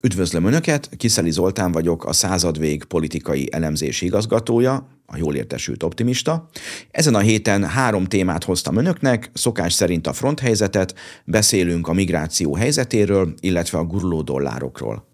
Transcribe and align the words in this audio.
Üdvözlöm 0.00 0.44
Önöket, 0.44 0.90
Kiszeli 0.96 1.30
Zoltán 1.30 1.72
vagyok, 1.72 2.04
a 2.04 2.12
századvég 2.12 2.84
politikai 2.84 3.48
elemzési 3.52 4.06
igazgatója, 4.06 4.88
a 5.06 5.16
jól 5.16 5.34
értesült 5.34 5.82
optimista. 5.82 6.48
Ezen 6.90 7.14
a 7.14 7.18
héten 7.18 7.64
három 7.64 8.04
témát 8.04 8.44
hoztam 8.44 8.76
Önöknek, 8.76 9.30
szokás 9.32 9.72
szerint 9.72 10.06
a 10.06 10.12
fronthelyzetet, 10.12 10.94
beszélünk 11.24 11.88
a 11.88 11.92
migráció 11.92 12.54
helyzetéről, 12.54 13.34
illetve 13.40 13.78
a 13.78 13.84
guruló 13.84 14.22
dollárokról. 14.22 15.06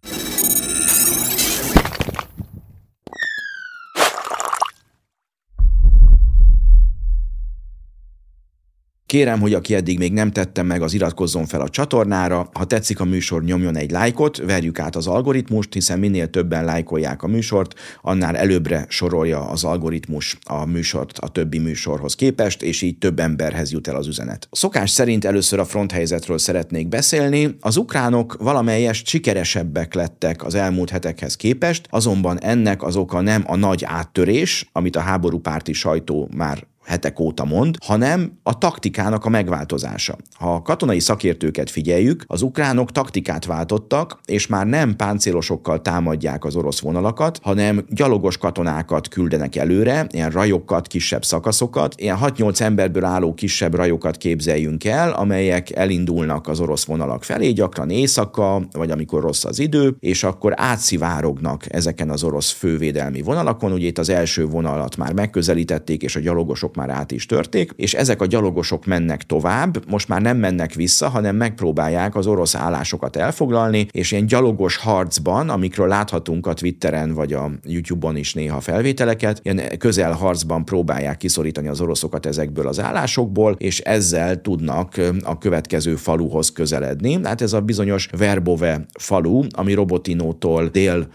Kérem, 9.15 9.41
hogy 9.41 9.55
aki 9.55 9.75
eddig 9.75 9.99
még 9.99 10.12
nem 10.12 10.30
tette 10.30 10.62
meg, 10.62 10.83
az 10.83 10.95
iratkozzon 10.95 11.47
fel 11.47 11.61
a 11.61 11.69
csatornára. 11.69 12.49
Ha 12.53 12.65
tetszik 12.65 13.01
a 13.01 13.05
műsor, 13.05 13.45
nyomjon 13.45 13.77
egy 13.77 13.91
lájkot, 13.91 14.37
verjük 14.37 14.79
át 14.79 14.97
az 14.97 15.07
algoritmust, 15.07 15.73
hiszen 15.73 15.98
minél 15.98 16.30
többen 16.30 16.65
lájkolják 16.65 17.23
a 17.23 17.27
műsort, 17.27 17.74
annál 18.02 18.37
előbbre 18.37 18.85
sorolja 18.88 19.48
az 19.48 19.65
algoritmus 19.65 20.38
a 20.45 20.65
műsort 20.65 21.19
a 21.19 21.29
többi 21.29 21.59
műsorhoz 21.59 22.15
képest, 22.15 22.62
és 22.62 22.83
így 22.83 22.98
több 22.98 23.19
emberhez 23.19 23.73
jut 23.73 23.88
el 23.88 23.97
az 23.97 24.07
üzenet. 24.07 24.48
Szokás 24.51 24.91
szerint 24.91 25.24
először 25.24 25.59
a 25.59 25.65
fronthelyzetről 25.65 26.38
szeretnék 26.38 26.88
beszélni. 26.88 27.57
Az 27.60 27.77
ukránok 27.77 28.37
valamelyest 28.41 29.07
sikeresebbek 29.07 29.95
lettek 29.95 30.45
az 30.45 30.55
elmúlt 30.55 30.91
hetekhez 30.91 31.37
képest, 31.37 31.87
azonban 31.91 32.41
ennek 32.41 32.83
az 32.83 32.96
oka 32.96 33.21
nem 33.21 33.45
a 33.46 33.57
nagy 33.57 33.85
áttörés, 33.85 34.69
amit 34.73 34.96
a 34.96 35.01
háborúpárti 35.01 35.73
sajtó 35.73 36.29
már 36.37 36.66
hetek 36.84 37.20
óta 37.20 37.45
mond, 37.45 37.77
hanem 37.84 38.38
a 38.43 38.59
taktikának 38.59 39.24
a 39.24 39.29
megváltozása. 39.29 40.16
Ha 40.33 40.55
a 40.55 40.62
katonai 40.62 41.01
szakértőket 41.01 41.70
figyeljük, 41.70 42.24
az 42.27 42.43
ukránok 42.43 42.93
taktikát 42.93 43.45
váltottak, 43.45 44.20
és 44.24 44.47
már 44.47 44.66
nem 44.66 44.97
páncélosokkal 44.97 45.83
támadják 45.83 46.45
az 46.45 46.57
orosz 46.57 46.80
vonalakat, 46.80 47.38
hanem 47.43 47.84
gyalogos 47.88 48.38
katonákat 48.38 49.09
küldenek 49.09 49.57
előre, 49.57 50.07
ilyen 50.10 50.30
rajokat, 50.30 50.87
kisebb 50.87 51.24
szakaszokat, 51.24 51.95
ilyen 51.96 52.18
6-8 52.21 52.60
emberből 52.60 53.05
álló 53.05 53.35
kisebb 53.35 53.74
rajokat 53.74 54.16
képzeljünk 54.16 54.85
el, 54.85 55.12
amelyek 55.12 55.77
elindulnak 55.77 56.49
az 56.49 56.60
orosz 56.60 56.85
vonalak 56.85 57.24
felé, 57.24 57.51
gyakran 57.51 57.90
éjszaka, 57.90 58.62
vagy 58.73 58.90
amikor 58.90 59.23
rossz 59.23 59.45
az 59.45 59.59
idő, 59.59 59.96
és 60.01 60.24
akkor 60.24 60.52
átszivárognak 60.57 61.65
ezeken 61.74 62.10
az 62.10 62.23
orosz 62.23 62.51
fővédelmi 62.51 63.23
vonalakon. 63.23 63.73
Ugye 63.73 63.87
itt 63.87 63.99
az 63.99 64.09
első 64.09 64.47
vonalat 64.47 64.97
már 64.97 65.12
megközelítették, 65.12 66.03
és 66.03 66.16
a 66.16 66.21
gyalogosok 66.21 66.74
már 66.77 66.91
át 66.91 67.12
is 67.12 67.27
törték, 67.27 67.72
és 67.77 67.94
ezek 67.94 68.21
a 68.21 68.27
gyalogosok 68.27 68.87
mennek 68.87 69.22
tovább, 69.22 69.91
most 69.91 70.09
már 70.09 70.21
nem 70.21 70.37
mennek 70.37 70.75
vissza, 70.75 71.09
hanem 71.09 71.37
megpróbálják 71.37 72.17
az 72.17 72.27
orosz 72.27 72.55
állásokat 72.55 73.17
elfoglalni, 73.17 73.87
és 73.91 74.12
ilyen 74.12 74.27
gyalogos 74.27 74.77
harcban, 74.77 75.49
amikről 75.49 75.89
láthatunk 75.89 76.47
a 76.47 76.53
Twitteren 76.53 77.15
vagy 77.15 77.33
a 77.33 77.50
YouTube-on 77.65 78.17
is 78.17 78.34
néha 78.34 78.61
felvételeket, 78.61 79.41
ilyen 79.43 79.78
közel 79.78 80.12
harcban 80.12 80.65
próbálják 80.65 81.17
kiszorítani 81.17 81.69
az 81.69 81.81
oroszokat 81.81 82.27
ezekből 82.27 82.69
az 82.69 82.81
állásokból, 82.81 83.55
és 83.59 83.81
ezzel 83.81 84.41
tudnak 84.41 85.00
a 85.22 85.39
következő 85.39 85.97
faluhoz 85.97 86.53
közeledni. 86.53 87.21
Hát 87.22 87.41
ez 87.41 87.53
a 87.53 87.61
bizonyos 87.61 88.09
Verbove 88.17 88.87
falu, 88.99 89.43
ami 89.50 89.72
Robotinótól 89.72 90.69
dél 90.69 91.06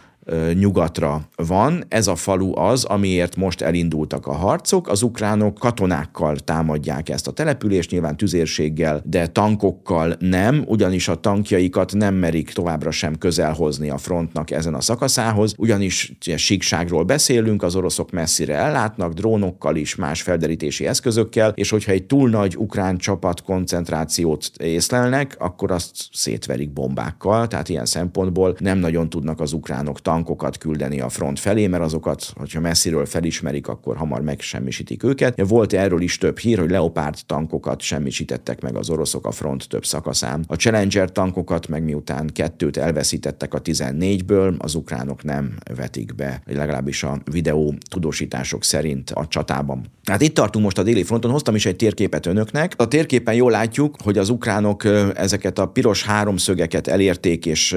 nyugatra 0.53 1.21
van. 1.35 1.83
Ez 1.87 2.07
a 2.07 2.15
falu 2.15 2.59
az, 2.59 2.83
amiért 2.83 3.35
most 3.35 3.61
elindultak 3.61 4.27
a 4.27 4.33
harcok. 4.33 4.87
Az 4.87 5.01
ukránok 5.01 5.57
katonákkal 5.57 6.35
támadják 6.35 7.09
ezt 7.09 7.27
a 7.27 7.31
települést, 7.31 7.91
nyilván 7.91 8.17
tüzérséggel, 8.17 9.01
de 9.05 9.27
tankokkal 9.27 10.15
nem, 10.19 10.63
ugyanis 10.67 11.07
a 11.07 11.15
tankjaikat 11.15 11.93
nem 11.93 12.15
merik 12.15 12.51
továbbra 12.51 12.91
sem 12.91 13.17
közel 13.17 13.53
hozni 13.53 13.89
a 13.89 13.97
frontnak 13.97 14.51
ezen 14.51 14.73
a 14.73 14.81
szakaszához, 14.81 15.53
ugyanis 15.57 16.13
síkságról 16.35 17.03
beszélünk, 17.03 17.63
az 17.63 17.75
oroszok 17.75 18.11
messzire 18.11 18.55
ellátnak, 18.55 19.13
drónokkal 19.13 19.75
is, 19.75 19.95
más 19.95 20.21
felderítési 20.21 20.87
eszközökkel, 20.87 21.51
és 21.55 21.69
hogyha 21.69 21.91
egy 21.91 22.03
túl 22.03 22.29
nagy 22.29 22.55
ukrán 22.57 22.97
csapat 22.97 23.41
koncentrációt 23.41 24.51
észlelnek, 24.57 25.35
akkor 25.39 25.71
azt 25.71 25.91
szétverik 26.11 26.73
bombákkal, 26.73 27.47
tehát 27.47 27.69
ilyen 27.69 27.85
szempontból 27.85 28.55
nem 28.59 28.77
nagyon 28.77 29.09
tudnak 29.09 29.39
az 29.39 29.53
ukránok 29.53 30.01
tank 30.01 30.18
tankokat 30.19 30.57
küldeni 30.57 31.01
a 31.01 31.09
front 31.09 31.39
felé, 31.39 31.67
mert 31.67 31.83
azokat, 31.83 32.33
hogyha 32.35 32.59
messziről 32.59 33.05
felismerik, 33.05 33.67
akkor 33.67 33.97
hamar 33.97 34.21
megsemmisítik 34.21 35.03
őket. 35.03 35.41
Volt 35.47 35.73
erről 35.73 36.01
is 36.01 36.17
több 36.17 36.37
hír, 36.37 36.59
hogy 36.59 36.69
Leopard 36.69 37.17
tankokat 37.25 37.81
semmisítettek 37.81 38.61
meg 38.61 38.75
az 38.75 38.89
oroszok 38.89 39.27
a 39.27 39.31
front 39.31 39.67
több 39.67 39.85
szakaszán. 39.85 40.43
A 40.47 40.55
Challenger 40.55 41.11
tankokat 41.11 41.67
meg 41.67 41.83
miután 41.83 42.29
kettőt 42.33 42.77
elveszítettek 42.77 43.53
a 43.53 43.61
14-ből, 43.61 44.57
az 44.57 44.75
ukránok 44.75 45.23
nem 45.23 45.53
vetik 45.75 46.15
be, 46.15 46.41
legalábbis 46.45 47.03
a 47.03 47.17
videó 47.31 47.73
tudósítások 47.89 48.63
szerint 48.63 49.09
a 49.09 49.27
csatában. 49.27 49.85
Hát 50.03 50.21
itt 50.21 50.33
tartunk 50.33 50.65
most 50.65 50.77
a 50.77 50.83
déli 50.83 51.03
fronton, 51.03 51.31
hoztam 51.31 51.55
is 51.55 51.65
egy 51.65 51.75
térképet 51.75 52.25
önöknek. 52.25 52.73
A 52.77 52.87
térképen 52.87 53.33
jól 53.33 53.51
látjuk, 53.51 53.95
hogy 54.03 54.17
az 54.17 54.29
ukránok 54.29 54.83
ezeket 55.15 55.59
a 55.59 55.65
piros 55.65 56.03
háromszögeket 56.03 56.87
elérték 56.87 57.45
és 57.45 57.75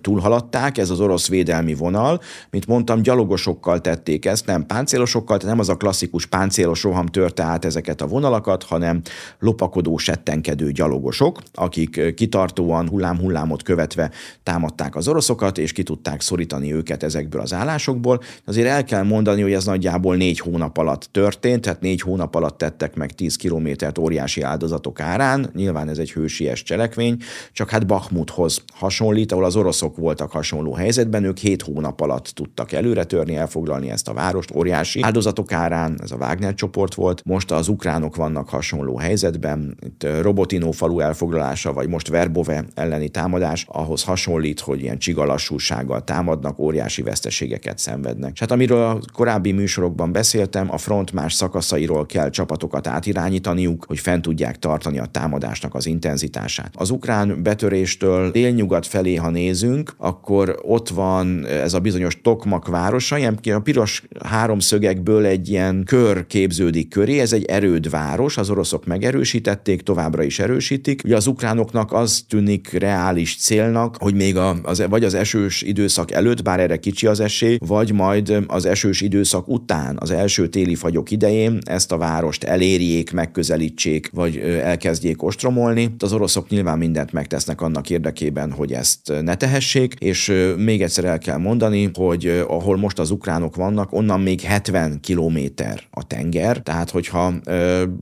túlhaladták, 0.00 0.78
ez 0.78 0.90
az 0.90 1.00
orosz 1.00 1.28
védelmi 1.28 1.67
védelmi 1.68 1.74
vonal. 1.74 2.20
Mint 2.50 2.66
mondtam, 2.66 3.02
gyalogosokkal 3.02 3.80
tették 3.80 4.26
ezt, 4.26 4.46
nem 4.46 4.66
páncélosokkal, 4.66 5.38
nem 5.42 5.58
az 5.58 5.68
a 5.68 5.76
klasszikus 5.76 6.26
páncélos 6.26 6.82
roham 6.82 7.06
törte 7.06 7.42
át 7.42 7.64
ezeket 7.64 8.00
a 8.00 8.06
vonalakat, 8.06 8.62
hanem 8.62 9.00
lopakodó, 9.38 9.96
settenkedő 9.96 10.72
gyalogosok, 10.72 11.40
akik 11.54 12.14
kitartóan 12.14 12.88
hullám-hullámot 12.88 13.62
követve 13.62 14.10
támadták 14.42 14.96
az 14.96 15.08
oroszokat, 15.08 15.58
és 15.58 15.72
ki 15.72 15.82
tudták 15.82 16.20
szorítani 16.20 16.72
őket 16.72 17.02
ezekből 17.02 17.40
az 17.40 17.52
állásokból. 17.52 18.20
Azért 18.46 18.68
el 18.68 18.84
kell 18.84 19.02
mondani, 19.02 19.42
hogy 19.42 19.52
ez 19.52 19.64
nagyjából 19.64 20.16
négy 20.16 20.40
hónap 20.40 20.78
alatt 20.78 21.08
történt, 21.12 21.62
tehát 21.62 21.80
négy 21.80 22.00
hónap 22.00 22.34
alatt 22.34 22.58
tettek 22.58 22.94
meg 22.94 23.12
10 23.12 23.36
kilométert 23.36 23.98
óriási 23.98 24.42
áldozatok 24.42 25.00
árán. 25.00 25.50
Nyilván 25.54 25.88
ez 25.88 25.98
egy 25.98 26.12
hősies 26.12 26.62
cselekvény, 26.62 27.16
csak 27.52 27.70
hát 27.70 27.86
Bakhmuthoz 27.86 28.62
hasonlít, 28.74 29.32
ahol 29.32 29.44
az 29.44 29.56
oroszok 29.56 29.96
voltak 29.96 30.30
hasonló 30.30 30.72
helyzetben, 30.78 31.24
ők 31.24 31.38
7 31.48 31.62
hónap 31.62 32.00
alatt 32.00 32.26
tudtak 32.26 32.72
előre 32.72 33.04
törni, 33.04 33.36
elfoglalni 33.36 33.90
ezt 33.90 34.08
a 34.08 34.12
várost, 34.12 34.54
óriási 34.54 35.02
áldozatok 35.02 35.52
árán, 35.52 35.98
ez 36.02 36.10
a 36.10 36.16
Wagner 36.16 36.54
csoport 36.54 36.94
volt. 36.94 37.22
Most 37.24 37.50
az 37.50 37.68
ukránok 37.68 38.16
vannak 38.16 38.48
hasonló 38.48 38.96
helyzetben, 38.96 39.76
itt 39.80 40.06
Robotino 40.20 40.70
falu 40.72 41.00
elfoglalása, 41.00 41.72
vagy 41.72 41.88
most 41.88 42.08
Verbove 42.08 42.64
elleni 42.74 43.08
támadás, 43.08 43.66
ahhoz 43.68 44.04
hasonlít, 44.04 44.60
hogy 44.60 44.80
ilyen 44.80 44.98
csigalassúsággal 44.98 46.04
támadnak, 46.04 46.58
óriási 46.58 47.02
veszteségeket 47.02 47.78
szenvednek. 47.78 48.30
És 48.32 48.40
hát 48.40 48.50
amiről 48.50 48.82
a 48.82 49.00
korábbi 49.12 49.52
műsorokban 49.52 50.12
beszéltem, 50.12 50.72
a 50.72 50.78
front 50.78 51.12
más 51.12 51.34
szakaszairól 51.34 52.06
kell 52.06 52.30
csapatokat 52.30 52.86
átirányítaniuk, 52.86 53.84
hogy 53.86 53.98
fent 53.98 54.22
tudják 54.22 54.58
tartani 54.58 54.98
a 54.98 55.06
támadásnak 55.06 55.74
az 55.74 55.86
intenzitását. 55.86 56.74
Az 56.76 56.90
ukrán 56.90 57.42
betöréstől 57.42 58.30
délnyugat 58.30 58.86
felé, 58.86 59.14
ha 59.14 59.30
nézünk, 59.30 59.94
akkor 59.98 60.58
ott 60.62 60.88
van 60.88 61.37
ez 61.44 61.74
a 61.74 61.80
bizonyos 61.80 62.20
Tokmak 62.22 62.68
városa, 62.68 63.18
ilyen 63.18 63.38
a 63.44 63.58
piros 63.58 64.02
háromszögekből 64.24 65.26
egy 65.26 65.48
ilyen 65.48 65.84
kör 65.84 66.26
képződik 66.26 66.88
köré, 66.88 67.18
ez 67.18 67.32
egy 67.32 67.44
erődváros, 67.44 68.36
az 68.36 68.50
oroszok 68.50 68.86
megerősítették, 68.86 69.82
továbbra 69.82 70.22
is 70.22 70.38
erősítik. 70.38 71.02
Ugye 71.04 71.16
az 71.16 71.26
ukránoknak 71.26 71.92
az 71.92 72.24
tűnik 72.28 72.72
reális 72.72 73.36
célnak, 73.36 73.96
hogy 73.98 74.14
még 74.14 74.36
a, 74.36 74.56
az, 74.62 74.84
vagy 74.88 75.04
az 75.04 75.14
esős 75.14 75.62
időszak 75.62 76.10
előtt, 76.10 76.42
bár 76.42 76.60
erre 76.60 76.76
kicsi 76.76 77.06
az 77.06 77.20
esély, 77.20 77.58
vagy 77.66 77.92
majd 77.92 78.44
az 78.46 78.64
esős 78.64 79.00
időszak 79.00 79.48
után, 79.48 79.96
az 80.00 80.10
első 80.10 80.48
téli 80.48 80.74
fagyok 80.74 81.10
idején 81.10 81.58
ezt 81.64 81.92
a 81.92 81.96
várost 81.96 82.44
elérjék, 82.44 83.12
megközelítsék, 83.12 84.10
vagy 84.12 84.36
elkezdjék 84.62 85.22
ostromolni. 85.22 85.94
Az 85.98 86.12
oroszok 86.12 86.48
nyilván 86.48 86.78
mindent 86.78 87.12
megtesznek 87.12 87.60
annak 87.60 87.90
érdekében, 87.90 88.52
hogy 88.52 88.72
ezt 88.72 89.12
ne 89.22 89.34
tehessék, 89.34 89.94
és 89.98 90.32
még 90.56 90.82
egyszer 90.82 91.04
el 91.04 91.18
kell 91.18 91.27
mondani, 91.36 91.90
hogy 91.94 92.44
ahol 92.48 92.76
most 92.76 92.98
az 92.98 93.10
ukránok 93.10 93.56
vannak, 93.56 93.92
onnan 93.92 94.20
még 94.20 94.40
70 94.40 95.00
kilométer 95.00 95.82
a 95.90 96.06
tenger, 96.06 96.62
tehát 96.62 96.90
hogyha 96.90 97.32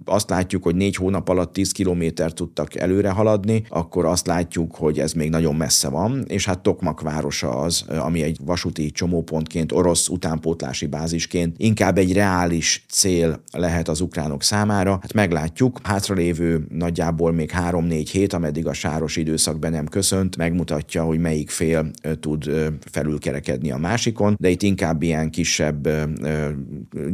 azt 0.05 0.31
látjuk, 0.31 0.63
hogy 0.63 0.75
négy 0.75 0.97
hónap 0.97 1.29
alatt 1.29 1.53
10 1.53 1.73
kilométer 1.73 2.33
tudtak 2.33 2.75
előre 2.75 3.11
haladni, 3.11 3.63
akkor 3.69 4.05
azt 4.05 4.27
látjuk, 4.27 4.75
hogy 4.75 4.99
ez 4.99 5.13
még 5.13 5.31
nagyon 5.31 5.55
messze 5.55 5.89
van, 5.89 6.25
és 6.29 6.45
hát 6.45 6.61
Tokmak 6.61 7.01
városa 7.01 7.51
az, 7.51 7.85
ami 7.99 8.23
egy 8.23 8.39
vasúti 8.45 8.91
csomópontként, 8.91 9.73
orosz 9.73 10.09
utánpótlási 10.09 10.87
bázisként 10.87 11.55
inkább 11.59 11.99
egy 11.99 12.13
reális 12.13 12.85
cél 12.89 13.43
lehet 13.53 13.89
az 13.89 14.01
ukránok 14.01 14.43
számára. 14.43 14.91
Hát 14.91 15.13
meglátjuk, 15.13 15.81
hátralévő 15.83 16.67
nagyjából 16.69 17.33
még 17.33 17.53
3-4 17.71 18.09
hét, 18.13 18.33
ameddig 18.33 18.67
a 18.67 18.73
sáros 18.73 19.17
időszak 19.17 19.59
be 19.59 19.69
nem 19.69 19.87
köszönt, 19.87 20.37
megmutatja, 20.37 21.03
hogy 21.03 21.19
melyik 21.19 21.51
fél 21.51 21.91
tud 22.21 22.51
felül 22.91 23.16
felülkerekedni 23.17 23.71
a 23.71 23.79
másikon, 23.79 24.37
de 24.39 24.49
itt 24.49 24.63
inkább 24.63 25.03
ilyen 25.03 25.31
kisebb 25.31 25.89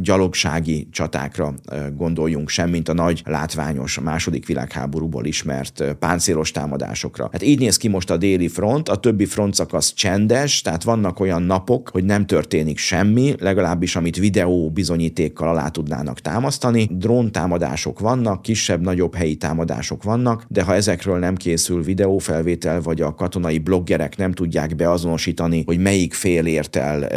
gyalogsági 0.01 0.87
csatákra 0.91 1.53
gondoljunk 1.95 2.49
sem, 2.49 2.69
mint 2.69 2.89
a 2.89 2.93
nagy 2.93 3.21
látványos 3.25 3.99
második 3.99 4.47
világháborúból 4.47 5.25
ismert 5.25 5.83
páncélos 5.99 6.51
támadásokra. 6.51 7.29
Hát 7.31 7.43
így 7.43 7.59
néz 7.59 7.77
ki 7.77 7.87
most 7.87 8.11
a 8.11 8.17
déli 8.17 8.47
front, 8.47 8.89
a 8.89 8.95
többi 8.95 9.25
front 9.25 9.53
szakasz 9.53 9.93
csendes, 9.93 10.61
tehát 10.61 10.83
vannak 10.83 11.19
olyan 11.19 11.41
napok, 11.41 11.89
hogy 11.89 12.03
nem 12.03 12.25
történik 12.25 12.77
semmi, 12.77 13.35
legalábbis 13.39 13.95
amit 13.95 14.17
videó 14.17 14.69
bizonyítékkal 14.69 15.47
alá 15.47 15.67
tudnának 15.67 16.19
támasztani. 16.19 16.89
Drón 16.91 17.31
támadások 17.31 17.99
vannak, 17.99 18.41
kisebb-nagyobb 18.41 19.15
helyi 19.15 19.35
támadások 19.35 20.03
vannak, 20.03 20.45
de 20.47 20.63
ha 20.63 20.73
ezekről 20.73 21.19
nem 21.19 21.35
készül 21.35 21.83
videófelvétel, 21.83 22.81
vagy 22.81 23.01
a 23.01 23.15
katonai 23.15 23.57
bloggerek 23.57 24.17
nem 24.17 24.31
tudják 24.31 24.75
beazonosítani, 24.75 25.63
hogy 25.65 25.77
melyik 25.93 26.13
fél 26.13 26.45
ért 26.45 26.75
el 26.75 27.09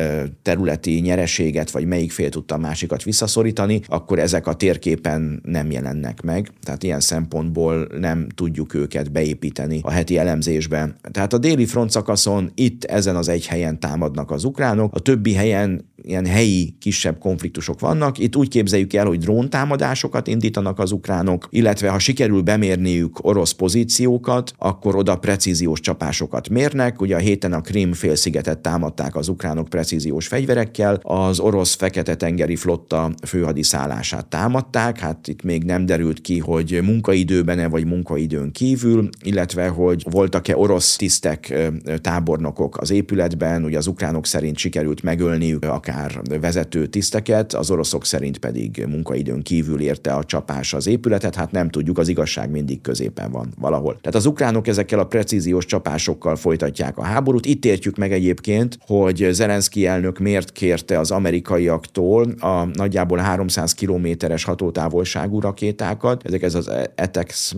területi 0.42 1.00
nyereséget, 1.00 1.70
vagy 1.70 1.86
melyik 1.86 2.12
fél 2.12 2.28
tudta 2.28 2.54
a 2.54 2.58
másikat 2.58 3.02
visszaszorítani, 3.02 3.80
akkor 3.86 4.18
ezek 4.18 4.46
a 4.46 4.54
térképen 4.54 5.40
nem 5.44 5.70
jelennek 5.70 6.22
meg. 6.22 6.50
Tehát 6.62 6.82
ilyen 6.82 7.00
szempontból 7.00 7.88
nem 7.98 8.26
tudjuk 8.34 8.74
őket 8.74 9.12
beépíteni 9.12 9.80
a 9.82 9.90
heti 9.90 10.18
elemzésbe. 10.18 10.96
Tehát 11.10 11.32
a 11.32 11.38
déli 11.38 11.66
front 11.66 11.90
szakaszon 11.90 12.50
itt 12.54 12.84
ezen 12.84 13.16
az 13.16 13.28
egy 13.28 13.46
helyen 13.46 13.80
támadnak 13.80 14.30
az 14.30 14.44
ukránok, 14.44 14.94
a 14.94 14.98
többi 14.98 15.34
helyen 15.34 15.84
ilyen 16.02 16.26
helyi 16.26 16.76
kisebb 16.80 17.18
konfliktusok 17.18 17.80
vannak. 17.80 18.18
Itt 18.18 18.36
úgy 18.36 18.48
képzeljük 18.48 18.92
el, 18.92 19.06
hogy 19.06 19.18
dróntámadásokat 19.18 20.26
indítanak 20.26 20.78
az 20.78 20.92
ukránok, 20.92 21.48
illetve 21.50 21.88
ha 21.88 21.98
sikerül 21.98 22.42
bemérniük 22.42 23.24
orosz 23.24 23.52
pozíciókat, 23.52 24.52
akkor 24.58 24.96
oda 24.96 25.16
precíziós 25.16 25.80
csapásokat 25.80 26.48
mérnek. 26.48 27.00
Ugye 27.00 27.14
a 27.14 27.18
héten 27.18 27.52
a 27.52 27.60
Krim 27.60 27.92
félszigetet 27.92 28.58
támadták 28.66 29.16
az 29.16 29.28
ukránok 29.28 29.68
precíziós 29.68 30.26
fegyverekkel, 30.26 30.98
az 31.02 31.38
orosz 31.38 31.74
fekete-tengeri 31.74 32.56
flotta 32.56 33.10
főhadiszállását 33.26 34.26
támadták, 34.26 34.98
hát 34.98 35.28
itt 35.28 35.42
még 35.42 35.64
nem 35.64 35.86
derült 35.86 36.20
ki, 36.20 36.38
hogy 36.38 36.80
munkaidőben-e 36.82 37.68
vagy 37.68 37.86
munkaidőn 37.86 38.52
kívül, 38.52 39.08
illetve 39.22 39.68
hogy 39.68 40.06
voltak-e 40.10 40.56
orosz 40.56 40.96
tisztek, 40.96 41.54
tábornokok 42.00 42.76
az 42.78 42.90
épületben, 42.90 43.64
ugye 43.64 43.78
az 43.78 43.86
ukránok 43.86 44.26
szerint 44.26 44.56
sikerült 44.56 45.02
megölniük 45.02 45.64
akár 45.64 46.20
vezető 46.40 46.86
tiszteket, 46.86 47.54
az 47.54 47.70
oroszok 47.70 48.04
szerint 48.04 48.38
pedig 48.38 48.84
munkaidőn 48.88 49.42
kívül 49.42 49.80
érte 49.80 50.12
a 50.12 50.24
csapás 50.24 50.74
az 50.74 50.86
épületet, 50.86 51.34
hát 51.34 51.50
nem 51.50 51.70
tudjuk, 51.70 51.98
az 51.98 52.08
igazság 52.08 52.50
mindig 52.50 52.80
középen 52.80 53.30
van 53.30 53.54
valahol. 53.58 53.96
Tehát 54.00 54.14
az 54.14 54.26
ukránok 54.26 54.66
ezekkel 54.66 54.98
a 54.98 55.06
precíziós 55.06 55.64
csapásokkal 55.64 56.36
folytatják 56.36 56.98
a 56.98 57.02
háborút. 57.02 57.46
Itt 57.46 57.64
értjük 57.64 57.96
meg 57.96 58.12
egyébként, 58.12 58.54
hogy 58.86 59.28
Zelenszky 59.30 59.86
elnök 59.86 60.18
miért 60.18 60.52
kérte 60.52 60.98
az 60.98 61.10
amerikaiaktól 61.10 62.34
a 62.40 62.64
nagyjából 62.72 63.18
300 63.18 63.74
kilométeres 63.74 64.44
hatótávolságú 64.44 65.40
rakétákat, 65.40 66.22
ezek 66.24 66.42
ez 66.42 66.54
az 66.54 66.70
ETEX 66.94 67.54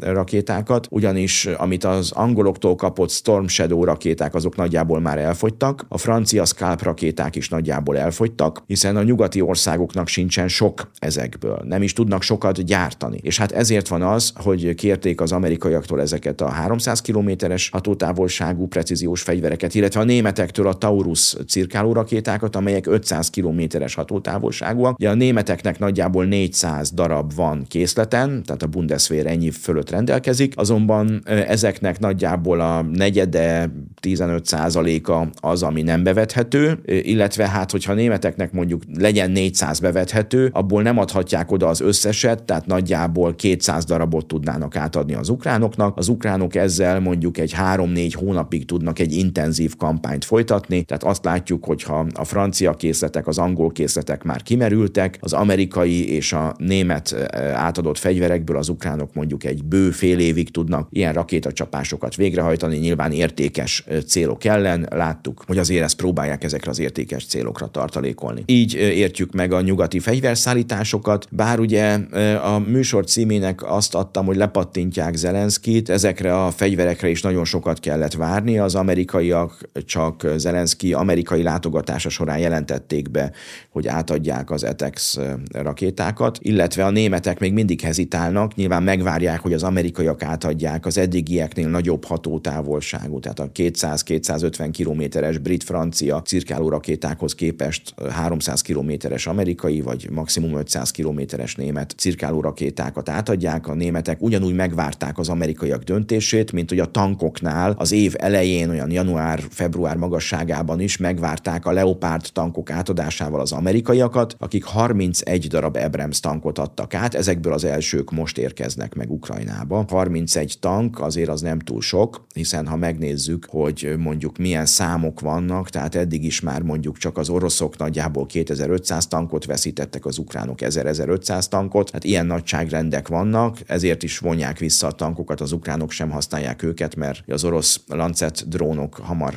rakétákat, 0.00 0.86
ugyanis 0.90 1.46
amit 1.46 1.84
az 1.84 2.12
angoloktól 2.12 2.74
kapott 2.74 3.10
Storm 3.10 3.46
Shadow 3.46 3.84
rakéták, 3.84 4.34
azok 4.34 4.56
nagyjából 4.56 5.00
már 5.00 5.18
elfogytak, 5.18 5.86
a 5.88 5.98
francia 5.98 6.44
Scalp 6.44 6.82
rakéták 6.82 7.36
is 7.36 7.48
nagyjából 7.48 7.98
elfogytak, 7.98 8.62
hiszen 8.66 8.96
a 8.96 9.02
nyugati 9.02 9.40
országoknak 9.40 10.08
sincsen 10.08 10.48
sok 10.48 10.90
ezekből, 10.98 11.62
nem 11.64 11.82
is 11.82 11.92
tudnak 11.92 12.22
sokat 12.22 12.64
gyártani. 12.64 13.18
És 13.22 13.38
hát 13.38 13.52
ezért 13.52 13.88
van 13.88 14.02
az, 14.02 14.32
hogy 14.34 14.74
kérték 14.74 15.20
az 15.20 15.32
amerikaiaktól 15.32 16.00
ezeket 16.00 16.40
a 16.40 16.48
300 16.48 17.00
kilométeres 17.00 17.68
hatótávolságú 17.68 18.66
precíziós 18.66 19.22
fegyvereket, 19.22 19.74
illetve 19.74 20.00
a 20.00 20.04
németektől 20.28 20.66
a 20.66 20.72
Taurus 20.72 21.36
cirkáló 21.46 21.92
rakétákat, 21.92 22.56
amelyek 22.56 22.86
500 22.86 23.30
kilométeres 23.30 23.94
hatótávolságúak. 23.94 24.98
Ugye 24.98 25.08
a 25.08 25.14
németeknek 25.14 25.78
nagyjából 25.78 26.24
400 26.24 26.90
darab 26.90 27.34
van 27.34 27.64
készleten, 27.68 28.42
tehát 28.42 28.62
a 28.62 28.66
Bundeswehr 28.66 29.26
ennyi 29.26 29.50
fölött 29.50 29.90
rendelkezik, 29.90 30.52
azonban 30.56 31.22
ezeknek 31.24 31.98
nagyjából 31.98 32.60
a 32.60 32.82
negyede, 32.82 33.70
15 34.00 34.46
százaléka 34.46 35.30
az, 35.40 35.62
ami 35.62 35.82
nem 35.82 36.02
bevethető, 36.02 36.78
illetve 36.84 37.48
hát, 37.48 37.70
hogyha 37.70 37.94
németeknek 37.94 38.52
mondjuk 38.52 38.82
legyen 38.98 39.30
400 39.30 39.78
bevethető, 39.78 40.50
abból 40.52 40.82
nem 40.82 40.98
adhatják 40.98 41.50
oda 41.50 41.66
az 41.66 41.80
összeset, 41.80 42.42
tehát 42.42 42.66
nagyjából 42.66 43.34
200 43.34 43.84
darabot 43.84 44.26
tudnának 44.26 44.76
átadni 44.76 45.14
az 45.14 45.28
ukránoknak. 45.28 45.96
Az 45.96 46.08
ukránok 46.08 46.54
ezzel 46.54 47.00
mondjuk 47.00 47.38
egy 47.38 47.54
3-4 47.74 48.12
hónapig 48.14 48.66
tudnak 48.66 48.98
egy 48.98 49.12
intenzív 49.12 49.76
kampányt 49.76 50.07
folytatni, 50.24 50.82
tehát 50.82 51.04
azt 51.04 51.24
látjuk, 51.24 51.64
hogyha 51.64 52.06
a 52.14 52.24
francia 52.24 52.72
készletek, 52.72 53.26
az 53.26 53.38
angol 53.38 53.70
készletek 53.70 54.22
már 54.22 54.42
kimerültek, 54.42 55.18
az 55.20 55.32
amerikai 55.32 56.12
és 56.12 56.32
a 56.32 56.54
német 56.58 57.30
átadott 57.54 57.98
fegyverekből 57.98 58.56
az 58.56 58.68
ukránok 58.68 59.14
mondjuk 59.14 59.44
egy 59.44 59.64
bő 59.64 59.90
fél 59.90 60.18
évig 60.18 60.50
tudnak 60.50 60.88
ilyen 60.90 61.12
rakétacsapásokat 61.12 62.16
végrehajtani, 62.16 62.76
nyilván 62.76 63.12
értékes 63.12 63.84
célok 64.06 64.44
ellen. 64.44 64.86
Láttuk, 64.90 65.42
hogy 65.46 65.58
azért 65.58 65.84
ezt 65.84 65.96
próbálják 65.96 66.44
ezekre 66.44 66.70
az 66.70 66.78
értékes 66.78 67.26
célokra 67.26 67.66
tartalékolni. 67.66 68.42
Így 68.46 68.74
értjük 68.74 69.32
meg 69.32 69.52
a 69.52 69.60
nyugati 69.60 69.98
fegyverszállításokat, 69.98 71.26
bár 71.30 71.58
ugye 71.58 71.98
a 72.42 72.58
műsor 72.58 73.04
címének 73.04 73.70
azt 73.70 73.94
adtam, 73.94 74.26
hogy 74.26 74.36
lepattintják 74.36 75.14
Zelenszkit, 75.14 75.88
ezekre 75.88 76.44
a 76.44 76.50
fegyverekre 76.50 77.08
is 77.08 77.22
nagyon 77.22 77.44
sokat 77.44 77.80
kellett 77.80 78.12
várni, 78.12 78.58
az 78.58 78.74
amerikaiak 78.74 79.60
csak 79.84 79.97
Zelenszky 80.36 80.92
amerikai 80.92 81.42
látogatása 81.42 82.08
során 82.08 82.38
jelentették 82.38 83.10
be, 83.10 83.32
hogy 83.70 83.86
átadják 83.86 84.50
az 84.50 84.64
ETEX 84.64 85.18
rakétákat, 85.52 86.38
illetve 86.42 86.84
a 86.84 86.90
németek 86.90 87.38
még 87.38 87.52
mindig 87.52 87.80
hezitálnak, 87.80 88.54
nyilván 88.54 88.82
megvárják, 88.82 89.40
hogy 89.40 89.52
az 89.52 89.62
amerikaiak 89.62 90.22
átadják 90.22 90.86
az 90.86 90.98
eddigieknél 90.98 91.68
nagyobb 91.68 92.04
hatótávolságú, 92.04 93.20
tehát 93.20 93.38
a 93.38 93.50
200-250 93.54 94.68
kilométeres 94.72 95.38
brit-francia 95.38 96.22
cirkáló 96.22 96.68
rakétákhoz 96.68 97.34
képest 97.34 97.94
300 98.10 98.62
kilométeres 98.62 99.26
amerikai, 99.26 99.80
vagy 99.80 100.08
maximum 100.10 100.56
500 100.56 100.90
kilométeres 100.90 101.54
német 101.54 101.94
cirkáló 101.96 102.40
rakétákat 102.40 103.08
átadják. 103.08 103.68
A 103.68 103.74
németek 103.74 104.22
ugyanúgy 104.22 104.54
megvárták 104.54 105.18
az 105.18 105.28
amerikaiak 105.28 105.82
döntését, 105.82 106.52
mint 106.52 106.68
hogy 106.68 106.78
a 106.78 106.90
tankoknál 106.90 107.74
az 107.76 107.92
év 107.92 108.14
elején, 108.18 108.70
olyan 108.70 108.90
január-február 108.90 109.87
magasságában 109.96 110.80
is 110.80 110.96
megvárták 110.96 111.66
a 111.66 111.72
Leopard 111.72 112.26
tankok 112.32 112.70
átadásával 112.70 113.40
az 113.40 113.52
amerikaiakat, 113.52 114.36
akik 114.38 114.64
31 114.64 115.46
darab 115.46 115.76
Abrams 115.76 116.20
tankot 116.20 116.58
adtak 116.58 116.94
át, 116.94 117.14
ezekből 117.14 117.52
az 117.52 117.64
elsők 117.64 118.10
most 118.10 118.38
érkeznek 118.38 118.94
meg 118.94 119.10
Ukrajnába. 119.10 119.84
31 119.88 120.56
tank 120.60 121.00
azért 121.00 121.28
az 121.28 121.40
nem 121.40 121.58
túl 121.58 121.80
sok, 121.80 122.26
hiszen 122.34 122.66
ha 122.66 122.76
megnézzük, 122.76 123.46
hogy 123.50 123.94
mondjuk 123.98 124.38
milyen 124.38 124.66
számok 124.66 125.20
vannak, 125.20 125.70
tehát 125.70 125.94
eddig 125.94 126.24
is 126.24 126.40
már 126.40 126.62
mondjuk 126.62 126.96
csak 126.98 127.18
az 127.18 127.28
oroszok 127.28 127.76
nagyjából 127.76 128.26
2500 128.26 129.06
tankot 129.06 129.44
veszítettek, 129.44 130.06
az 130.06 130.18
ukránok 130.18 130.58
1000-1500 130.62 131.44
tankot, 131.44 131.90
hát 131.90 132.04
ilyen 132.04 132.26
nagyságrendek 132.26 133.08
vannak, 133.08 133.58
ezért 133.66 134.02
is 134.02 134.18
vonják 134.18 134.58
vissza 134.58 134.86
a 134.86 134.92
tankokat, 134.92 135.40
az 135.40 135.52
ukránok 135.52 135.90
sem 135.90 136.10
használják 136.10 136.62
őket, 136.62 136.96
mert 136.96 137.22
az 137.26 137.44
orosz 137.44 137.80
Lancet 137.88 138.48
drónok 138.48 138.96
hamar 139.02 139.34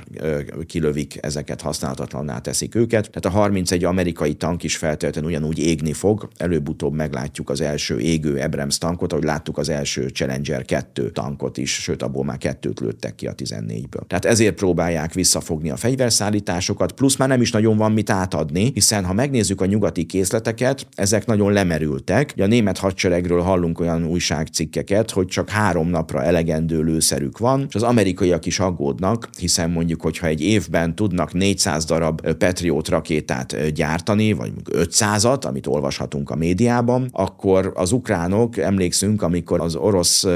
kilövik 0.68 1.18
ezeket, 1.22 1.62
használhatatlanná 1.62 2.40
teszik 2.40 2.76
őket. 2.76 3.10
Tehát 3.12 3.26
a 3.26 3.40
31 3.40 3.84
amerikai 3.84 4.34
tank 4.34 4.64
is 4.64 4.78
feltétlenül 4.78 5.30
ugyanúgy 5.30 5.60
égni 5.60 5.94
fog, 5.94 6.28
előbb-utóbb 6.38 6.94
meglátjuk 6.94 7.50
az 7.50 7.62
első 7.62 8.00
égő 8.00 8.40
Abrams 8.40 8.78
tankot, 8.78 9.12
ahogy 9.12 9.24
láttuk 9.24 9.58
az 9.58 9.70
első 9.70 10.08
Challenger 10.08 10.66
2 10.66 11.10
tankot 11.12 11.58
is, 11.58 11.72
sőt 11.74 12.04
abból 12.04 12.24
már 12.24 12.38
kettőt 12.38 12.80
lőttek 12.80 13.16
ki 13.16 13.28
a 13.28 13.36
14-ből. 13.36 14.08
Tehát 14.08 14.26
ezért 14.26 14.56
próbálják 14.56 15.14
visszafogni 15.14 15.70
a 15.70 15.76
fegyverszállításokat, 15.76 16.92
plusz 16.92 17.16
már 17.16 17.28
nem 17.28 17.42
is 17.42 17.52
nagyon 17.52 17.78
van 17.78 17.92
mit 17.92 18.10
átadni, 18.10 18.72
hiszen 18.74 19.06
ha 19.06 19.14
megnézzük 19.14 19.62
a 19.62 19.66
nyugati 19.66 20.06
készleteket, 20.06 20.88
ezek 20.96 21.26
nagyon 21.26 21.52
lemerültek. 21.52 22.32
Ugye 22.34 22.44
a 22.44 22.48
német 22.48 22.78
hadseregről 22.78 23.42
hallunk 23.42 23.80
olyan 23.80 24.06
újságcikkeket, 24.06 25.12
hogy 25.12 25.28
csak 25.28 25.50
három 25.50 25.88
napra 25.88 26.24
elegendő 26.24 26.82
lőszerük 26.82 27.38
van, 27.38 27.66
és 27.68 27.76
az 27.76 27.84
amerikaiak 27.84 28.46
is 28.46 28.60
aggódnak, 28.60 29.30
hiszen 29.38 29.70
mondjuk, 29.70 30.02
hogyha 30.02 30.28
egy 30.32 30.42
évben 30.42 30.96
tudnak 30.96 31.34
400 31.34 31.86
darab 31.86 32.34
Patriot 32.34 32.88
rakétát 32.88 33.72
gyártani, 33.74 34.34
vagy 34.34 34.52
500-at, 34.72 35.46
amit 35.46 35.68
olvashatunk 35.68 36.30
a 36.30 36.36
médiában, 36.36 37.10
akkor 37.12 37.72
az 37.76 37.92
ukránok, 37.92 38.58
emlékszünk, 38.58 39.22
amikor 39.22 39.62
az 39.62 39.76
orosz 39.76 40.28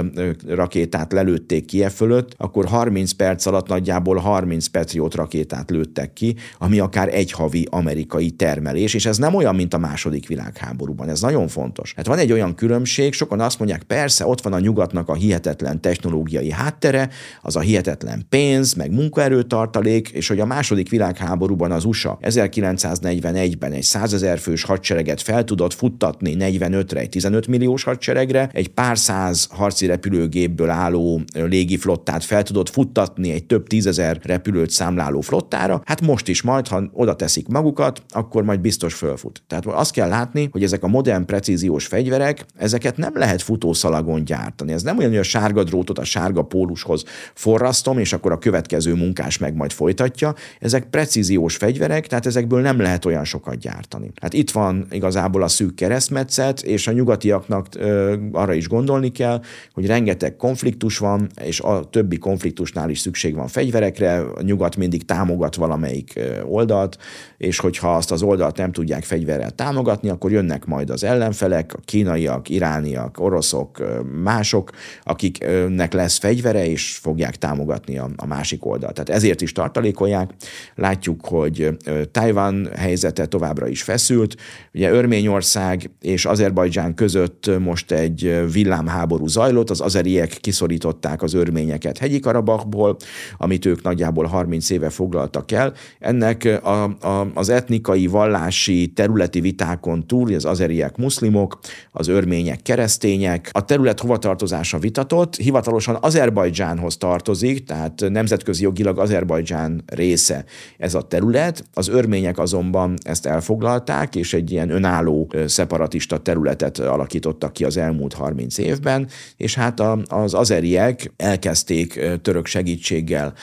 rakétát 0.47 1.11
lelőtték 1.11 1.65
Kiev 1.65 1.91
fölött, 1.91 2.33
akkor 2.37 2.65
30 2.65 3.11
perc 3.11 3.45
alatt 3.45 3.67
nagyjából 3.67 4.17
30 4.17 4.67
Patriot 4.67 5.15
rakétát 5.15 5.69
lőttek 5.69 6.13
ki, 6.13 6.35
ami 6.57 6.79
akár 6.79 7.13
egy 7.13 7.31
havi 7.31 7.67
amerikai 7.71 8.29
termelés, 8.29 8.93
és 8.93 9.05
ez 9.05 9.17
nem 9.17 9.33
olyan, 9.35 9.55
mint 9.55 9.73
a 9.73 9.77
második 9.77 10.27
világháborúban. 10.27 11.09
Ez 11.09 11.21
nagyon 11.21 11.47
fontos. 11.47 11.93
Hát 11.95 12.07
van 12.07 12.17
egy 12.17 12.31
olyan 12.31 12.55
különbség, 12.55 13.13
sokan 13.13 13.39
azt 13.39 13.59
mondják, 13.59 13.83
persze, 13.83 14.25
ott 14.25 14.41
van 14.41 14.53
a 14.53 14.59
nyugatnak 14.59 15.09
a 15.09 15.13
hihetetlen 15.13 15.81
technológiai 15.81 16.51
háttere, 16.51 17.09
az 17.41 17.55
a 17.55 17.59
hihetetlen 17.59 18.25
pénz, 18.29 18.73
meg 18.73 18.91
munkaerőtartalék, 18.91 19.83
és 19.85 20.27
hogy 20.27 20.39
a 20.39 20.45
második 20.45 20.89
világháborúban 20.89 21.71
az 21.71 21.85
USA 21.85 22.17
1941-ben 22.21 23.71
egy 23.71 23.83
100 23.83 24.13
ezer 24.13 24.39
fős 24.39 24.63
hadsereget 24.63 25.21
fel 25.21 25.43
tudott 25.43 25.73
futtatni 25.73 26.35
45-re 26.39 26.99
egy 26.99 27.09
15 27.09 27.47
milliós 27.47 27.83
hadseregre, 27.83 28.49
egy 28.53 28.67
pár 28.67 28.97
száz 28.97 29.47
harci 29.51 29.85
repülőgépből 29.85 30.69
álló 30.69 31.21
légiflottát 31.33 32.23
fel 32.23 32.43
tudott 32.43 32.69
futtatni 32.69 33.31
egy 33.31 33.45
több 33.45 33.67
tízezer 33.67 34.19
repülőt 34.23 34.69
számláló 34.69 35.21
flottára, 35.21 35.81
hát 35.85 36.01
most 36.01 36.27
is 36.27 36.41
majd, 36.41 36.67
ha 36.67 36.83
oda 36.91 37.15
teszik 37.15 37.47
magukat, 37.47 38.03
akkor 38.09 38.43
majd 38.43 38.59
biztos 38.59 38.93
fölfut. 38.93 39.43
Tehát 39.47 39.65
azt 39.65 39.91
kell 39.91 40.09
látni, 40.09 40.49
hogy 40.51 40.63
ezek 40.63 40.83
a 40.83 40.87
modern 40.87 41.25
precíziós 41.25 41.85
fegyverek, 41.85 42.45
ezeket 42.57 42.97
nem 42.97 43.17
lehet 43.17 43.41
futószalagon 43.41 44.23
gyártani. 44.23 44.71
Ez 44.71 44.83
nem 44.83 44.97
olyan, 44.97 45.09
hogy 45.09 45.19
a 45.19 45.23
sárga 45.23 45.63
drótot 45.63 45.99
a 45.99 46.03
sárga 46.03 46.41
pólushoz 46.41 47.03
forrasztom, 47.33 47.97
és 47.97 48.13
akkor 48.13 48.31
a 48.31 48.37
következő 48.37 48.93
munkás 48.93 49.37
meg 49.37 49.55
majd 49.55 49.71
folytatja. 49.75 50.33
Ezek 50.59 50.89
precíziós 50.89 51.55
fegyverek, 51.55 52.07
tehát 52.07 52.25
ezekből 52.25 52.61
nem 52.61 52.79
lehet 52.79 53.05
olyan 53.05 53.23
sokat 53.23 53.57
gyártani. 53.57 54.11
Hát 54.21 54.33
itt 54.33 54.51
van 54.51 54.87
igazából 54.89 55.43
a 55.43 55.47
szűk 55.47 55.75
keresztmetszet, 55.75 56.61
és 56.61 56.87
a 56.87 56.91
nyugatiaknak 56.91 57.67
ö, 57.77 58.15
arra 58.31 58.53
is 58.53 58.67
gondolni 58.67 59.11
kell, 59.11 59.41
hogy 59.73 59.85
rengeteg 59.85 60.35
konfliktus 60.35 60.97
van, 60.97 61.29
és 61.41 61.59
a 61.59 61.89
többi 61.89 62.17
konfliktusnál 62.17 62.89
is 62.89 62.99
szükség 62.99 63.35
van 63.35 63.47
fegyverekre, 63.47 64.19
a 64.19 64.41
nyugat 64.41 64.75
mindig 64.75 65.05
támogat 65.05 65.55
valamelyik 65.55 66.19
oldalt, 66.43 66.97
és 67.37 67.59
hogyha 67.59 67.95
azt 67.95 68.11
az 68.11 68.21
oldalt 68.21 68.57
nem 68.57 68.71
tudják 68.71 69.03
fegyverrel 69.03 69.51
támogatni, 69.51 70.09
akkor 70.09 70.31
jönnek 70.31 70.65
majd 70.65 70.89
az 70.89 71.03
ellenfelek, 71.03 71.73
a 71.73 71.79
kínaiak, 71.85 72.49
irániak, 72.49 73.19
oroszok, 73.19 74.01
mások, 74.23 74.71
akiknek 75.03 75.93
lesz 75.93 76.17
fegyvere, 76.17 76.67
és 76.67 76.97
fogják 77.01 77.35
támogatni 77.35 77.97
a, 77.97 78.09
a 78.15 78.25
másik 78.25 78.65
oldalt. 78.65 78.93
Tehát 78.93 79.09
ezért 79.09 79.41
is 79.41 79.51
tartalékolják. 79.65 80.31
Látjuk, 80.75 81.25
hogy 81.25 81.69
Tajvan 82.11 82.69
helyzete 82.75 83.25
továbbra 83.25 83.67
is 83.67 83.83
feszült. 83.83 84.35
Ugye 84.73 84.91
Örményország 84.91 85.91
és 86.01 86.25
Azerbajdzsán 86.25 86.93
között 86.93 87.59
most 87.59 87.91
egy 87.91 88.51
villámháború 88.51 89.27
zajlott, 89.27 89.69
az 89.69 89.81
azeriek 89.81 90.29
kiszorították 90.29 91.21
az 91.21 91.33
örményeket 91.33 91.97
hegyi 91.97 92.19
Karabachból, 92.19 92.97
amit 93.37 93.65
ők 93.65 93.81
nagyjából 93.81 94.25
30 94.25 94.69
éve 94.69 94.89
foglaltak 94.89 95.51
el. 95.51 95.73
Ennek 95.99 96.59
a, 96.63 96.83
a, 96.83 97.27
az 97.33 97.49
etnikai, 97.49 98.07
vallási, 98.07 98.91
területi 98.95 99.41
vitákon 99.41 100.07
túl, 100.07 100.33
az 100.33 100.45
azeriek 100.45 100.97
muszlimok, 100.97 101.59
az 101.91 102.07
örmények 102.07 102.61
keresztények, 102.61 103.49
a 103.51 103.65
terület 103.65 103.99
hovatartozása 103.99 104.77
vitatott, 104.77 105.35
hivatalosan 105.35 105.97
Azerbajdzsánhoz 106.01 106.97
tartozik, 106.97 107.63
tehát 107.63 108.03
nemzetközi 108.09 108.63
jogilag 108.63 108.99
Azerbajdzsán 108.99 109.44
része 109.85 110.45
ez 110.77 110.93
a 110.93 111.01
terület, 111.01 111.63
az 111.73 111.87
örmények 111.87 112.37
azonban 112.37 112.93
ezt 113.01 113.25
elfoglalták, 113.25 114.15
és 114.15 114.33
egy 114.33 114.51
ilyen 114.51 114.69
önálló 114.69 115.31
szeparatista 115.45 116.17
területet 116.17 116.79
alakítottak 116.79 117.53
ki 117.53 117.63
az 117.63 117.77
elmúlt 117.77 118.13
30 118.13 118.57
évben, 118.57 119.07
és 119.37 119.55
hát 119.55 119.79
az 120.07 120.33
azeriek 120.33 121.11
elkezdték 121.17 121.99
török 122.21 122.45
segítséggel 122.45 123.33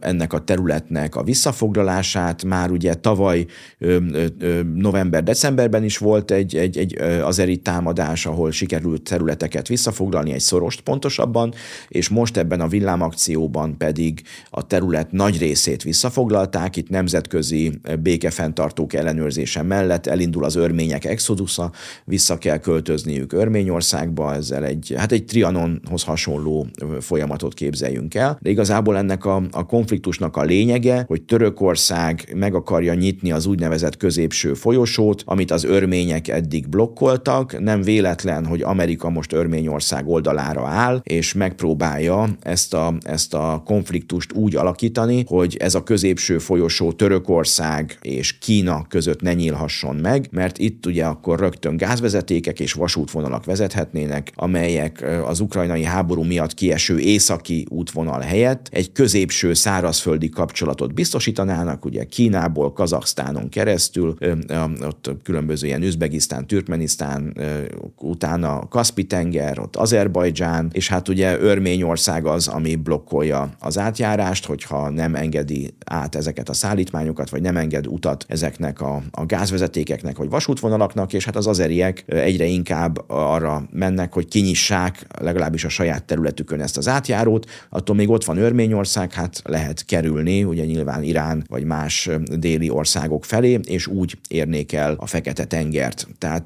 ennek 0.00 0.32
a 0.32 0.44
területnek 0.44 1.16
a 1.16 1.22
visszafoglalását, 1.22 2.44
már 2.44 2.70
ugye 2.70 2.94
tavaly 2.94 3.46
november-decemberben 4.74 5.84
is 5.84 5.98
volt 5.98 6.30
egy, 6.30 6.56
egy, 6.56 6.78
egy 6.78 6.98
azeri 7.22 7.56
támadás, 7.56 8.26
ahol 8.26 8.50
sikerült 8.50 9.02
területeket 9.02 9.68
visszafoglalni, 9.68 10.32
egy 10.32 10.40
szorost 10.40 10.80
pontosabban, 10.80 11.54
és 11.88 12.08
most 12.08 12.36
ebben 12.36 12.60
a 12.60 12.68
villámakcióban 12.68 13.76
pedig 13.76 14.22
a 14.50 14.66
terület 14.66 15.12
nagy 15.12 15.29
részét 15.38 15.82
visszafoglalták, 15.82 16.76
itt 16.76 16.88
nemzetközi 16.88 17.80
békefenntartók 18.00 18.92
ellenőrzése 18.92 19.62
mellett 19.62 20.06
elindul 20.06 20.44
az 20.44 20.54
örmények 20.54 21.04
exodusza, 21.04 21.72
vissza 22.04 22.38
kell 22.38 22.58
költözniük 22.58 23.32
Örményországba, 23.32 24.34
ezzel 24.34 24.64
egy, 24.64 24.94
hát 24.96 25.12
egy 25.12 25.24
Trianonhoz 25.24 26.02
hasonló 26.02 26.66
folyamatot 27.00 27.54
képzeljünk 27.54 28.14
el, 28.14 28.38
de 28.40 28.50
igazából 28.50 28.96
ennek 28.96 29.24
a, 29.24 29.42
a 29.50 29.66
konfliktusnak 29.66 30.36
a 30.36 30.42
lényege, 30.42 31.04
hogy 31.06 31.22
Törökország 31.22 32.32
meg 32.36 32.54
akarja 32.54 32.94
nyitni 32.94 33.32
az 33.32 33.46
úgynevezett 33.46 33.96
középső 33.96 34.54
folyosót, 34.54 35.22
amit 35.26 35.50
az 35.50 35.64
örmények 35.64 36.28
eddig 36.28 36.68
blokkoltak. 36.68 37.60
Nem 37.60 37.82
véletlen, 37.82 38.46
hogy 38.46 38.62
Amerika 38.62 39.10
most 39.10 39.32
Örményország 39.32 40.08
oldalára 40.08 40.66
áll, 40.66 41.00
és 41.02 41.32
megpróbálja 41.32 42.28
ezt 42.40 42.74
a, 42.74 42.94
ezt 43.02 43.34
a 43.34 43.62
konfliktust 43.64 44.32
úgy 44.32 44.56
alakítani, 44.56 45.19
hogy 45.26 45.56
ez 45.58 45.74
a 45.74 45.82
középső 45.82 46.38
folyosó 46.38 46.92
Törökország 46.92 47.98
és 48.00 48.38
Kína 48.38 48.86
között 48.88 49.20
ne 49.20 49.34
nyílhasson 49.34 49.96
meg, 49.96 50.28
mert 50.30 50.58
itt 50.58 50.86
ugye 50.86 51.04
akkor 51.04 51.38
rögtön 51.38 51.76
gázvezetékek 51.76 52.60
és 52.60 52.72
vasútvonalak 52.72 53.44
vezethetnének, 53.44 54.32
amelyek 54.34 55.04
az 55.26 55.40
ukrajnai 55.40 55.84
háború 55.84 56.22
miatt 56.22 56.54
kieső 56.54 56.98
északi 56.98 57.66
útvonal 57.68 58.20
helyett 58.20 58.68
egy 58.72 58.92
középső 58.92 59.54
szárazföldi 59.54 60.28
kapcsolatot 60.28 60.94
biztosítanának, 60.94 61.84
ugye 61.84 62.04
Kínából, 62.04 62.72
Kazaksztánon 62.72 63.48
keresztül, 63.48 64.16
ott 64.80 65.10
különböző 65.22 65.66
ilyen 65.66 65.82
Üzbegisztán, 65.82 66.46
Türkmenisztán, 66.46 67.36
utána 67.98 68.68
Kaspi-tenger, 68.68 69.58
ott 69.58 69.76
Azerbajdzsán, 69.76 70.70
és 70.72 70.88
hát 70.88 71.08
ugye 71.08 71.38
Örményország 71.40 72.26
az, 72.26 72.48
ami 72.48 72.76
blokkolja 72.76 73.50
az 73.58 73.78
átjárást, 73.78 74.46
hogyha 74.46 74.90
nem 74.90 75.09
engedi 75.14 75.74
át 75.84 76.14
ezeket 76.14 76.48
a 76.48 76.52
szállítmányokat, 76.52 77.30
vagy 77.30 77.42
nem 77.42 77.56
enged 77.56 77.86
utat 77.86 78.24
ezeknek 78.28 78.80
a, 78.80 79.02
a 79.10 79.26
gázvezetékeknek, 79.26 80.16
vagy 80.16 80.28
vasútvonalaknak, 80.28 81.12
és 81.12 81.24
hát 81.24 81.36
az 81.36 81.46
azeriek 81.46 82.04
egyre 82.06 82.44
inkább 82.44 83.04
arra 83.06 83.68
mennek, 83.70 84.12
hogy 84.12 84.28
kinyissák 84.28 85.06
legalábbis 85.18 85.64
a 85.64 85.68
saját 85.68 86.04
területükön 86.04 86.60
ezt 86.60 86.76
az 86.76 86.88
átjárót, 86.88 87.46
attól 87.68 87.96
még 87.96 88.10
ott 88.10 88.24
van 88.24 88.38
Örményország, 88.38 89.12
hát 89.12 89.40
lehet 89.44 89.84
kerülni, 89.84 90.44
ugye 90.44 90.64
nyilván 90.64 91.02
Irán 91.02 91.44
vagy 91.48 91.64
más 91.64 92.08
déli 92.36 92.70
országok 92.70 93.24
felé, 93.24 93.60
és 93.64 93.86
úgy 93.86 94.18
érnék 94.28 94.72
el 94.72 94.94
a 94.98 95.06
Fekete-tengert. 95.06 96.06
Tehát, 96.18 96.42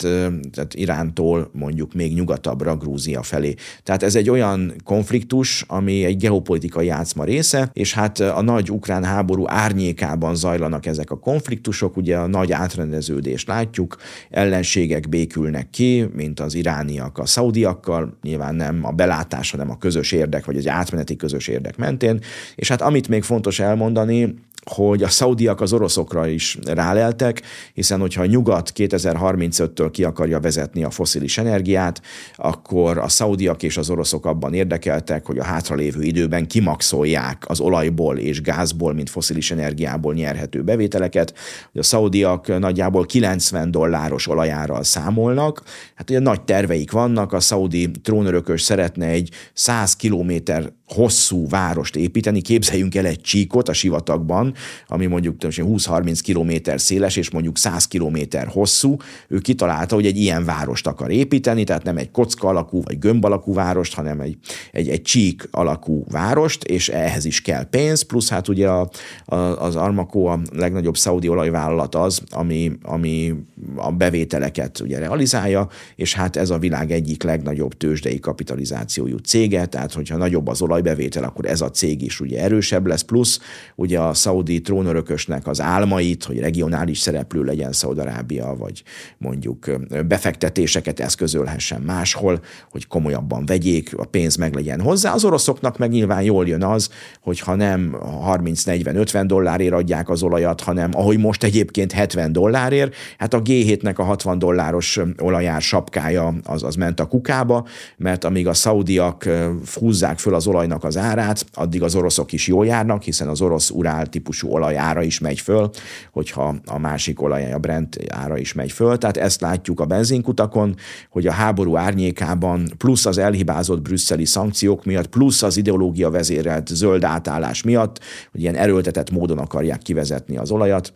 tehát 0.52 0.75
Irántól 0.75 1.50
mondjuk 1.52 1.94
még 1.94 2.14
nyugatabbra, 2.14 2.76
Grúzia 2.76 3.23
felé. 3.23 3.54
Tehát 3.83 4.02
ez 4.02 4.14
egy 4.14 4.30
olyan 4.30 4.75
konfliktus, 4.85 5.64
ami 5.66 6.04
egy 6.04 6.16
geopolitikai 6.16 6.87
játszma 6.87 7.25
része, 7.25 7.71
és 7.73 7.94
hát 7.94 8.21
a 8.21 8.40
nagy 8.54 8.70
ukrán 8.70 9.04
háború 9.04 9.44
árnyékában 9.46 10.34
zajlanak 10.34 10.87
ezek 10.87 11.11
a 11.11 11.18
konfliktusok, 11.18 11.96
ugye 11.96 12.16
a 12.16 12.26
nagy 12.26 12.52
átrendeződést 12.52 13.49
látjuk, 13.49 13.96
ellenségek 14.30 15.08
békülnek 15.08 15.70
ki, 15.70 16.08
mint 16.12 16.40
az 16.40 16.54
irániak 16.54 17.18
a 17.18 17.26
szaudiakkal, 17.26 18.18
nyilván 18.23 18.54
nem 18.54 18.84
a 18.84 18.90
belátás, 18.90 19.50
hanem 19.50 19.70
a 19.70 19.78
közös 19.78 20.12
érdek, 20.12 20.44
vagy 20.44 20.56
egy 20.56 20.68
átmeneti 20.68 21.16
közös 21.16 21.49
érdek 21.49 21.76
mentén. 21.76 22.20
És 22.54 22.68
hát 22.68 22.82
amit 22.82 23.08
még 23.08 23.23
fontos 23.23 23.61
elmondani, 23.61 24.34
hogy 24.64 25.02
a 25.02 25.09
szaudiak 25.09 25.61
az 25.61 25.73
oroszokra 25.73 26.26
is 26.26 26.59
ráleltek, 26.64 27.42
hiszen 27.75 28.00
hogyha 28.00 28.23
a 28.23 28.26
nyugat 28.26 28.73
2035-től 28.75 29.88
ki 29.92 30.04
akarja 30.04 30.40
vezetni 30.40 30.85
a 30.85 30.90
foszilis 30.90 31.38
energiát, 31.38 32.02
akkor 32.37 32.99
a 32.99 33.09
szaudiak 33.09 33.62
és 33.62 33.76
az 33.76 33.90
oroszok 33.90 34.26
abban 34.26 34.54
érdekeltek, 34.54 35.26
hogy 35.26 35.38
a 35.38 35.44
hátralévő 35.44 36.02
időben 36.02 36.47
kimaxolják 36.47 37.44
az 37.49 37.61
olajból 37.61 38.18
és 38.18 38.40
gázból, 38.40 38.94
mint 38.94 39.11
foszilis 39.11 39.50
energiából 39.50 40.14
nyerhető 40.14 40.62
bevételeket. 40.62 41.35
A 41.75 41.83
szaudiak 41.83 42.59
nagyjából 42.59 43.06
90 43.06 43.71
dolláros 43.71 44.28
olajárral 44.28 44.83
számolnak. 44.83 45.62
Hát 45.94 46.11
ugye 46.11 46.18
nagy 46.18 46.42
terveik 46.42 46.90
vannak, 46.90 47.33
a 47.33 47.40
szaudi 47.40 47.90
trónörökös 48.02 48.62
szeretne 48.62 49.06
egy 49.06 49.30
100 49.52 49.97
kilométer 49.97 50.73
hosszú 50.94 51.48
várost 51.48 51.96
építeni, 51.96 52.40
képzeljünk 52.40 52.94
el 52.94 53.06
egy 53.06 53.20
csíkot 53.20 53.68
a 53.68 53.72
sivatagban, 53.72 54.54
ami 54.86 55.06
mondjuk 55.06 55.36
20-30 55.40 56.18
kilométer 56.22 56.80
széles, 56.80 57.16
és 57.16 57.30
mondjuk 57.30 57.58
100 57.58 57.86
kilométer 57.86 58.46
hosszú, 58.46 58.96
ő 59.28 59.38
kitalálta, 59.38 59.94
hogy 59.94 60.06
egy 60.06 60.16
ilyen 60.16 60.44
várost 60.44 60.86
akar 60.86 61.10
építeni, 61.10 61.64
tehát 61.64 61.82
nem 61.82 61.96
egy 61.96 62.10
kocka 62.10 62.48
alakú 62.48 62.82
vagy 62.82 62.98
gömb 62.98 63.24
alakú 63.24 63.54
várost, 63.54 63.94
hanem 63.94 64.20
egy, 64.20 64.36
egy, 64.72 64.88
egy 64.88 65.02
csík 65.02 65.48
alakú 65.50 66.04
várost, 66.10 66.64
és 66.64 66.88
ehhez 66.88 67.24
is 67.24 67.42
kell 67.42 67.64
pénz, 67.64 68.02
plusz 68.02 68.28
hát 68.28 68.48
ugye 68.48 68.68
a, 68.68 68.88
a, 69.24 69.36
az 69.36 69.76
Armaco 69.76 70.24
a 70.24 70.40
legnagyobb 70.52 70.96
szaudi 70.96 71.28
olajvállalat 71.28 71.94
az, 71.94 72.22
ami, 72.30 72.72
ami 72.82 73.34
a 73.76 73.92
bevételeket 73.92 74.80
ugye 74.80 74.98
realizálja, 74.98 75.68
és 75.96 76.14
hát 76.14 76.36
ez 76.36 76.50
a 76.50 76.58
világ 76.58 76.90
egyik 76.90 77.22
legnagyobb 77.22 77.74
tőzsdei 77.76 78.20
kapitalizációjú 78.20 79.16
cége, 79.16 79.66
tehát 79.66 79.92
hogyha 79.92 80.16
nagyobb 80.16 80.46
az 80.46 80.62
olaj 80.62 80.82
olajbevétel, 80.84 81.24
akkor 81.24 81.46
ez 81.46 81.60
a 81.60 81.70
cég 81.70 82.02
is 82.02 82.20
ugye 82.20 82.42
erősebb 82.42 82.86
lesz, 82.86 83.02
plusz 83.02 83.40
ugye 83.74 83.98
a 83.98 84.14
szaudi 84.14 84.60
trónörökösnek 84.60 85.46
az 85.46 85.60
álmait, 85.60 86.24
hogy 86.24 86.38
regionális 86.38 86.98
szereplő 86.98 87.42
legyen 87.42 87.72
Szaudarábia, 87.72 88.54
vagy 88.58 88.82
mondjuk 89.18 89.70
befektetéseket 90.06 91.00
eszközölhessen 91.00 91.80
máshol, 91.80 92.40
hogy 92.70 92.86
komolyabban 92.86 93.46
vegyék, 93.46 93.96
a 93.96 94.04
pénz 94.04 94.36
meg 94.36 94.54
legyen 94.54 94.80
hozzá. 94.80 95.12
Az 95.12 95.24
oroszoknak 95.24 95.78
meg 95.78 95.90
nyilván 95.90 96.22
jól 96.22 96.46
jön 96.46 96.62
az, 96.62 96.88
hogyha 97.20 97.54
nem 97.54 97.96
30-40-50 98.26 99.24
dollárért 99.26 99.72
adják 99.72 100.08
az 100.08 100.22
olajat, 100.22 100.60
hanem 100.60 100.90
ahogy 100.94 101.18
most 101.18 101.44
egyébként 101.44 101.92
70 101.92 102.32
dollárért, 102.32 102.94
hát 103.18 103.34
a 103.34 103.42
G7-nek 103.42 103.96
a 103.96 104.02
60 104.02 104.38
dolláros 104.38 105.00
olajár 105.18 105.62
sapkája 105.62 106.34
az, 106.44 106.62
az 106.62 106.74
ment 106.74 107.00
a 107.00 107.06
kukába, 107.06 107.66
mert 107.96 108.24
amíg 108.24 108.46
a 108.46 108.54
szaudiak 108.54 109.28
húzzák 109.74 110.18
föl 110.18 110.34
az 110.34 110.46
olajnak 110.64 110.85
az 110.85 110.97
árát, 110.97 111.47
addig 111.54 111.83
az 111.83 111.94
oroszok 111.94 112.33
is 112.33 112.47
jól 112.47 112.66
járnak, 112.66 113.02
hiszen 113.02 113.28
az 113.28 113.40
orosz 113.40 113.71
urál 113.71 114.06
típusú 114.06 114.49
olajára 114.49 115.02
is 115.02 115.18
megy 115.18 115.40
föl, 115.40 115.71
hogyha 116.12 116.54
a 116.66 116.78
másik 116.78 117.23
olaj, 117.23 117.52
a 117.52 117.59
Brent 117.59 117.99
ára 118.09 118.38
is 118.38 118.52
megy 118.52 118.73
föl. 118.73 118.99
Tehát 118.99 119.16
ezt 119.16 119.40
látjuk 119.40 119.80
a 119.80 119.85
benzinkutakon, 119.85 120.76
hogy 121.11 121.26
a 121.26 121.33
háború 121.33 121.76
árnyékában 121.76 122.73
plusz 122.78 123.06
az 123.06 123.18
elhibázott 123.18 123.83
brüsszeli 123.83 124.25
szankciók 124.25 124.85
miatt, 124.85 125.06
plusz 125.06 125.42
az 125.42 125.56
ideológia 125.56 126.11
vezérelt 126.11 126.68
zöld 126.68 127.04
átállás 127.04 127.62
miatt, 127.62 128.00
hogy 128.33 128.40
ilyen 128.40 128.54
erőltetett 128.54 129.11
módon 129.11 129.38
akarják 129.38 129.78
kivezetni 129.78 130.37
az 130.37 130.50
olajat, 130.50 130.92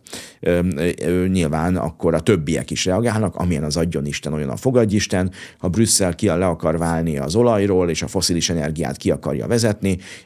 nyilván 1.27 1.75
akkor 1.75 2.13
a 2.13 2.19
többiek 2.19 2.71
is 2.71 2.85
reagálnak, 2.85 3.35
amilyen 3.35 3.63
az 3.63 3.77
adjon 3.77 4.05
Isten, 4.05 4.33
olyan 4.33 4.49
a 4.49 4.55
fogadj 4.55 4.95
Isten. 4.95 5.31
Ha 5.57 5.67
Brüsszel 5.67 6.15
ki 6.15 6.27
le 6.27 6.45
akar 6.45 6.77
válni 6.77 7.17
az 7.17 7.35
olajról, 7.35 7.89
és 7.89 8.01
a 8.01 8.07
foszilis 8.07 8.49
energiát 8.49 8.97
ki 8.97 9.11
akarja 9.11 9.47
vezetni, 9.47 9.58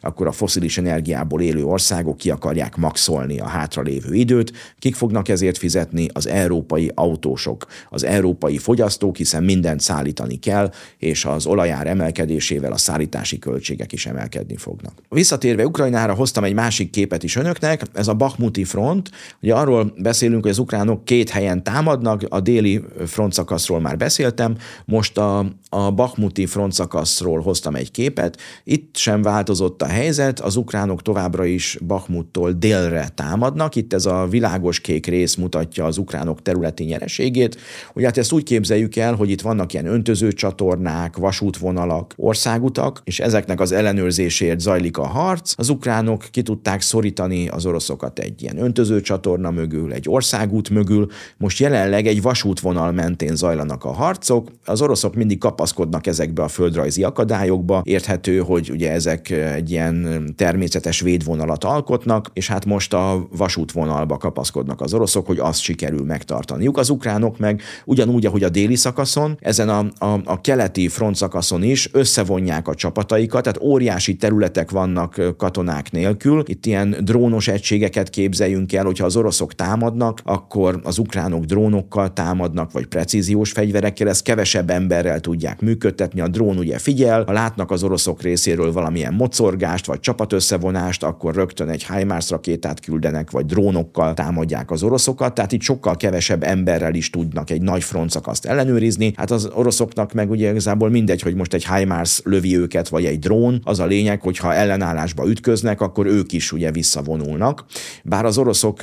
akkor 0.02 0.28
a 0.28 0.32
foszilis 0.32 0.78
energiából 0.78 1.42
élő 1.42 1.64
országok 1.66 2.18
ki 2.18 2.30
akarják 2.30 2.76
maxolni 2.76 3.40
a 3.40 3.48
hátralévő 3.48 4.14
időt. 4.14 4.54
Kik 4.80 4.96
fognak 4.96 5.30
ezért 5.30 5.58
fizetni? 5.58 6.08
Az 6.14 6.28
európai 6.28 6.92
autósok, 6.96 7.66
az 7.90 8.04
európai 8.04 8.58
fogyasztók, 8.58 9.18
hiszen 9.18 9.44
mindent 9.44 9.80
szállítani 9.80 10.36
kell, 10.40 10.72
és 10.98 11.26
az 11.26 11.46
olajár 11.46 11.88
emelkedésével 11.88 12.72
a 12.72 12.78
szállítási 12.78 13.40
költségek 13.40 13.92
is 13.92 14.06
emelkedni 14.06 14.56
fognak. 14.56 14.94
Visszatérve 15.10 15.66
Ukrajnára 15.66 16.14
hoztam 16.14 16.44
egy 16.44 16.54
másik 16.54 16.90
képet 16.90 17.24
is 17.24 17.36
önöknek, 17.36 17.82
ez 17.94 18.08
a 18.08 18.14
Bakhmuti 18.14 18.64
front. 18.64 19.10
Ugye 19.42 19.54
arról 19.54 19.94
beszélünk, 19.98 20.42
hogy 20.42 20.52
az 20.52 20.58
ukránok 20.58 21.06
két 21.06 21.30
helyen 21.30 21.64
támadnak, 21.64 22.22
a 22.30 22.40
déli 22.40 22.84
frontszakaszról 23.06 23.80
már 23.80 23.98
beszéltem, 23.98 24.56
most 24.86 25.18
a, 25.18 25.46
a 25.70 25.92
Bakhmuti 25.92 26.46
frontszakaszról 26.46 27.42
hoztam 27.42 27.76
egy 27.76 27.92
képet. 27.92 28.38
Itt 28.64 28.98
sem 28.98 29.22
változott 29.24 29.82
a 29.82 29.86
helyzet, 29.86 30.40
az 30.40 30.56
ukránok 30.56 31.02
továbbra 31.02 31.46
is 31.46 31.78
Bakhmuttól 31.88 32.52
délre 32.52 33.10
támadnak, 33.16 33.76
itt 33.76 33.94
ez 33.94 34.06
a 34.06 34.28
világos 34.30 34.80
kék 34.80 35.06
rész 35.06 35.36
mutatja 35.36 35.86
az 35.86 35.98
ukránok 35.98 36.42
területi 36.42 36.84
nyereségét. 36.84 37.58
Ugye 37.94 38.06
hát 38.06 38.18
ezt 38.18 38.32
úgy 38.32 38.44
képzeljük 38.44 38.96
el, 38.96 39.16
hogy 39.16 39.30
itt 39.30 39.42
vannak 39.42 39.74
ilyen 39.74 39.86
öntöző 39.86 40.32
csatornák, 40.32 41.18
vasútvonalak, 41.18 42.14
országutak, 42.16 43.02
és 43.04 43.20
ezeknek 43.20 43.60
az 43.60 43.72
ellenőrzésért 43.72 44.60
zajlik 44.60 44.98
a 44.98 45.08
harc. 45.08 45.54
Az 45.58 45.70
ukránok 45.70 46.26
ki 46.32 46.42
tudták 46.42 46.82
szorítani 46.82 47.48
az 47.48 47.66
oroszokat 47.66 48.20
egy 48.20 48.42
ilyen 48.42 48.58
öntöző 48.58 49.02
csatorna 49.02 49.52
mögül, 49.52 49.94
egy 49.94 50.10
országút 50.10 50.70
mögül. 50.70 51.08
Most 51.38 51.60
jelenleg 51.60 52.08
egy 52.08 52.22
vasútvonal 52.22 52.92
mentén 52.92 53.36
zajlanak 53.36 53.84
a 53.84 53.92
harcok. 53.92 54.48
Az 54.66 54.82
oroszok 54.82 55.16
mindig 55.16 55.38
kapaszkodnak 55.38 56.08
ezekbe 56.08 56.44
a 56.44 56.48
földrajzi 56.48 57.04
akadályokba. 57.04 57.82
Érthető, 57.86 58.38
hogy 58.38 58.70
ugye 58.72 58.92
ezek 58.92 59.13
egy 59.30 59.72
ilyen 59.72 60.24
természetes 60.38 61.00
védvonalat 61.00 61.64
alkotnak, 61.64 62.30
és 62.34 62.48
hát 62.48 62.66
most 62.66 62.94
a 62.94 63.28
vasútvonalba 63.38 64.18
kapaszkodnak 64.18 64.82
az 64.82 64.94
oroszok, 64.94 65.26
hogy 65.26 65.40
azt 65.40 65.62
sikerül 65.62 66.06
megtartaniuk. 66.06 66.78
Az 66.78 66.90
ukránok 66.90 67.40
meg 67.40 67.62
ugyanúgy, 67.86 68.26
ahogy 68.26 68.44
a 68.44 68.50
déli 68.50 68.76
szakaszon, 68.76 69.38
ezen 69.40 69.70
a, 69.70 69.80
a, 70.06 70.22
a 70.26 70.42
keleti 70.42 70.88
front 70.88 71.16
szakaszon 71.16 71.64
is 71.64 71.90
összevonják 71.92 72.68
a 72.68 72.76
csapataikat, 72.76 73.44
tehát 73.44 73.62
óriási 73.62 74.16
területek 74.16 74.72
vannak 74.72 75.36
katonák 75.38 75.92
nélkül. 75.92 76.44
Itt 76.46 76.66
ilyen 76.66 76.96
drónos 77.00 77.48
egységeket 77.48 78.10
képzeljünk 78.10 78.74
el, 78.74 78.86
hogyha 78.86 79.06
az 79.06 79.16
oroszok 79.16 79.56
támadnak, 79.56 80.22
akkor 80.24 80.80
az 80.84 80.98
ukránok 80.98 81.44
drónokkal 81.46 82.14
támadnak, 82.14 82.72
vagy 82.72 82.86
precíziós 82.86 83.52
fegyverekkel, 83.52 84.10
ezt 84.10 84.24
kevesebb 84.24 84.70
emberrel 84.70 85.20
tudják 85.20 85.62
működtetni. 85.62 86.22
A 86.22 86.28
drón 86.28 86.58
ugye 86.58 86.78
figyel, 86.78 87.24
ha 87.24 87.32
látnak 87.32 87.72
az 87.72 87.84
oroszok 87.84 88.22
részéről 88.22 88.72
valamilyen 89.04 89.14
mocorgást, 89.14 89.86
vagy 89.86 90.00
csapatösszevonást, 90.00 91.04
akkor 91.04 91.36
rögtön 91.36 91.70
egy 91.70 91.86
HIMARS 91.86 92.30
rakétát 92.30 92.80
küldenek, 92.80 93.32
vagy 93.32 93.46
drónokkal 93.46 94.14
támadják 94.14 94.72
az 94.72 94.84
oroszokat, 94.84 95.34
tehát 95.34 95.52
itt 95.52 95.62
sokkal 95.62 95.98
kevesebb 95.98 96.44
emberrel 96.44 96.94
is 96.94 97.10
tudnak 97.10 97.50
egy 97.50 97.62
nagy 97.62 97.84
frontszakaszt 97.84 98.46
ellenőrizni. 98.46 99.14
Hát 99.16 99.32
az 99.32 99.50
oroszoknak 99.54 100.14
meg 100.14 100.30
ugye 100.30 100.50
igazából 100.50 100.90
mindegy, 100.90 101.22
hogy 101.22 101.36
most 101.36 101.54
egy 101.54 101.68
HIMARS 101.68 102.22
lövi 102.24 102.58
őket, 102.58 102.90
vagy 102.90 103.06
egy 103.06 103.20
drón, 103.20 103.62
az 103.64 103.80
a 103.80 103.86
lényeg, 103.86 104.22
hogy 104.22 104.38
ha 104.38 104.54
ellenállásba 104.54 105.30
ütköznek, 105.30 105.82
akkor 105.82 106.06
ők 106.06 106.32
is 106.32 106.52
ugye 106.52 106.72
visszavonulnak. 106.72 107.66
Bár 108.04 108.26
az 108.26 108.38
oroszok 108.38 108.80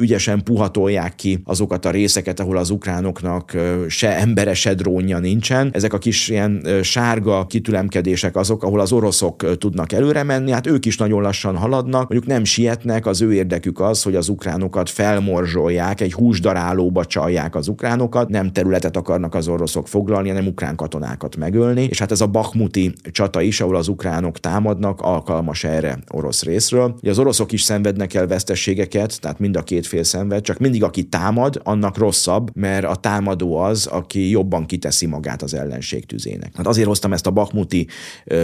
ügyesen 0.00 0.42
puhatolják 0.42 1.14
ki 1.14 1.40
azokat 1.44 1.84
a 1.84 1.90
részeket, 1.90 2.40
ahol 2.40 2.56
az 2.56 2.70
ukránoknak 2.70 3.56
se 3.88 4.16
embere, 4.16 4.54
se 4.54 4.74
drónja 4.74 5.18
nincsen. 5.18 5.70
Ezek 5.72 5.92
a 5.92 5.98
kis 5.98 6.28
ilyen 6.28 6.66
sárga 6.82 7.46
kitülemkedések 7.46 8.36
azok, 8.36 8.62
ahol 8.62 8.80
az 8.80 8.92
oroszok 9.22 9.58
tudnak 9.58 9.92
előre 9.92 10.22
menni, 10.22 10.50
hát 10.50 10.66
ők 10.66 10.86
is 10.86 10.96
nagyon 10.96 11.22
lassan 11.22 11.56
haladnak, 11.56 12.08
mondjuk 12.08 12.26
nem 12.26 12.44
sietnek, 12.44 13.06
az 13.06 13.22
ő 13.22 13.32
érdekük 13.34 13.80
az, 13.80 14.02
hogy 14.02 14.16
az 14.16 14.28
ukránokat 14.28 14.90
felmorzsolják, 14.90 16.00
egy 16.00 16.12
húsdarálóba 16.12 17.04
csalják 17.04 17.54
az 17.54 17.68
ukránokat, 17.68 18.28
nem 18.28 18.52
területet 18.52 18.96
akarnak 18.96 19.34
az 19.34 19.48
oroszok 19.48 19.88
foglalni, 19.88 20.28
hanem 20.28 20.46
ukrán 20.46 20.76
katonákat 20.76 21.36
megölni, 21.36 21.82
és 21.82 21.98
hát 21.98 22.10
ez 22.10 22.20
a 22.20 22.26
Bakhmuti 22.26 22.92
csata 23.10 23.40
is, 23.40 23.60
ahol 23.60 23.76
az 23.76 23.88
ukránok 23.88 24.38
támadnak, 24.38 25.00
alkalmas 25.00 25.64
erre 25.64 25.98
orosz 26.10 26.42
részről. 26.42 26.94
Ugye 27.00 27.10
az 27.10 27.18
oroszok 27.18 27.52
is 27.52 27.62
szenvednek 27.62 28.14
el 28.14 28.26
vesztességeket, 28.26 29.20
tehát 29.20 29.38
mind 29.38 29.56
a 29.56 29.62
két 29.62 29.86
fél 29.86 30.02
szenved, 30.02 30.42
csak 30.42 30.58
mindig 30.58 30.82
aki 30.82 31.02
támad, 31.02 31.60
annak 31.64 31.98
rosszabb, 31.98 32.50
mert 32.54 32.84
a 32.84 32.94
támadó 32.94 33.56
az, 33.56 33.86
aki 33.86 34.30
jobban 34.30 34.66
kiteszi 34.66 35.06
magát 35.06 35.42
az 35.42 35.54
ellenség 35.54 36.06
tüzének. 36.06 36.56
Hát 36.56 36.66
azért 36.66 36.86
hoztam 36.86 37.12
ezt 37.12 37.26
a 37.26 37.30
Bakhmuti 37.30 37.86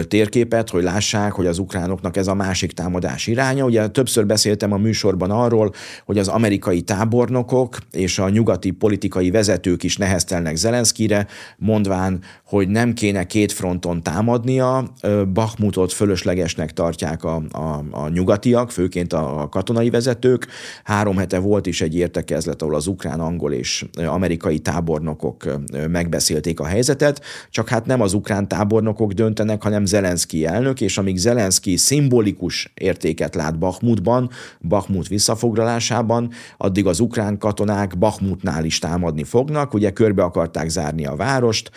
térképet, 0.09 0.68
hogy 0.71 0.83
lássák, 0.83 1.33
hogy 1.33 1.47
az 1.47 1.59
ukránoknak 1.59 2.17
ez 2.17 2.27
a 2.27 2.35
másik 2.35 2.73
támadás 2.73 3.27
iránya. 3.27 3.65
Ugye 3.65 3.89
többször 3.89 4.27
beszéltem 4.27 4.73
a 4.73 4.77
műsorban 4.77 5.31
arról, 5.31 5.73
hogy 6.05 6.19
az 6.19 6.29
amerikai 6.29 6.81
tábornokok 6.81 7.77
és 7.91 8.19
a 8.19 8.29
nyugati 8.29 8.71
politikai 8.71 9.31
vezetők 9.31 9.83
is 9.83 9.97
neheztelnek 9.97 10.57
Zelenszkire, 10.57 11.27
mondván, 11.59 12.21
hogy 12.45 12.69
nem 12.69 12.93
kéne 12.93 13.25
két 13.25 13.53
fronton 13.53 14.03
támadnia, 14.03 14.93
Bakhmutot 15.33 15.93
fölöslegesnek 15.93 16.73
tartják 16.73 17.25
a, 17.25 17.43
a, 17.51 17.85
a 17.91 18.09
nyugatiak, 18.09 18.71
főként 18.71 19.13
a 19.13 19.49
katonai 19.51 19.91
vezetők. 19.91 20.47
Három 20.85 21.17
hete 21.17 21.39
volt 21.39 21.67
is 21.67 21.81
egy 21.81 21.97
értekezlet, 21.97 22.63
ahol 22.63 22.75
az 22.75 22.87
ukrán, 22.87 23.21
angol 23.21 23.53
és 23.53 23.85
amerikai 24.07 24.59
tábornokok 24.59 25.45
megbeszélték 25.89 26.61
a 26.61 26.67
helyzetet, 26.67 27.23
csak 27.51 27.69
hát 27.69 27.87
nem 27.87 28.01
az 28.01 28.13
ukrán 28.13 28.49
tábornokok 28.49 29.13
döntenek, 29.13 29.63
hanem 29.63 29.85
Zelenszky 29.85 30.39
elnök, 30.59 30.81
és 30.81 30.99
amíg 30.99 31.17
Zelenszky 31.17 31.77
szimbolikus 31.77 32.73
értéket 32.75 33.35
lát 33.35 33.59
Bakhmutban, 33.59 34.31
Bakhmut 34.61 35.09
visszafoglalásában, 35.09 36.31
addig 36.57 36.87
az 36.87 37.01
ukrán 37.01 37.39
katonák 37.39 37.99
Bakhmutnál 37.99 38.65
is 38.65 38.79
támadni 38.79 39.25
fognak, 39.25 39.75
ugye 39.75 39.91
körbe 39.91 40.23
akarták 40.23 40.69
zárni 40.69 41.07
a 41.07 41.17
várost, 41.17 41.71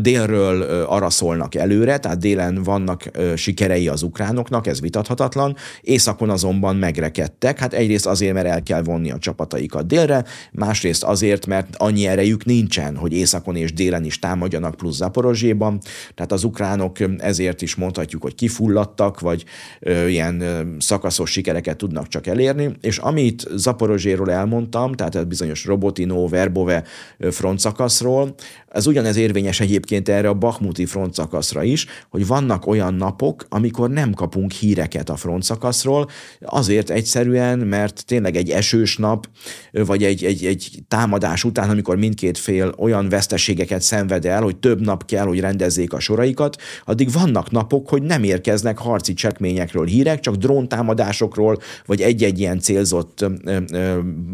délről 0.00 0.62
arra 0.82 1.10
szólnak 1.10 1.54
előre, 1.54 1.98
tehát 1.98 2.18
délen 2.18 2.62
vannak 2.62 3.10
sikerei 3.36 3.88
az 3.88 4.02
ukránoknak, 4.02 4.66
ez 4.66 4.80
vitathatatlan, 4.80 5.56
északon 5.80 6.30
azonban 6.30 6.76
megrekedtek, 6.76 7.58
hát 7.58 7.72
egyrészt 7.72 8.06
azért, 8.06 8.34
mert 8.34 8.46
el 8.46 8.62
kell 8.62 8.82
vonni 8.82 9.10
a 9.10 9.18
csapataikat 9.18 9.86
délre, 9.86 10.24
másrészt 10.52 11.04
azért, 11.04 11.46
mert 11.46 11.76
annyi 11.76 12.06
erejük 12.06 12.44
nincsen, 12.44 12.96
hogy 12.96 13.12
északon 13.12 13.56
és 13.56 13.72
délen 13.72 14.04
is 14.04 14.18
támadjanak 14.18 14.74
plusz 14.74 14.96
Zaporozséban, 14.96 15.78
tehát 16.14 16.32
az 16.32 16.44
ukránok 16.44 16.96
ezért 17.18 17.62
is 17.62 17.74
mondhatjuk, 17.74 18.13
hogy 18.22 18.34
kifulladtak, 18.34 19.20
vagy 19.20 19.44
ö, 19.80 20.06
ilyen 20.06 20.42
szakaszos 20.78 21.30
sikereket 21.30 21.76
tudnak 21.76 22.08
csak 22.08 22.26
elérni, 22.26 22.70
és 22.80 22.98
amit 22.98 23.46
Zaporozséről 23.54 24.30
elmondtam, 24.30 24.92
tehát 24.92 25.14
a 25.14 25.24
bizonyos 25.24 25.64
Robotino, 25.64 26.28
Verbove 26.28 26.84
frontszakaszról, 27.30 28.34
ez 28.74 28.86
ugyanez 28.86 29.16
érvényes 29.16 29.60
egyébként 29.60 30.08
erre 30.08 30.28
a 30.28 30.34
Bakhmuti 30.34 30.86
frontszakaszra 30.86 31.62
is, 31.62 31.86
hogy 32.10 32.26
vannak 32.26 32.66
olyan 32.66 32.94
napok, 32.94 33.46
amikor 33.48 33.90
nem 33.90 34.12
kapunk 34.12 34.52
híreket 34.52 35.08
a 35.08 35.16
frontszakaszról, 35.16 36.08
azért 36.40 36.90
egyszerűen, 36.90 37.58
mert 37.58 38.04
tényleg 38.06 38.36
egy 38.36 38.50
esős 38.50 38.96
nap, 38.96 39.28
vagy 39.72 40.04
egy, 40.04 40.24
egy, 40.24 40.44
egy 40.44 40.82
támadás 40.88 41.44
után, 41.44 41.70
amikor 41.70 41.96
mindkét 41.96 42.38
fél 42.38 42.74
olyan 42.78 43.08
veszteségeket 43.08 43.82
szenved 43.82 44.24
el, 44.24 44.42
hogy 44.42 44.56
több 44.56 44.80
nap 44.80 45.04
kell, 45.04 45.26
hogy 45.26 45.40
rendezzék 45.40 45.92
a 45.92 46.00
soraikat, 46.00 46.56
addig 46.84 47.12
vannak 47.12 47.50
napok, 47.50 47.88
hogy 47.88 48.02
nem 48.06 48.22
érkeznek 48.22 48.78
harci 48.78 49.14
cselekményekről 49.14 49.86
hírek, 49.86 50.20
csak 50.20 50.34
dróntámadásokról, 50.34 51.58
vagy 51.86 52.00
egy-egy 52.00 52.38
ilyen 52.38 52.58
célzott 52.58 53.24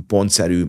pontszerű 0.07 0.65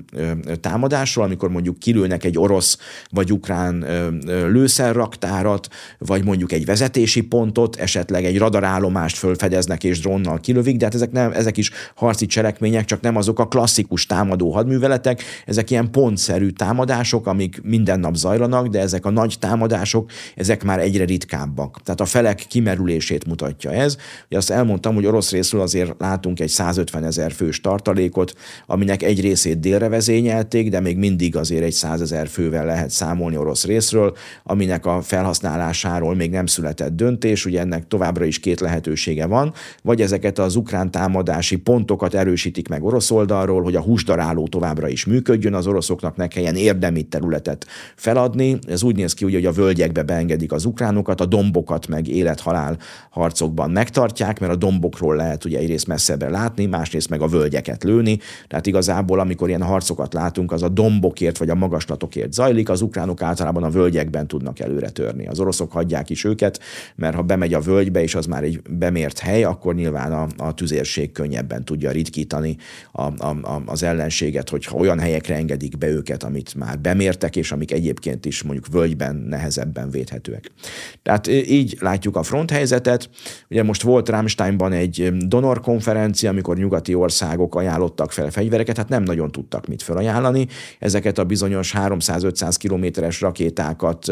támadásról, 0.62 1.26
amikor 1.26 1.50
mondjuk 1.50 1.80
kilőnek 1.80 2.24
egy 2.24 2.38
orosz 2.38 2.78
vagy 3.10 3.32
ukrán 3.32 3.86
lőszerraktárat, 4.26 5.68
vagy 5.98 6.24
mondjuk 6.24 6.52
egy 6.52 6.66
vezetési 6.66 7.22
pontot, 7.22 7.76
esetleg 7.76 8.26
egy 8.26 8.38
radarállomást 8.38 9.18
fölfedeznek 9.18 9.84
és 9.84 10.00
drónnal 10.00 10.40
kilövik, 10.40 10.78
de 10.78 10.86
hát 10.86 10.96
ezek, 10.96 11.12
nem, 11.12 11.32
ezek 11.32 11.58
is 11.58 11.72
harci 11.96 12.26
cselekmények, 12.26 12.86
csak 12.86 13.02
nem 13.02 13.16
azok 13.16 13.40
a 13.40 13.48
klasszikus 13.48 14.06
támadó 14.06 14.52
hadműveletek, 14.52 15.24
ezek 15.46 15.70
ilyen 15.70 15.92
pontszerű 15.92 16.50
támadások, 16.50 17.28
amik 17.28 17.62
minden 17.64 18.00
nap 18.00 18.16
zajlanak, 18.16 18.68
de 18.68 18.80
ezek 18.80 19.06
a 19.06 19.10
nagy 19.10 19.36
támadások, 19.40 20.12
ezek 20.36 20.64
már 20.64 20.80
egyre 20.80 21.06
ritkábbak. 21.06 21.82
Tehát 21.84 22.02
a 22.02 22.06
felek 22.06 22.46
kimerülését 22.92 23.26
mutatja 23.26 23.72
ez. 23.72 23.98
Ugye 24.28 24.38
azt 24.38 24.50
elmondtam, 24.50 24.96
hogy 24.96 25.06
orosz 25.06 25.32
részről 25.32 25.62
azért 25.62 25.94
látunk 26.00 26.40
egy 26.40 26.50
150 26.50 27.04
ezer 27.04 27.32
fős 27.32 27.62
tartalékot, 27.62 28.34
aminek 28.66 29.04
egy 29.04 29.22
részét 29.22 29.60
délre 29.60 29.90
vezényelték, 29.90 30.70
de 30.70 30.80
még 30.80 30.98
mindig 30.98 31.36
azért 31.36 31.64
egy 31.64 31.72
100 31.72 32.02
ezer 32.02 32.28
fővel 32.28 32.66
lehet 32.66 32.90
számolni 32.90 33.38
orosz 33.38 33.66
részről, 33.66 34.16
aminek 34.44 34.86
a 34.86 35.02
felhasználásáról 35.02 36.16
még 36.16 36.32
nem 36.32 36.46
született 36.46 36.96
döntés, 36.96 37.46
ugye 37.46 37.60
ennek 37.60 37.88
továbbra 37.88 38.26
is 38.26 38.40
két 38.40 38.60
lehetősége 38.60 39.26
van, 39.26 39.54
vagy 39.84 40.02
ezeket 40.02 40.40
az 40.40 40.56
ukrán 40.56 40.92
támadási 40.92 41.56
pontokat 41.56 42.14
erősítik 42.14 42.68
meg 42.68 42.84
orosz 42.84 43.12
oldalról, 43.12 43.64
hogy 43.64 43.76
a 43.76 43.82
húsdaráló 43.82 44.48
továbbra 44.48 44.88
is 44.88 45.06
működjön, 45.06 45.54
az 45.54 45.68
oroszoknak 45.68 46.16
ne 46.16 46.28
kelljen 46.28 46.56
érdemi 46.56 47.04
területet 47.04 47.66
feladni. 47.96 48.60
Ez 48.68 48.84
úgy 48.84 48.96
néz 48.96 49.14
ki, 49.14 49.24
hogy 49.24 49.46
a 49.46 49.52
völgyekbe 49.52 50.04
beengedik 50.04 50.52
az 50.52 50.66
ukránokat, 50.66 51.22
a 51.22 51.26
dombokat 51.26 51.88
meg 51.88 52.08
élethalál 52.08 52.78
harcokban 53.10 53.72
megtartják, 53.72 54.40
mert 54.40 54.52
a 54.54 54.56
dombokról 54.56 55.16
lehet 55.16 55.46
ugye 55.46 55.58
egyrészt 55.58 55.88
messzebbre 55.88 56.30
látni, 56.30 56.66
másrészt 56.66 57.10
meg 57.10 57.22
a 57.22 57.28
völgyeket 57.28 57.84
lőni. 57.84 58.20
Tehát 58.48 58.68
igazából, 58.68 59.20
amikor 59.20 59.48
ilyen 59.48 59.64
harcokat 59.64 60.14
látunk, 60.14 60.52
az 60.52 60.64
a 60.64 60.70
dombokért 60.70 61.38
vagy 61.38 61.50
a 61.50 61.56
magaslatokért 61.56 62.34
zajlik, 62.34 62.70
az 62.70 62.82
ukránok 62.82 63.22
általában 63.22 63.64
a 63.64 63.70
völgyekben 63.70 64.28
tudnak 64.28 64.60
előre 64.60 64.90
törni. 64.90 65.28
Az 65.28 65.40
oroszok 65.40 65.72
hagyják 65.72 66.10
is 66.10 66.24
őket, 66.24 66.60
mert 66.96 67.16
ha 67.16 67.22
bemegy 67.22 67.54
a 67.54 67.60
völgybe, 67.60 68.02
és 68.02 68.16
az 68.16 68.26
már 68.26 68.44
egy 68.44 68.62
bemért 68.70 69.20
hely, 69.20 69.44
akkor 69.44 69.76
nyilván 69.76 70.12
a, 70.12 70.28
a 70.38 70.54
tüzérség 70.54 71.12
könnyebben 71.12 71.66
tudja 71.66 71.92
ritkítani 71.92 72.58
a, 72.92 73.02
a, 73.02 73.38
a, 73.42 73.62
az 73.66 73.84
ellenséget, 73.84 74.50
hogyha 74.50 74.78
olyan 74.78 75.00
helyekre 75.00 75.36
engedik 75.36 75.78
be 75.78 75.88
őket, 75.88 76.24
amit 76.24 76.56
már 76.56 76.80
bemértek, 76.80 77.36
és 77.36 77.52
amik 77.52 77.72
egyébként 77.72 78.26
is 78.26 78.44
mondjuk 78.44 78.68
völgyben 78.68 79.16
nehezebben 79.16 79.90
védhetőek. 79.90 80.52
Tehát 81.04 81.28
így 81.28 81.78
látjuk 81.80 82.16
a 82.16 82.24
fronthelyzetet. 82.24 82.71
Ugye 83.50 83.64
most 83.64 83.82
volt 83.82 84.10
Rámsteinban 84.10 84.72
egy 84.72 85.14
donor 85.28 85.62
konferencia, 85.62 86.30
amikor 86.30 86.58
nyugati 86.58 86.94
országok 86.94 87.56
ajánlottak 87.56 88.12
fel 88.12 88.32
fegyvereket, 88.32 88.78
hát 88.78 88.90
nem 88.90 89.04
nagyon 89.04 89.32
tudtak 89.32 89.68
mit 89.68 89.82
felajánlani. 89.82 90.48
Ezeket 90.80 91.18
a 91.18 91.24
bizonyos 91.24 91.74
300-500 91.78 92.56
kilométeres 92.58 93.22
rakétákat 93.22 94.06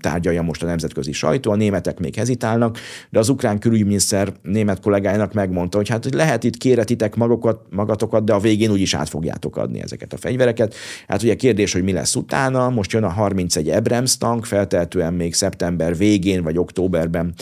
tárgyalja 0.00 0.42
most 0.42 0.62
a 0.62 0.66
nemzetközi 0.66 1.12
sajtó, 1.12 1.50
a 1.50 1.56
németek 1.56 1.98
még 1.98 2.14
hezitálnak, 2.14 2.78
de 3.10 3.18
az 3.18 3.28
ukrán 3.28 3.58
külügyminiszter 3.58 4.32
német 4.42 4.80
kollégájának 4.80 5.32
megmondta, 5.32 5.76
hogy 5.76 5.88
hát 5.88 6.14
lehet 6.14 6.44
itt 6.44 6.56
kéretitek 6.56 7.14
magokat, 7.14 7.60
magatokat, 7.70 8.24
de 8.24 8.32
a 8.32 8.38
végén 8.38 8.70
úgyis 8.70 8.94
át 8.94 9.08
fogjátok 9.08 9.56
adni 9.56 9.82
ezeket 9.82 10.12
a 10.12 10.16
fegyvereket. 10.16 10.74
Hát 11.08 11.22
ugye 11.22 11.34
kérdés, 11.34 11.72
hogy 11.72 11.82
mi 11.82 11.92
lesz 11.92 12.14
utána, 12.14 12.70
most 12.70 12.92
jön 12.92 13.04
a 13.04 13.08
31 13.08 13.68
Abrams 13.68 14.18
tank, 14.18 14.44
feltehetően 14.44 15.14
még 15.14 15.34
szeptember 15.34 15.96
végén 15.96 16.42
vagy 16.42 16.58
októberben 16.58 17.34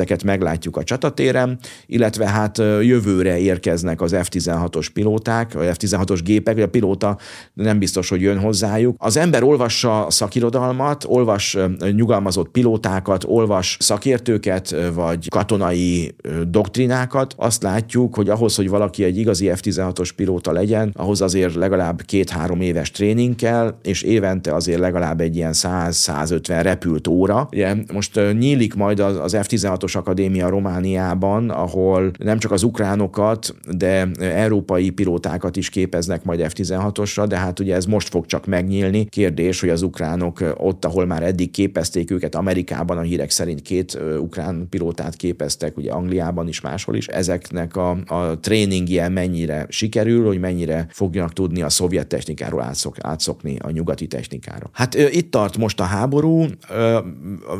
ezeket 0.00 0.24
meglátjuk 0.24 0.76
a 0.76 0.84
csatatéren, 0.84 1.58
illetve 1.86 2.28
hát 2.28 2.58
jövőre 2.58 3.38
érkeznek 3.38 4.00
az 4.00 4.14
F-16-os 4.22 4.86
pilóták, 4.92 5.52
vagy 5.52 5.68
F-16-os 5.72 6.20
gépek, 6.24 6.58
a 6.58 6.68
pilóta 6.68 7.18
nem 7.54 7.78
biztos, 7.78 8.08
hogy 8.08 8.20
jön 8.20 8.38
hozzájuk. 8.38 8.96
Az 8.98 9.16
ember 9.16 9.42
olvassa 9.42 10.06
a 10.06 10.10
szakirodalmat, 10.10 11.04
olvas 11.08 11.56
nyugalmazott 11.92 12.48
pilótákat, 12.48 13.24
olvas 13.26 13.76
szakértőket, 13.80 14.74
vagy 14.94 15.28
katonai 15.28 16.14
doktrinákat, 16.48 17.34
azt 17.36 17.62
látjuk, 17.62 18.14
hogy 18.14 18.28
ahhoz, 18.28 18.54
hogy 18.54 18.68
valaki 18.68 19.04
egy 19.04 19.18
igazi 19.18 19.50
F-16-os 19.54 20.10
pilóta 20.16 20.52
legyen, 20.52 20.92
ahhoz 20.96 21.20
azért 21.20 21.54
legalább 21.54 22.02
két-három 22.02 22.60
éves 22.60 22.90
tréning 22.90 23.34
kell, 23.34 23.78
és 23.82 24.02
évente 24.02 24.54
azért 24.54 24.78
legalább 24.78 25.20
egy 25.20 25.36
ilyen 25.36 25.52
100-150 25.54 26.60
repült 26.62 27.06
óra. 27.06 27.48
Ugye 27.52 27.74
most 27.92 28.20
nyílik 28.38 28.74
majd 28.74 29.00
az 29.00 29.36
F-16-os 29.40 29.89
akadémia 29.94 30.48
Romániában, 30.48 31.50
ahol 31.50 32.10
nem 32.18 32.38
csak 32.38 32.52
az 32.52 32.62
ukránokat, 32.62 33.54
de 33.76 34.08
európai 34.20 34.90
pilótákat 34.90 35.56
is 35.56 35.70
képeznek 35.70 36.24
majd 36.24 36.40
F-16-osra, 36.40 37.24
de 37.28 37.36
hát 37.36 37.58
ugye 37.60 37.74
ez 37.74 37.84
most 37.84 38.08
fog 38.08 38.26
csak 38.26 38.46
megnyílni. 38.46 39.04
Kérdés, 39.04 39.60
hogy 39.60 39.68
az 39.68 39.82
ukránok 39.82 40.54
ott, 40.56 40.84
ahol 40.84 41.06
már 41.06 41.22
eddig 41.22 41.50
képezték 41.50 42.10
őket, 42.10 42.34
Amerikában 42.34 42.98
a 42.98 43.00
hírek 43.00 43.30
szerint 43.30 43.62
két 43.62 43.98
ukrán 44.18 44.66
pilótát 44.70 45.16
képeztek, 45.16 45.76
ugye 45.76 45.92
Angliában 45.92 46.48
is, 46.48 46.60
máshol 46.60 46.96
is. 46.96 47.06
Ezeknek 47.06 47.76
a, 47.76 47.90
a 47.90 48.40
tréningje 48.40 49.08
mennyire 49.08 49.66
sikerül, 49.68 50.26
hogy 50.26 50.40
mennyire 50.40 50.86
fognak 50.90 51.32
tudni 51.32 51.62
a 51.62 51.68
szovjet 51.68 52.06
technikáról 52.06 52.62
átszok, 52.62 52.96
átszokni 53.00 53.56
a 53.58 53.70
nyugati 53.70 54.06
technikára. 54.06 54.70
Hát 54.72 54.94
itt 54.94 55.30
tart 55.30 55.56
most 55.56 55.80
a 55.80 55.84
háború, 55.84 56.44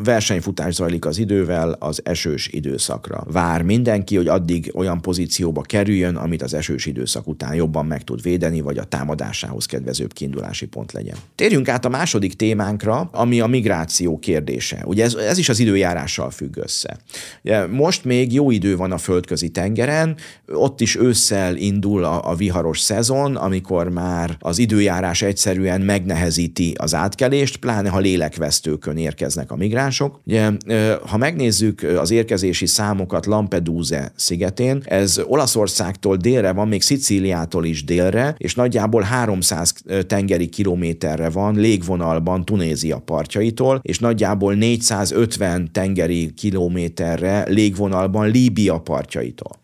versenyfutás 0.03 0.73
zajlik 0.73 1.05
az 1.05 1.17
idővel 1.17 1.75
az 1.79 2.01
esős 2.25 2.47
időszakra. 2.47 3.23
Vár 3.31 3.61
mindenki, 3.61 4.15
hogy 4.15 4.27
addig 4.27 4.71
olyan 4.75 5.01
pozícióba 5.01 5.61
kerüljön, 5.61 6.15
amit 6.15 6.41
az 6.41 6.53
esős 6.53 6.85
időszak 6.85 7.27
után 7.27 7.55
jobban 7.55 7.85
meg 7.85 8.03
tud 8.03 8.21
védeni, 8.21 8.61
vagy 8.61 8.77
a 8.77 8.83
támadásához 8.83 9.65
kedvezőbb 9.65 10.13
kiindulási 10.13 10.65
pont 10.65 10.91
legyen. 10.91 11.15
Térjünk 11.35 11.67
át 11.69 11.85
a 11.85 11.89
második 11.89 12.33
témánkra, 12.33 13.09
ami 13.11 13.39
a 13.39 13.47
migráció 13.47 14.19
kérdése. 14.19 14.83
Ugye 14.85 15.03
ez, 15.03 15.13
ez 15.13 15.37
is 15.37 15.49
az 15.49 15.59
időjárással 15.59 16.29
függ 16.29 16.57
össze. 16.57 16.97
Ugye 17.43 17.67
most 17.67 18.05
még 18.05 18.33
jó 18.33 18.51
idő 18.51 18.75
van 18.75 18.91
a 18.91 18.97
földközi 18.97 19.49
tengeren, 19.49 20.15
ott 20.47 20.81
is 20.81 20.95
ősszel 20.95 21.55
indul 21.55 22.03
a, 22.03 22.29
a 22.29 22.35
viharos 22.35 22.79
szezon, 22.79 23.35
amikor 23.35 23.89
már 23.89 24.37
az 24.39 24.57
időjárás 24.57 25.21
egyszerűen 25.21 25.81
megnehezíti 25.81 26.73
az 26.77 26.95
átkelést, 26.95 27.57
pláne 27.57 27.89
ha 27.89 27.99
lélekvesztőkön 27.99 28.97
érkeznek 28.97 29.51
a 29.51 29.55
migránsok. 29.55 30.19
Ugye, 30.25 30.51
ha 31.07 31.17
megnézzük 31.17 31.81
az 32.11 32.17
érkezési 32.17 32.65
számokat 32.65 33.25
Lampedusa 33.25 34.11
szigetén, 34.15 34.81
ez 34.85 35.21
Olaszországtól 35.25 36.15
délre 36.15 36.51
van, 36.51 36.67
még 36.67 36.81
Szicíliától 36.81 37.65
is 37.65 37.83
délre, 37.83 38.35
és 38.37 38.55
nagyjából 38.55 39.01
300 39.01 39.73
tengeri 40.07 40.47
kilométerre 40.47 41.29
van 41.29 41.55
légvonalban 41.55 42.45
Tunézia 42.45 42.97
partjaitól, 42.97 43.79
és 43.81 43.99
nagyjából 43.99 44.53
450 44.53 45.69
tengeri 45.71 46.33
kilométerre 46.33 47.45
légvonalban 47.47 48.29
Líbia 48.29 48.79
partjaitól. 48.79 49.59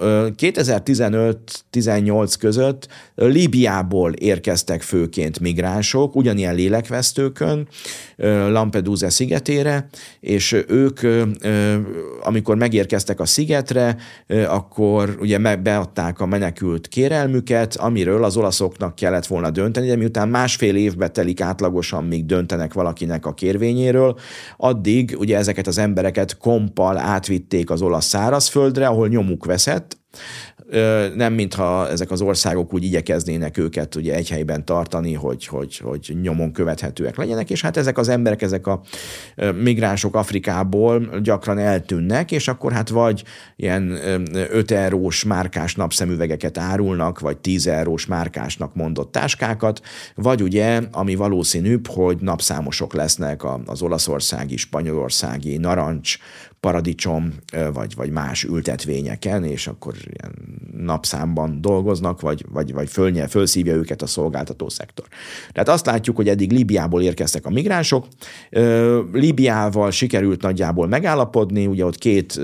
2015-18 0.00 2.34
között 2.38 2.88
Líbiából 3.14 4.12
érkeztek 4.12 4.82
főként 4.82 5.40
migránsok, 5.40 6.16
ugyanilyen 6.16 6.54
lélekvesztőkön, 6.54 7.68
Lampedusa 8.48 9.10
szigetére, 9.10 9.88
és 10.20 10.56
ők, 10.68 11.00
amikor 12.22 12.56
megérkeztek 12.56 13.20
a 13.20 13.24
szigetre, 13.24 13.96
akkor 14.46 15.16
ugye 15.20 15.56
beadták 15.56 16.20
a 16.20 16.26
menekült 16.26 16.88
kérelmüket, 16.88 17.76
amiről 17.76 18.24
az 18.24 18.36
olaszoknak 18.36 18.94
kellett 18.94 19.26
volna 19.26 19.50
dönteni, 19.50 19.86
de 19.86 19.96
miután 19.96 20.28
másfél 20.28 20.76
évbe 20.76 21.08
telik 21.08 21.40
átlagosan, 21.40 22.04
míg 22.04 22.26
döntenek 22.26 22.72
valakinek 22.72 23.26
a 23.26 23.34
kérvényéről, 23.34 24.18
addig 24.56 25.16
ugye 25.18 25.36
ezeket 25.36 25.66
az 25.66 25.78
embereket 25.78 26.38
kompal 26.38 26.98
átvitték 26.98 27.70
az 27.70 27.82
olasz 27.82 28.06
szárazföldre, 28.06 28.86
ahol 28.86 29.08
nyomuk 29.08 29.44
veszett, 29.44 29.89
nem 31.14 31.32
mintha 31.32 31.88
ezek 31.88 32.10
az 32.10 32.20
országok 32.20 32.74
úgy 32.74 32.84
igyekeznének 32.84 33.58
őket 33.58 33.94
ugye 33.94 34.14
egy 34.14 34.28
helyben 34.28 34.64
tartani, 34.64 35.14
hogy, 35.14 35.46
hogy, 35.46 35.76
hogy 35.76 36.16
nyomon 36.22 36.52
követhetőek 36.52 37.16
legyenek, 37.16 37.50
és 37.50 37.62
hát 37.62 37.76
ezek 37.76 37.98
az 37.98 38.08
emberek, 38.08 38.42
ezek 38.42 38.66
a 38.66 38.80
migránsok 39.54 40.14
Afrikából 40.14 41.20
gyakran 41.22 41.58
eltűnnek, 41.58 42.32
és 42.32 42.48
akkor 42.48 42.72
hát 42.72 42.88
vagy 42.88 43.24
ilyen 43.56 43.98
5 44.32 44.70
eurós 44.70 45.24
márkás 45.24 45.74
napszemüvegeket 45.74 46.58
árulnak, 46.58 47.20
vagy 47.20 47.38
10 47.38 47.66
eurós 47.66 48.06
márkásnak 48.06 48.74
mondott 48.74 49.12
táskákat, 49.12 49.80
vagy 50.14 50.42
ugye, 50.42 50.80
ami 50.92 51.14
valószínűbb, 51.14 51.86
hogy 51.86 52.16
napszámosok 52.20 52.92
lesznek 52.92 53.40
az 53.66 53.82
olaszországi, 53.82 54.56
spanyolországi 54.56 55.56
narancs 55.56 56.18
paradicsom 56.60 57.34
vagy, 57.72 57.94
vagy 57.94 58.10
más 58.10 58.44
ültetvényeken, 58.44 59.44
és 59.44 59.66
akkor 59.66 59.94
ilyen 60.04 60.34
napszámban 60.76 61.60
dolgoznak, 61.60 62.20
vagy, 62.20 62.44
vagy, 62.52 62.72
vagy 62.72 62.88
fölnye, 62.88 63.26
fölszívja 63.26 63.74
őket 63.74 64.02
a 64.02 64.06
szolgáltató 64.06 64.68
szektor. 64.68 65.06
Tehát 65.52 65.68
azt 65.68 65.86
látjuk, 65.86 66.16
hogy 66.16 66.28
eddig 66.28 66.52
Líbiából 66.52 67.02
érkeztek 67.02 67.46
a 67.46 67.50
migránsok. 67.50 68.06
Líbiával 69.12 69.90
sikerült 69.90 70.42
nagyjából 70.42 70.86
megállapodni, 70.86 71.66
ugye 71.66 71.84
ott 71.84 71.98
két 71.98 72.40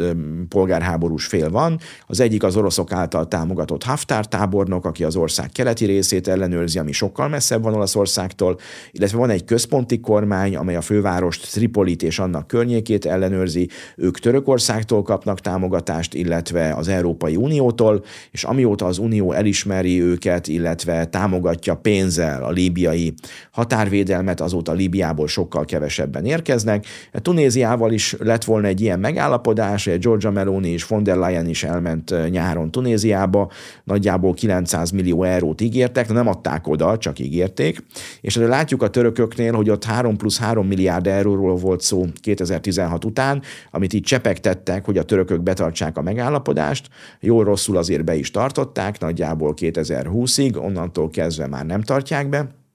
polgárháborús 0.49 1.27
fél 1.27 1.51
van. 1.51 1.79
Az 2.07 2.21
egyik 2.21 2.43
az 2.43 2.57
oroszok 2.57 2.93
által 2.93 3.29
támogatott 3.29 3.83
Haftar 3.83 4.29
tábornok, 4.29 4.85
aki 4.85 5.05
az 5.05 5.17
ország 5.17 5.51
keleti 5.51 5.85
részét 5.85 6.29
ellenőrzi, 6.29 6.79
ami 6.79 6.93
sokkal 6.93 7.29
messzebb 7.29 7.63
van 7.63 7.75
Olaszországtól, 7.75 8.59
illetve 8.91 9.19
van 9.19 9.31
egy 9.31 9.45
központi 9.45 10.01
kormány, 10.01 10.57
amely 10.57 10.77
a 10.77 10.81
fővárost 10.81 11.53
Tripolit 11.53 12.03
és 12.03 12.19
annak 12.19 12.47
környékét 12.47 13.07
ellenőrzi. 13.07 13.69
Ők 14.07 14.19
Törökországtól 14.19 15.03
kapnak 15.03 15.41
támogatást, 15.41 16.15
illetve 16.15 16.75
az 16.75 16.89
Európai 16.89 17.37
Uniótól, 17.37 18.05
és 18.31 18.45
amióta 18.45 18.87
az 18.87 18.99
Unió 18.99 19.33
elismeri 19.33 20.03
őket, 20.03 20.49
illetve 20.49 21.05
támogatja 21.05 21.75
pénzzel 21.75 22.45
a 22.45 22.51
líbiai 22.51 23.15
határvédelmet, 23.51 24.41
azóta 24.41 24.73
Líbiából 24.73 25.29
sokkal 25.29 25.65
kevesebben 25.65 26.25
érkeznek. 26.25 26.87
Tunéziával 27.13 27.93
is 27.93 28.17
lett 28.19 28.45
volna 28.45 28.67
egy 28.67 28.81
ilyen 28.81 28.99
megállapodás, 28.99 29.85
Georgia 30.01 30.31
Meloni 30.31 30.69
és 30.69 30.87
von 30.87 31.03
der 31.03 31.17
Leyen 31.17 31.49
is 31.49 31.65
elment 31.65 32.15
nyáron 32.31 32.71
Tunéziába, 32.71 33.51
nagyjából 33.85 34.35
900 34.35 34.91
millió 34.91 35.23
eurót 35.23 35.61
ígértek, 35.61 36.13
nem 36.13 36.29
adták 36.29 36.69
oda, 36.69 36.99
csak 36.99 37.19
ígérték, 37.19 37.85
és 38.21 38.35
de 38.35 38.47
látjuk 38.47 38.83
a 38.83 38.91
törököknél, 38.91 39.53
hogy 39.53 39.71
ott 39.71 39.85
3 39.85 40.17
plusz 40.17 40.39
3 40.39 40.67
milliárd 40.67 41.07
euróról 41.07 41.57
volt 41.57 41.81
szó 41.81 42.05
2016 42.21 43.05
után, 43.05 43.43
amit 43.71 43.93
így 43.97 44.03
csepegtettek, 44.03 44.85
hogy 44.85 44.99
a 44.99 45.03
törökök 45.03 45.43
betartsák 45.43 45.97
a 45.97 46.03
megállapodást, 46.03 46.89
jól-rosszul 47.21 47.77
azért 47.77 48.05
be 48.05 48.15
is 48.15 48.31
tartották, 48.31 49.01
nagyjából 49.01 49.55
2020-ig, 49.57 50.63
onnantól 50.65 51.11
kezdve 51.11 51.47
már 51.47 51.67
nem 51.67 51.81
tartják 51.81 52.29
be 52.29 52.66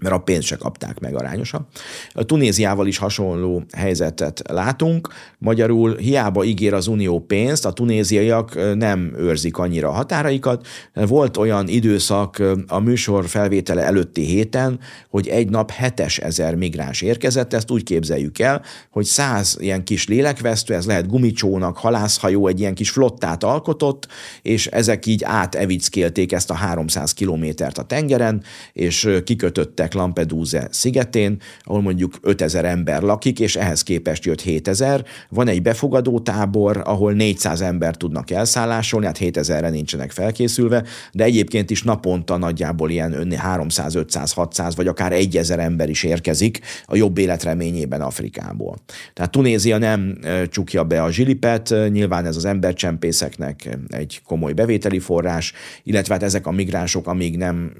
mert 0.00 0.14
a 0.14 0.18
pénzt 0.18 0.46
se 0.46 0.56
kapták 0.56 1.00
meg 1.00 1.14
arányosan. 1.14 1.66
A 2.12 2.22
Tunéziával 2.22 2.86
is 2.86 2.98
hasonló 2.98 3.62
helyzetet 3.76 4.42
látunk. 4.48 5.08
Magyarul 5.38 5.96
hiába 5.96 6.44
ígér 6.44 6.74
az 6.74 6.86
Unió 6.86 7.20
pénzt, 7.20 7.66
a 7.66 7.72
tunéziaiak 7.72 8.74
nem 8.74 9.14
őrzik 9.18 9.58
annyira 9.58 9.88
a 9.88 9.92
határaikat. 9.92 10.66
Volt 10.94 11.36
olyan 11.36 11.68
időszak 11.68 12.42
a 12.66 12.78
műsor 12.78 13.26
felvétele 13.26 13.82
előtti 13.82 14.24
héten, 14.24 14.78
hogy 15.08 15.28
egy 15.28 15.50
nap 15.50 15.70
hetes 15.70 16.18
ezer 16.18 16.54
migráns 16.54 17.00
érkezett, 17.02 17.52
ezt 17.52 17.70
úgy 17.70 17.82
képzeljük 17.82 18.38
el, 18.38 18.62
hogy 18.90 19.04
száz 19.04 19.56
ilyen 19.60 19.84
kis 19.84 20.06
lélekvesztő, 20.08 20.74
ez 20.74 20.86
lehet 20.86 21.08
gumicsónak, 21.08 21.76
halászhajó, 21.76 22.46
egy 22.46 22.60
ilyen 22.60 22.74
kis 22.74 22.90
flottát 22.90 23.44
alkotott, 23.44 24.08
és 24.42 24.66
ezek 24.66 25.06
így 25.06 25.22
átevickélték 25.24 26.32
ezt 26.32 26.50
a 26.50 26.54
300 26.54 27.12
kilométert 27.12 27.78
a 27.78 27.82
tengeren, 27.82 28.42
és 28.72 29.20
kikötötte 29.24 29.81
lettek 29.82 29.94
Lampedusa 29.94 30.66
szigetén, 30.70 31.36
ahol 31.62 31.82
mondjuk 31.82 32.14
5000 32.22 32.64
ember 32.64 33.02
lakik, 33.02 33.40
és 33.40 33.56
ehhez 33.56 33.82
képest 33.82 34.24
jött 34.24 34.40
7000. 34.40 35.04
Van 35.28 35.48
egy 35.48 35.62
befogadó 35.62 36.20
tábor, 36.20 36.82
ahol 36.84 37.12
400 37.12 37.60
ember 37.60 37.96
tudnak 37.96 38.30
elszállásolni, 38.30 39.06
hát 39.06 39.18
7000-re 39.20 39.70
nincsenek 39.70 40.10
felkészülve, 40.10 40.84
de 41.12 41.24
egyébként 41.24 41.70
is 41.70 41.82
naponta 41.82 42.36
nagyjából 42.36 42.90
ilyen 42.90 43.32
300, 43.36 43.94
500, 43.94 44.32
600 44.32 44.76
vagy 44.76 44.86
akár 44.86 45.12
1000 45.12 45.58
ember 45.58 45.88
is 45.88 46.02
érkezik 46.02 46.60
a 46.84 46.96
jobb 46.96 47.18
életreményében 47.18 48.00
Afrikából. 48.00 48.76
Tehát 49.12 49.30
Tunézia 49.30 49.78
nem 49.78 50.18
csukja 50.48 50.84
be 50.84 51.02
a 51.02 51.10
zsilipet, 51.10 51.74
nyilván 51.90 52.26
ez 52.26 52.36
az 52.36 52.44
embercsempészeknek 52.44 53.78
egy 53.88 54.20
komoly 54.26 54.52
bevételi 54.52 54.98
forrás, 54.98 55.52
illetve 55.82 56.14
hát 56.14 56.22
ezek 56.22 56.46
a 56.46 56.50
migránsok, 56.50 57.06
amíg 57.06 57.36
nem 57.36 57.72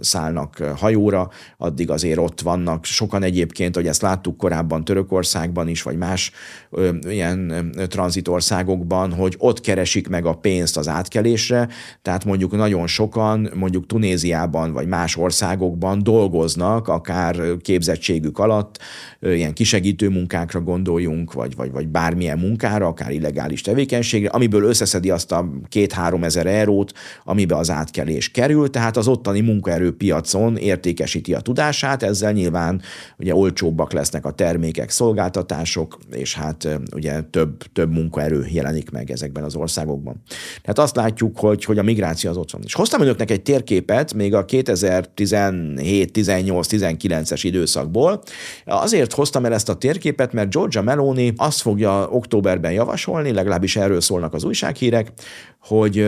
szállnak 0.00 0.56
hajóra, 0.76 1.30
addig 1.58 1.90
azért 1.90 2.18
ott 2.18 2.40
vannak. 2.40 2.84
Sokan 2.84 3.22
egyébként, 3.22 3.74
hogy 3.74 3.86
ezt 3.86 4.02
láttuk 4.02 4.36
korábban 4.36 4.84
Törökországban 4.84 5.68
is, 5.68 5.82
vagy 5.82 5.96
más 5.96 6.32
ö, 6.70 6.90
ilyen 7.08 7.70
tranzitországokban, 7.88 9.12
hogy 9.12 9.34
ott 9.38 9.60
keresik 9.60 10.08
meg 10.08 10.26
a 10.26 10.34
pénzt 10.34 10.76
az 10.76 10.88
átkelésre, 10.88 11.68
tehát 12.02 12.24
mondjuk 12.24 12.56
nagyon 12.56 12.86
sokan, 12.86 13.50
mondjuk 13.54 13.86
Tunéziában, 13.86 14.72
vagy 14.72 14.86
más 14.86 15.16
országokban 15.16 16.02
dolgoznak, 16.02 16.88
akár 16.88 17.40
képzettségük 17.60 18.38
alatt, 18.38 18.78
ö, 19.20 19.32
ilyen 19.32 19.52
kisegítő 19.52 20.08
munkákra 20.08 20.60
gondoljunk, 20.60 21.32
vagy, 21.32 21.56
vagy, 21.56 21.72
vagy 21.72 21.88
bármilyen 21.88 22.38
munkára, 22.38 22.86
akár 22.86 23.10
illegális 23.10 23.60
tevékenységre, 23.60 24.28
amiből 24.28 24.64
összeszedi 24.64 25.10
azt 25.10 25.32
a 25.32 25.48
két-három 25.68 26.24
ezer 26.24 26.46
eurót, 26.46 26.92
amibe 27.24 27.56
az 27.56 27.70
átkelés 27.70 28.30
kerül, 28.30 28.70
tehát 28.70 28.96
az 28.96 29.08
ottani 29.08 29.40
munkaerőpiacon 29.40 30.56
értékesíti 30.56 31.31
a 31.32 31.40
tudását, 31.40 32.02
ezzel 32.02 32.32
nyilván 32.32 32.80
ugye 33.18 33.34
olcsóbbak 33.34 33.92
lesznek 33.92 34.24
a 34.24 34.30
termékek, 34.30 34.90
szolgáltatások, 34.90 35.98
és 36.10 36.34
hát 36.34 36.68
ugye 36.94 37.20
több, 37.20 37.62
több 37.72 37.92
munkaerő 37.92 38.46
jelenik 38.50 38.90
meg 38.90 39.10
ezekben 39.10 39.44
az 39.44 39.54
országokban. 39.54 40.22
Tehát 40.62 40.78
azt 40.78 40.96
látjuk, 40.96 41.38
hogy, 41.38 41.64
hogy 41.64 41.78
a 41.78 41.82
migráció 41.82 42.30
az 42.30 42.36
ott 42.36 42.50
van. 42.50 42.62
És 42.64 42.74
hoztam 42.74 43.00
önöknek 43.00 43.30
egy 43.30 43.42
térképet 43.42 44.14
még 44.14 44.34
a 44.34 44.44
2017, 44.44 46.12
18, 46.12 46.68
19-es 46.70 47.40
időszakból. 47.42 48.22
Azért 48.64 49.12
hoztam 49.12 49.44
el 49.44 49.54
ezt 49.54 49.68
a 49.68 49.74
térképet, 49.74 50.32
mert 50.32 50.50
Georgia 50.52 50.82
Meloni 50.82 51.32
azt 51.36 51.60
fogja 51.60 52.08
októberben 52.08 52.72
javasolni, 52.72 53.32
legalábbis 53.32 53.76
erről 53.76 54.00
szólnak 54.00 54.34
az 54.34 54.44
újsághírek, 54.44 55.12
hogy 55.60 56.06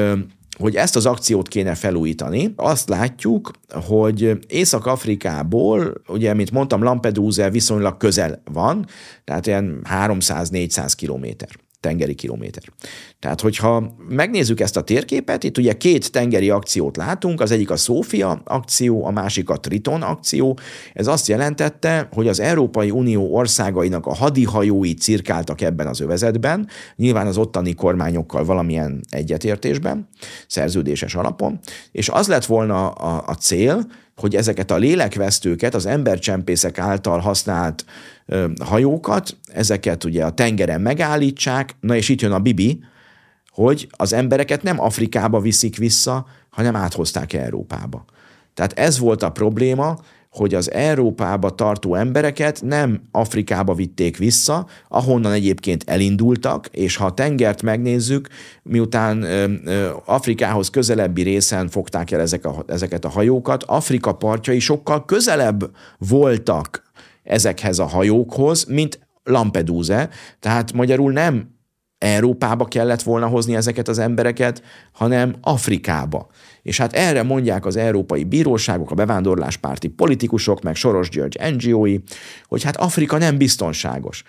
hogy 0.59 0.77
ezt 0.77 0.97
az 0.97 1.07
akciót 1.07 1.49
kéne 1.49 1.75
felújítani. 1.75 2.53
Azt 2.57 2.89
látjuk, 2.89 3.51
hogy 3.87 4.39
Észak-Afrikából, 4.49 6.03
ugye, 6.09 6.35
mint 6.35 6.51
mondtam, 6.51 6.83
Lampedusa 6.83 7.51
viszonylag 7.51 7.97
közel 7.97 8.43
van, 8.53 8.87
tehát 9.25 9.47
ilyen 9.47 9.87
300-400 9.91 10.93
kilométer 10.97 11.49
tengeri 11.85 12.15
kilométer. 12.15 12.63
Tehát, 13.19 13.41
hogyha 13.41 13.95
megnézzük 14.09 14.61
ezt 14.61 14.77
a 14.77 14.83
térképet, 14.83 15.45
itt 15.45 15.59
ugye 15.59 15.73
két 15.73 16.13
tengeri 16.13 16.51
akciót 16.51 16.97
látunk, 16.97 17.41
az 17.41 17.51
egyik 17.51 17.71
a 17.71 17.77
Szófia 17.77 18.41
akció, 18.45 19.05
a 19.05 19.11
másik 19.11 19.51
a 19.51 19.57
Triton 19.57 20.03
akció. 20.03 20.59
Ez 20.93 21.07
azt 21.07 21.29
jelentette, 21.29 22.09
hogy 22.13 22.29
az 22.29 22.41
Európai 22.41 22.91
Unió 22.91 23.35
országainak 23.35 24.07
a 24.07 24.15
hadihajói 24.15 24.95
cirkáltak 24.95 25.61
ebben 25.61 25.87
az 25.87 26.01
övezetben, 26.01 26.69
nyilván 26.97 27.27
az 27.27 27.37
ottani 27.37 27.75
kormányokkal 27.75 28.45
valamilyen 28.45 29.01
egyetértésben, 29.11 30.09
szerződéses 30.47 31.15
alapon, 31.15 31.59
és 31.93 32.09
az 32.09 32.27
lett 32.27 32.45
volna 32.45 32.91
a, 32.91 33.25
a 33.27 33.35
cél, 33.35 33.87
hogy 34.17 34.35
ezeket 34.37 34.71
a 34.71 34.77
lélekvesztőket, 34.77 35.75
az 35.75 35.87
embercsempészek 35.87 36.79
által 36.79 37.19
használt 37.19 37.85
hajókat, 38.65 39.37
ezeket 39.53 40.05
ugye 40.05 40.25
a 40.25 40.33
tengeren 40.33 40.81
megállítsák, 40.81 41.77
na 41.81 41.97
és 41.97 42.09
itt 42.09 42.21
jön 42.21 42.33
a 42.33 42.39
bibi, 42.39 42.85
hogy 43.51 43.89
az 43.91 44.13
embereket 44.13 44.63
nem 44.63 44.81
Afrikába 44.81 45.41
viszik 45.41 45.77
vissza, 45.77 46.27
hanem 46.51 46.77
áthozták 46.77 47.33
Európába. 47.33 48.05
Tehát 48.55 48.73
ez 48.73 48.99
volt 48.99 49.23
a 49.23 49.31
probléma, 49.31 49.99
hogy 50.31 50.55
az 50.55 50.71
Európába 50.71 51.51
tartó 51.51 51.95
embereket 51.95 52.63
nem 52.63 53.03
Afrikába 53.11 53.75
vitték 53.75 54.17
vissza, 54.17 54.67
ahonnan 54.89 55.33
egyébként 55.33 55.85
elindultak, 55.87 56.67
és 56.67 56.97
ha 56.97 57.05
a 57.05 57.15
tengert 57.15 57.63
megnézzük, 57.63 58.29
miután 58.63 59.23
ö, 59.23 59.53
ö, 59.65 59.91
Afrikához 60.05 60.71
közelebbi 60.71 61.23
részen 61.23 61.69
fogták 61.69 62.11
el 62.11 62.21
ezek 62.21 62.45
a, 62.45 62.65
ezeket 62.67 63.05
a 63.05 63.09
hajókat, 63.09 63.63
Afrika 63.63 64.15
partjai 64.15 64.59
sokkal 64.59 65.05
közelebb 65.05 65.71
voltak 65.99 66.83
ezekhez 67.25 67.79
a 67.79 67.87
hajókhoz, 67.87 68.65
mint 68.65 68.99
Lampedusa, 69.25 70.09
tehát 70.41 70.73
magyarul 70.73 71.13
nem 71.13 71.53
Európába 71.99 72.65
kellett 72.65 73.03
volna 73.03 73.27
hozni 73.27 73.55
ezeket 73.55 73.89
az 73.89 73.99
embereket, 73.99 74.63
hanem 74.93 75.35
Afrikába. 75.41 76.27
És 76.63 76.79
hát 76.79 76.93
erre 76.93 77.23
mondják 77.23 77.67
az 77.67 77.77
európai 77.77 78.25
bíróságok, 78.25 78.91
a 78.91 78.95
bevándorláspárti 78.95 79.89
politikusok, 79.89 80.63
meg 80.63 80.75
Soros 80.75 81.09
György 81.09 81.39
NGO-i, 81.57 82.03
hogy 82.49 82.63
hát 82.63 82.77
Afrika 82.77 83.19
nem 83.19 83.39
biztonságos. 83.39 84.23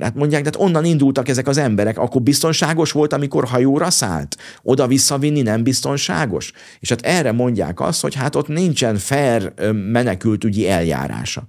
Hát 0.00 0.14
mondják, 0.14 0.42
de 0.42 0.50
hát 0.52 0.66
onnan 0.66 0.84
indultak 0.84 1.28
ezek 1.28 1.48
az 1.48 1.56
emberek, 1.56 1.98
akkor 1.98 2.22
biztonságos 2.22 2.92
volt, 2.92 3.12
amikor 3.12 3.44
hajóra 3.44 3.90
szállt? 3.90 4.36
Oda 4.62 4.86
visszavinni 4.86 5.42
nem 5.42 5.62
biztonságos? 5.62 6.52
És 6.80 6.88
hát 6.88 7.02
erre 7.02 7.32
mondják 7.32 7.80
azt, 7.80 8.02
hogy 8.02 8.14
hát 8.14 8.36
ott 8.36 8.48
nincsen 8.48 8.96
fair 8.96 9.52
menekültügyi 9.72 10.68
eljárása. 10.68 11.44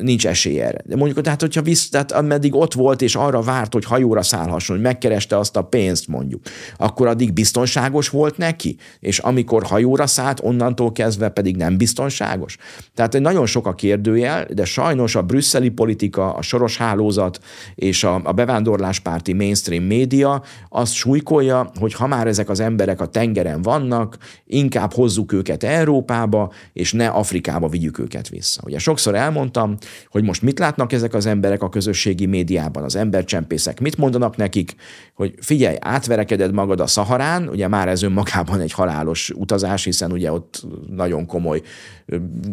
Nincs 0.00 0.26
esélye 0.26 0.66
erre. 0.66 0.78
De 0.84 0.96
mondjuk, 0.96 1.20
tehát 1.20 1.40
hogyha 1.40 1.62
visz, 1.62 1.88
tehát 1.88 2.12
ameddig 2.12 2.54
ott 2.54 2.74
volt, 2.74 3.02
és 3.02 3.14
arra 3.14 3.40
várt, 3.40 3.72
hogy 3.72 3.84
hajóra 3.84 4.22
szállhasson, 4.22 4.76
hogy 4.76 4.84
megkereste 4.84 5.38
azt 5.38 5.56
a 5.56 5.62
pénzt 5.62 6.08
mondjuk, 6.08 6.42
akkor 6.76 7.06
addig 7.06 7.32
biztonságos 7.32 8.08
volt 8.08 8.36
neki, 8.36 8.76
és 9.00 9.18
amikor 9.18 9.62
hajóra 9.62 10.06
szállt, 10.06 10.40
onnantól 10.42 10.92
kezdve 10.92 11.28
pedig 11.28 11.56
nem 11.56 11.76
biztonságos. 11.76 12.56
Tehát 12.94 13.18
nagyon 13.20 13.46
sok 13.46 13.66
a 13.66 13.74
kérdőjel, 13.74 14.46
de 14.52 14.64
sajnos 14.64 15.14
a 15.14 15.22
brüsszeli 15.22 15.68
politika, 15.68 16.34
a 16.34 16.42
soros 16.42 16.76
hálózat 16.76 17.40
és 17.74 18.04
a, 18.04 18.20
a 18.24 18.32
bevándorláspárti 18.32 19.32
mainstream 19.32 19.84
média 19.84 20.42
azt 20.68 20.92
súlykolja, 20.92 21.70
hogy 21.78 21.94
ha 21.94 22.06
már 22.06 22.26
ezek 22.26 22.48
az 22.48 22.60
emberek 22.60 23.00
a 23.00 23.06
tengeren 23.06 23.62
vannak, 23.62 24.18
inkább 24.46 24.92
hozzuk 24.92 25.32
őket 25.32 25.62
Európába, 25.62 26.52
és 26.72 26.92
ne 26.92 27.08
Afrikába 27.08 27.68
vigyük 27.68 27.98
őket 27.98 28.28
vissza. 28.28 28.60
Ugye 28.64 28.78
sokszor 28.78 29.14
elmondtam, 29.60 29.88
hogy 30.10 30.24
most 30.24 30.42
mit 30.42 30.58
látnak 30.58 30.92
ezek 30.92 31.14
az 31.14 31.26
emberek 31.26 31.62
a 31.62 31.68
közösségi 31.68 32.26
médiában, 32.26 32.82
az 32.82 32.96
embercsempészek, 32.96 33.80
mit 33.80 33.96
mondanak 33.96 34.36
nekik, 34.36 34.74
hogy 35.14 35.34
figyelj, 35.40 35.76
átverekeded 35.80 36.52
magad 36.52 36.80
a 36.80 36.86
Szaharán, 36.86 37.48
ugye 37.48 37.68
már 37.68 37.88
ez 37.88 38.02
önmagában 38.02 38.60
egy 38.60 38.72
halálos 38.72 39.30
utazás, 39.30 39.84
hiszen 39.84 40.12
ugye 40.12 40.32
ott 40.32 40.66
nagyon 40.90 41.26
komoly 41.26 41.62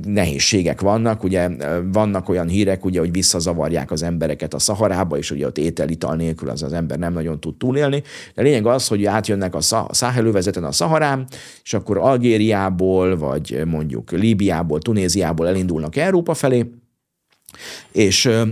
nehézségek 0.06 0.82
vannak, 0.82 1.24
ugye 1.24 1.50
vannak 1.92 2.30
olyan 2.30 2.48
hírek, 2.48 2.86
ugye, 2.86 3.00
hogy 3.00 3.12
visszazavarják 3.12 3.92
az 3.92 4.04
embereket 4.04 4.54
a 4.54 4.60
Szaharába, 4.60 5.18
és 5.18 5.32
ugye 5.32 5.46
ott 5.46 5.58
étel-ital 5.58 6.16
nélkül 6.16 6.50
az 6.50 6.64
az 6.64 6.74
ember 6.74 7.00
nem 7.00 7.14
nagyon 7.14 7.40
tud 7.40 7.58
túlélni. 7.58 8.04
De 8.36 8.42
lényeg 8.42 8.66
az, 8.66 8.88
hogy 8.88 9.06
átjönnek 9.06 9.56
a 9.56 9.62
Száhelővezeten 9.90 10.64
a 10.64 10.72
Szaharán, 10.72 11.28
és 11.64 11.74
akkor 11.74 11.98
Algériából, 11.98 13.18
vagy 13.18 13.62
mondjuk 13.66 14.12
Líbiából, 14.12 14.80
Tunéziából 14.80 15.48
elindulnak 15.48 15.96
Európa 15.96 16.34
felé, 16.34 16.66
és 17.92 18.26
ö, 18.26 18.44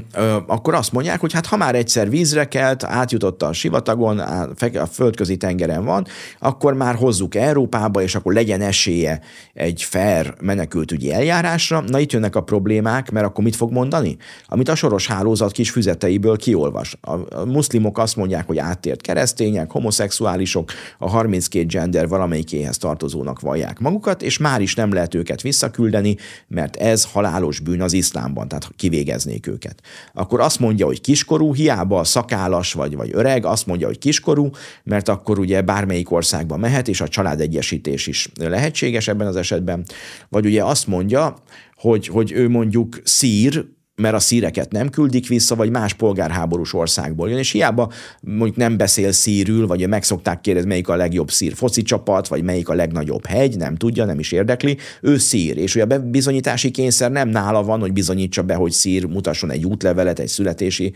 akkor 0.48 0.74
azt 0.74 0.91
mondják, 0.91 1.20
hogy 1.20 1.34
hát 1.34 1.46
ha 1.46 1.58
már 1.58 1.76
egyszer 1.76 2.10
vízre 2.10 2.48
kelt, 2.48 2.84
átjutott 2.84 3.41
a 3.44 3.54
sivatagon, 3.54 4.20
a, 4.20 4.48
a 4.74 4.86
földközi 4.86 5.38
tengeren 5.38 5.86
van, 5.86 6.06
akkor 6.39 6.74
már 6.74 6.96
hozzuk 6.96 7.36
Európába, 7.36 8.02
és 8.02 8.15
akkor 8.15 8.34
legyen 8.34 8.62
esélye 8.62 9.22
egy 9.54 9.84
fair 9.84 10.34
menekültügyi 10.41 11.13
eljárásra. 11.13 11.84
Na 11.88 12.00
itt 12.00 12.12
jönnek 12.12 12.36
a 12.36 12.41
problémák, 12.41 13.12
mert 13.12 13.26
akkor 13.26 13.44
mit 13.44 13.56
fog 13.56 13.72
mondani? 13.72 14.18
Amit 14.48 14.70
a 14.70 14.76
soros 14.76 15.08
hálózat 15.08 15.52
kis 15.52 15.70
füzeteiből 15.70 16.38
kiolvas. 16.38 16.98
A, 17.02 17.12
a 17.12 17.46
muszlimok 17.46 17.98
azt 17.98 18.15
mondják, 18.15 18.48
hogy 18.48 18.58
áttért 18.58 19.02
keresztények, 19.02 19.72
homoszexuálisok, 19.72 20.72
a 20.98 21.10
32 21.10 21.65
gender 21.65 22.08
valamelyikéhez 22.08 22.78
tartozónak 22.78 23.39
vallják 23.39 23.80
magukat, 23.80 24.22
és 24.22 24.38
már 24.38 24.62
is 24.62 24.76
nem 24.76 24.94
lehet 24.94 25.13
őket 25.13 25.41
visszaküldeni, 25.41 26.15
mert 26.48 26.76
ez 26.76 27.06
halálos 27.12 27.60
bűn 27.60 27.82
az 27.82 27.94
iszlámban. 27.94 28.48
Tehát 28.48 28.70
kivégeznék 28.96 29.48
őket. 29.48 29.82
Akkor 30.14 30.40
azt 30.40 30.60
mondja, 30.60 30.86
hogy 30.86 31.02
kiskorú, 31.02 31.54
hiába 31.54 32.04
szakállas 32.04 32.74
vagy, 32.74 32.96
vagy 32.96 33.10
öreg, 33.14 33.46
azt 33.46 33.66
mondja, 33.66 33.88
hogy 33.88 33.98
kiskorú, 33.98 34.50
mert 34.84 35.08
akkor 35.08 35.40
ugye 35.40 35.62
bármelyik 35.62 36.12
országba 36.12 36.58
mehet, 36.58 36.88
és 36.88 37.02
a 37.02 37.08
családegyesítés 37.08 38.08
is 38.08 38.30
lehetséges 38.40 39.08
ebben 39.08 39.28
az 39.28 39.36
esetben. 39.36 39.86
Vagy 40.30 40.46
ugye 40.46 40.64
azt 40.64 40.88
mondja, 40.88 41.36
hogy, 41.76 42.08
hogy 42.08 42.32
ő 42.32 42.50
mondjuk 42.50 43.00
szír, 43.04 43.66
mert 43.96 44.16
a 44.16 44.20
szíreket 44.20 44.72
nem 44.72 44.90
küldik 44.90 45.28
vissza, 45.28 45.56
vagy 45.56 45.70
más 45.70 45.94
polgárháborús 45.94 46.74
országból 46.74 47.30
jön, 47.30 47.38
és 47.38 47.52
hiába 47.52 47.92
mondjuk 48.22 48.56
nem 48.56 48.78
beszél 48.78 49.12
szírül, 49.12 49.68
vagy 49.68 49.88
meg 49.88 50.04
szokták 50.04 50.42
kérdezni, 50.42 50.70
melyik 50.70 50.88
a 50.88 50.96
legjobb 50.96 51.32
szír 51.32 51.54
foci 51.54 51.82
csapat, 51.82 52.28
vagy 52.28 52.44
melyik 52.44 52.70
a 52.70 52.74
legnagyobb 52.74 53.26
hegy, 53.26 53.58
nem 53.58 53.76
tudja, 53.76 54.06
nem 54.06 54.20
is 54.20 54.32
érdekli, 54.32 54.78
ő 55.02 55.18
szír, 55.18 55.58
és 55.58 55.76
ugye 55.76 55.96
a 55.96 56.00
bizonyítási 56.00 56.72
kényszer 56.72 57.12
nem 57.12 57.30
nála 57.30 57.64
van, 57.64 57.80
hogy 57.80 57.94
bizonyítsa 57.94 58.44
be, 58.44 58.54
hogy 58.54 58.72
szír, 58.72 59.06
mutasson 59.06 59.52
egy 59.52 59.66
útlevelet, 59.66 60.20
egy 60.20 60.28
születési 60.28 60.94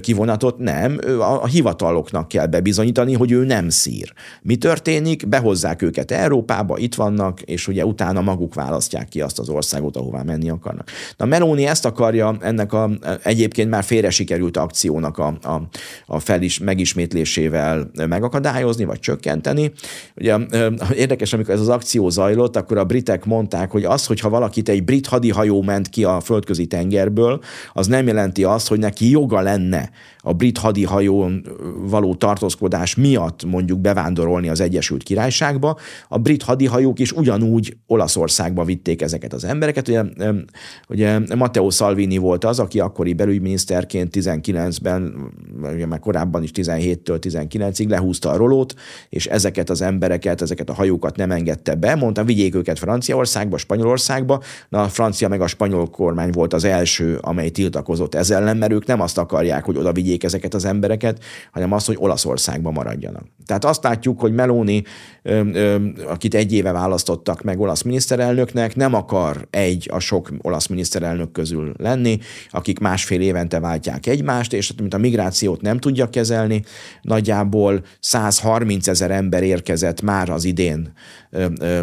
kivonatot, 0.00 0.58
nem, 0.58 0.98
a, 1.18 1.46
hivataloknak 1.46 2.28
kell 2.28 2.46
bebizonyítani, 2.46 3.12
hogy 3.12 3.32
ő 3.32 3.44
nem 3.44 3.68
szír. 3.68 4.12
Mi 4.42 4.56
történik? 4.56 5.28
Behozzák 5.28 5.82
őket 5.82 6.10
Európába, 6.10 6.78
itt 6.78 6.94
vannak, 6.94 7.40
és 7.40 7.68
ugye 7.68 7.84
utána 7.84 8.20
maguk 8.20 8.54
választják 8.54 9.08
ki 9.08 9.20
azt 9.20 9.38
az 9.38 9.48
országot, 9.48 9.96
ahová 9.96 10.22
menni 10.22 10.50
akarnak. 10.50 10.90
Na 11.16 11.24
Meloni 11.24 11.66
ezt 11.66 11.84
akarja 11.84 12.35
ennek 12.40 12.72
a 12.72 12.90
egyébként 13.22 13.70
már 13.70 13.84
félre 13.84 14.10
sikerült 14.10 14.56
akciónak 14.56 15.18
a, 15.18 15.26
a, 15.42 15.62
a 16.06 16.18
felis, 16.18 16.58
megismétlésével 16.58 17.90
megakadályozni, 18.08 18.84
vagy 18.84 18.98
csökkenteni. 18.98 19.72
Ugye 20.14 20.36
érdekes, 20.94 21.32
amikor 21.32 21.54
ez 21.54 21.60
az 21.60 21.68
akció 21.68 22.08
zajlott, 22.08 22.56
akkor 22.56 22.78
a 22.78 22.84
britek 22.84 23.24
mondták, 23.24 23.70
hogy 23.70 23.84
az, 23.84 24.06
hogyha 24.06 24.28
valakit 24.28 24.68
egy 24.68 24.84
brit 24.84 25.06
hadihajó 25.06 25.62
ment 25.62 25.88
ki 25.88 26.04
a 26.04 26.20
földközi 26.20 26.66
tengerből, 26.66 27.40
az 27.72 27.86
nem 27.86 28.06
jelenti 28.06 28.44
azt, 28.44 28.68
hogy 28.68 28.78
neki 28.78 29.10
joga 29.10 29.40
lenne 29.40 29.90
a 30.26 30.32
brit 30.32 30.58
hadihajón 30.58 31.46
való 31.80 32.14
tartózkodás 32.14 32.94
miatt 32.94 33.44
mondjuk 33.44 33.78
bevándorolni 33.78 34.48
az 34.48 34.60
Egyesült 34.60 35.02
Királyságba. 35.02 35.78
A 36.08 36.18
brit 36.18 36.42
hadihajók 36.42 36.98
is 36.98 37.12
ugyanúgy 37.12 37.76
Olaszországba 37.86 38.64
vitték 38.64 39.02
ezeket 39.02 39.32
az 39.32 39.44
embereket. 39.44 39.88
Ugye, 39.88 40.04
ugye 40.88 41.18
Matteo 41.36 41.70
Salvini 41.70 42.16
volt 42.16 42.44
az, 42.44 42.58
aki 42.58 42.80
akkori 42.80 43.12
belügyminiszterként 43.12 44.14
19-ben, 44.16 45.14
ugye 45.74 45.86
már 45.86 46.00
korábban 46.00 46.42
is 46.42 46.50
17-től 46.54 47.18
19-ig 47.20 47.88
lehúzta 47.88 48.30
a 48.30 48.36
rolót, 48.36 48.74
és 49.08 49.26
ezeket 49.26 49.70
az 49.70 49.82
embereket, 49.82 50.42
ezeket 50.42 50.70
a 50.70 50.74
hajókat 50.74 51.16
nem 51.16 51.30
engedte 51.30 51.74
be. 51.74 51.94
Mondta, 51.94 52.24
vigyék 52.24 52.54
őket 52.54 52.78
Franciaországba, 52.78 53.56
Spanyolországba. 53.56 54.42
Na, 54.68 54.82
a 54.82 54.88
francia 54.88 55.28
meg 55.28 55.40
a 55.40 55.46
spanyol 55.46 55.90
kormány 55.90 56.30
volt 56.30 56.52
az 56.52 56.64
első, 56.64 57.18
amely 57.20 57.50
tiltakozott 57.50 58.14
ezzel 58.14 58.42
ellen, 58.42 58.56
mert 58.56 58.72
ők 58.72 58.86
nem 58.86 59.00
azt 59.00 59.18
akarják, 59.18 59.64
hogy 59.64 59.76
oda 59.76 59.92
vigyék 59.92 60.14
ezeket 60.24 60.54
az 60.54 60.64
embereket, 60.64 61.24
hanem 61.52 61.72
azt, 61.72 61.86
hogy 61.86 61.96
Olaszországba 61.98 62.70
maradjanak. 62.70 63.24
Tehát 63.46 63.64
azt 63.64 63.82
látjuk, 63.82 64.20
hogy 64.20 64.34
Meloni, 64.34 64.82
akit 66.06 66.34
egy 66.34 66.52
éve 66.52 66.72
választottak 66.72 67.42
meg 67.42 67.60
olasz 67.60 67.82
miniszterelnöknek, 67.82 68.76
nem 68.76 68.94
akar 68.94 69.46
egy 69.50 69.88
a 69.92 69.98
sok 69.98 70.30
olasz 70.42 70.66
miniszterelnök 70.66 71.32
közül 71.32 71.74
lenni, 71.76 72.18
akik 72.50 72.78
másfél 72.78 73.20
évente 73.20 73.60
váltják 73.60 74.06
egymást, 74.06 74.52
és 74.52 74.72
mint 74.78 74.94
a 74.94 74.98
migrációt 74.98 75.60
nem 75.60 75.78
tudja 75.78 76.10
kezelni, 76.10 76.62
nagyjából 77.02 77.84
130 78.00 78.88
ezer 78.88 79.10
ember 79.10 79.42
érkezett 79.42 80.02
már 80.02 80.30
az 80.30 80.44
idén 80.44 80.92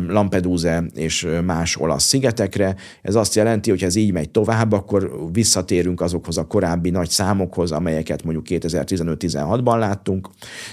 Lampedusa 0.08 0.84
és 0.96 1.28
más 1.46 1.78
olasz 1.78 2.04
szigetekre. 2.04 2.76
Ez 3.02 3.16
azt 3.16 3.36
jelenti, 3.36 3.70
hogy 3.70 3.84
ez 3.84 3.96
így 3.96 4.12
megy 4.12 4.30
tovább, 4.30 4.72
akkor 4.72 5.12
visszatérünk 5.32 6.02
azokhoz 6.02 6.38
a 6.38 6.48
korábbi 6.48 6.90
nagy 6.90 7.10
számokhoz, 7.10 7.72
amelyeket 7.72 8.24
mondjuk 8.24 8.46
2015-16-ban 8.50 9.78
láttunk, 9.78 10.30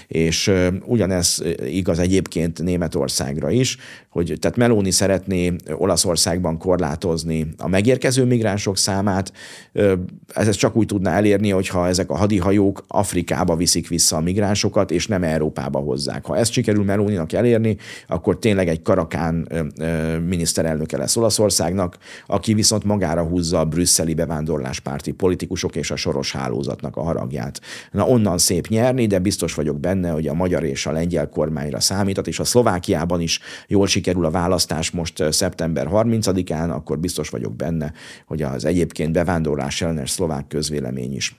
és 0.07 0.51
ugyanez 0.85 1.43
igaz 1.65 1.99
egyébként 1.99 2.61
Németországra 2.61 3.49
is, 3.49 3.77
hogy 4.11 4.37
tehát 4.39 4.57
Meloni 4.57 4.91
szeretné 4.91 5.55
Olaszországban 5.73 6.57
korlátozni 6.57 7.47
a 7.57 7.67
megérkező 7.67 8.25
migránsok 8.25 8.77
számát, 8.77 9.33
ez 10.27 10.55
csak 10.55 10.75
úgy 10.75 10.85
tudná 10.85 11.15
elérni, 11.15 11.49
hogyha 11.49 11.87
ezek 11.87 12.09
a 12.09 12.15
hadihajók 12.15 12.83
Afrikába 12.87 13.55
viszik 13.55 13.87
vissza 13.87 14.15
a 14.15 14.21
migránsokat, 14.21 14.91
és 14.91 15.07
nem 15.07 15.23
Európába 15.23 15.79
hozzák. 15.79 16.25
Ha 16.25 16.37
ezt 16.37 16.51
sikerül 16.51 16.83
Melóninak 16.83 17.33
elérni, 17.33 17.77
akkor 18.07 18.39
tényleg 18.39 18.67
egy 18.67 18.81
karakán 18.81 19.47
miniszterelnöke 20.27 20.97
lesz 20.97 21.17
Olaszországnak, 21.17 21.97
aki 22.25 22.53
viszont 22.53 22.83
magára 22.83 23.23
húzza 23.23 23.59
a 23.59 23.65
brüsszeli 23.65 24.13
bevándorláspárti 24.13 25.11
politikusok 25.11 25.75
és 25.75 25.91
a 25.91 25.95
soros 25.95 26.31
hálózatnak 26.31 26.97
a 26.97 27.01
haragját. 27.01 27.61
Na 27.91 28.07
onnan 28.07 28.37
szép 28.37 28.67
nyerni, 28.67 29.07
de 29.07 29.19
biztos 29.19 29.53
vagyok 29.53 29.79
benne, 29.79 30.09
hogy 30.09 30.27
a 30.27 30.33
magyar 30.33 30.63
és 30.63 30.85
a 30.85 30.91
lengyel 30.91 31.29
kormányra 31.29 31.79
számítat, 31.79 32.27
és 32.27 32.39
a 32.39 32.43
Szlovákiában 32.43 33.21
is 33.21 33.39
jól 33.67 33.87
sikerül 34.01 34.25
a 34.25 34.31
választás 34.31 34.91
most 34.91 35.23
szeptember 35.31 35.87
30-án, 35.91 36.69
akkor 36.69 36.99
biztos 36.99 37.29
vagyok 37.29 37.55
benne, 37.55 37.93
hogy 38.25 38.41
az 38.41 38.65
egyébként 38.65 39.11
bevándorlás 39.11 39.81
ellenes 39.81 40.09
szlovák 40.09 40.47
közvélemény 40.47 41.15
is 41.15 41.35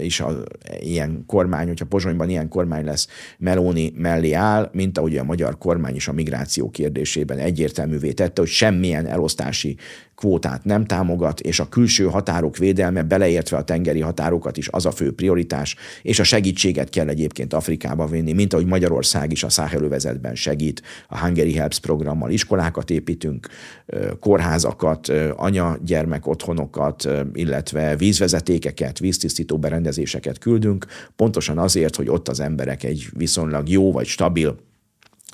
is 0.00 0.20
a, 0.20 0.42
ilyen 0.80 1.24
kormány, 1.26 1.66
hogyha 1.66 1.84
Pozsonyban 1.84 2.28
ilyen 2.28 2.48
kormány 2.48 2.84
lesz, 2.84 3.08
Meloni 3.38 3.92
mellé 3.96 4.32
áll, 4.32 4.70
mint 4.72 4.98
ahogy 4.98 5.16
a 5.16 5.24
magyar 5.24 5.58
kormány 5.58 5.94
is 5.94 6.08
a 6.08 6.12
migráció 6.12 6.70
kérdésében 6.70 7.38
egyértelművé 7.38 8.12
tette, 8.12 8.40
hogy 8.40 8.50
semmilyen 8.50 9.06
elosztási 9.06 9.76
kvótát 10.18 10.64
nem 10.64 10.84
támogat, 10.84 11.40
és 11.40 11.60
a 11.60 11.68
külső 11.68 12.04
határok 12.04 12.56
védelme, 12.56 13.02
beleértve 13.02 13.56
a 13.56 13.64
tengeri 13.64 14.00
határokat 14.00 14.56
is 14.56 14.68
az 14.68 14.86
a 14.86 14.90
fő 14.90 15.12
prioritás, 15.14 15.76
és 16.02 16.18
a 16.18 16.24
segítséget 16.24 16.88
kell 16.88 17.08
egyébként 17.08 17.52
Afrikába 17.52 18.06
vinni, 18.06 18.32
mint 18.32 18.52
ahogy 18.52 18.66
Magyarország 18.66 19.32
is 19.32 19.42
a 19.42 19.48
Száhelővezetben 19.48 20.34
segít, 20.34 20.82
a 21.08 21.18
Hungary 21.18 21.52
Helps 21.52 21.78
programmal 21.78 22.30
iskolákat 22.30 22.90
építünk, 22.90 23.48
kórházakat, 24.20 25.08
anya-gyermek 25.36 26.26
otthonokat, 26.26 27.08
illetve 27.32 27.96
vízvezetékeket, 27.96 28.98
víztisztító 28.98 29.58
berendezéseket 29.58 30.38
küldünk, 30.38 30.86
pontosan 31.16 31.58
azért, 31.58 31.96
hogy 31.96 32.08
ott 32.08 32.28
az 32.28 32.40
emberek 32.40 32.84
egy 32.84 33.06
viszonylag 33.16 33.68
jó 33.68 33.92
vagy 33.92 34.06
stabil 34.06 34.56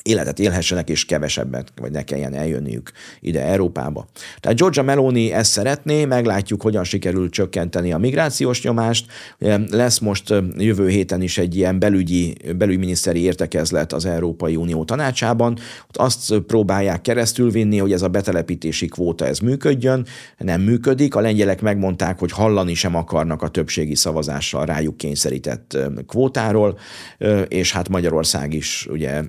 életet 0.04 0.38
élhessenek, 0.38 0.88
és 0.88 1.04
kevesebbet, 1.04 1.72
vagy 1.80 1.90
ne 1.90 2.02
kelljen 2.02 2.34
eljönniük 2.34 2.90
ide 3.20 3.44
Európába. 3.44 4.06
Tehát 4.40 4.58
Georgia 4.58 4.82
Meloni 4.82 5.32
ezt 5.32 5.50
szeretné, 5.50 6.04
meglátjuk, 6.04 6.62
hogyan 6.62 6.84
sikerül 6.84 7.30
csökkenteni 7.30 7.92
a 7.92 7.98
migrációs 7.98 8.62
nyomást. 8.62 9.06
Lesz 9.70 9.98
most 9.98 10.34
jövő 10.56 10.88
héten 10.88 11.22
is 11.22 11.38
egy 11.38 11.56
ilyen 11.56 11.78
belügyi, 11.78 12.36
belügyminiszteri 12.56 13.20
értekezlet 13.20 13.92
az 13.92 14.04
Európai 14.04 14.56
Unió 14.56 14.84
tanácsában. 14.84 15.58
Ott 15.88 15.96
azt 15.96 16.34
próbálják 16.38 17.00
keresztülvinni, 17.00 17.78
hogy 17.78 17.92
ez 17.92 18.02
a 18.02 18.08
betelepítési 18.08 18.86
kvóta 18.86 19.26
ez 19.26 19.38
működjön. 19.38 20.06
Nem 20.38 20.60
működik. 20.60 21.14
A 21.14 21.20
lengyelek 21.20 21.60
megmondták, 21.60 22.18
hogy 22.18 22.32
hallani 22.32 22.74
sem 22.74 22.94
akarnak 22.94 23.42
a 23.42 23.48
többségi 23.48 23.94
szavazással 23.94 24.64
rájuk 24.64 24.96
kényszerített 24.96 25.78
kvótáról, 26.06 26.78
és 27.48 27.72
hát 27.72 27.88
Magyarország 27.88 28.54
is 28.54 28.86
ugye 28.90 29.22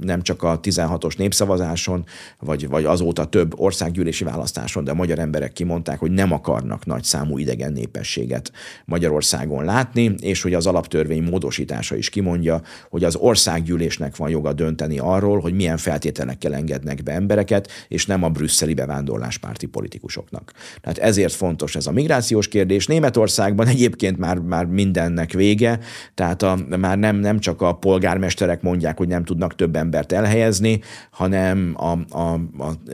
nem 0.00 0.13
nem 0.14 0.22
csak 0.22 0.42
a 0.42 0.60
16-os 0.60 1.16
népszavazáson, 1.16 2.04
vagy, 2.38 2.68
vagy 2.68 2.84
azóta 2.84 3.24
több 3.24 3.60
országgyűlési 3.60 4.24
választáson, 4.24 4.84
de 4.84 4.90
a 4.90 4.94
magyar 4.94 5.18
emberek 5.18 5.52
kimondták, 5.52 5.98
hogy 5.98 6.10
nem 6.10 6.32
akarnak 6.32 6.86
nagy 6.86 7.04
számú 7.04 7.38
idegen 7.38 7.72
népességet 7.72 8.52
Magyarországon 8.84 9.64
látni, 9.64 10.14
és 10.20 10.42
hogy 10.42 10.54
az 10.54 10.66
alaptörvény 10.66 11.22
módosítása 11.22 11.96
is 11.96 12.08
kimondja, 12.08 12.62
hogy 12.90 13.04
az 13.04 13.16
országgyűlésnek 13.16 14.16
van 14.16 14.30
joga 14.30 14.52
dönteni 14.52 14.98
arról, 14.98 15.40
hogy 15.40 15.54
milyen 15.54 15.76
feltételekkel 15.76 16.54
engednek 16.54 17.02
be 17.02 17.12
embereket, 17.12 17.70
és 17.88 18.06
nem 18.06 18.22
a 18.22 18.28
brüsszeli 18.28 18.74
bevándorláspárti 18.74 19.66
politikusoknak. 19.66 20.52
Tehát 20.80 20.98
ezért 20.98 21.32
fontos 21.32 21.76
ez 21.76 21.86
a 21.86 21.92
migrációs 21.92 22.48
kérdés. 22.48 22.86
Németországban 22.86 23.66
egyébként 23.66 24.18
már, 24.18 24.38
már 24.38 24.64
mindennek 24.64 25.32
vége, 25.32 25.78
tehát 26.14 26.42
a, 26.42 26.58
már 26.78 26.98
nem, 26.98 27.16
nem 27.16 27.38
csak 27.38 27.62
a 27.62 27.74
polgármesterek 27.74 28.62
mondják, 28.62 28.98
hogy 28.98 29.08
nem 29.08 29.24
tudnak 29.24 29.54
több 29.54 29.76
ember 29.76 30.03
embert 30.12 30.12
elhelyezni, 30.12 30.80
hanem 31.10 31.74
a, 31.76 32.18
a, 32.18 32.40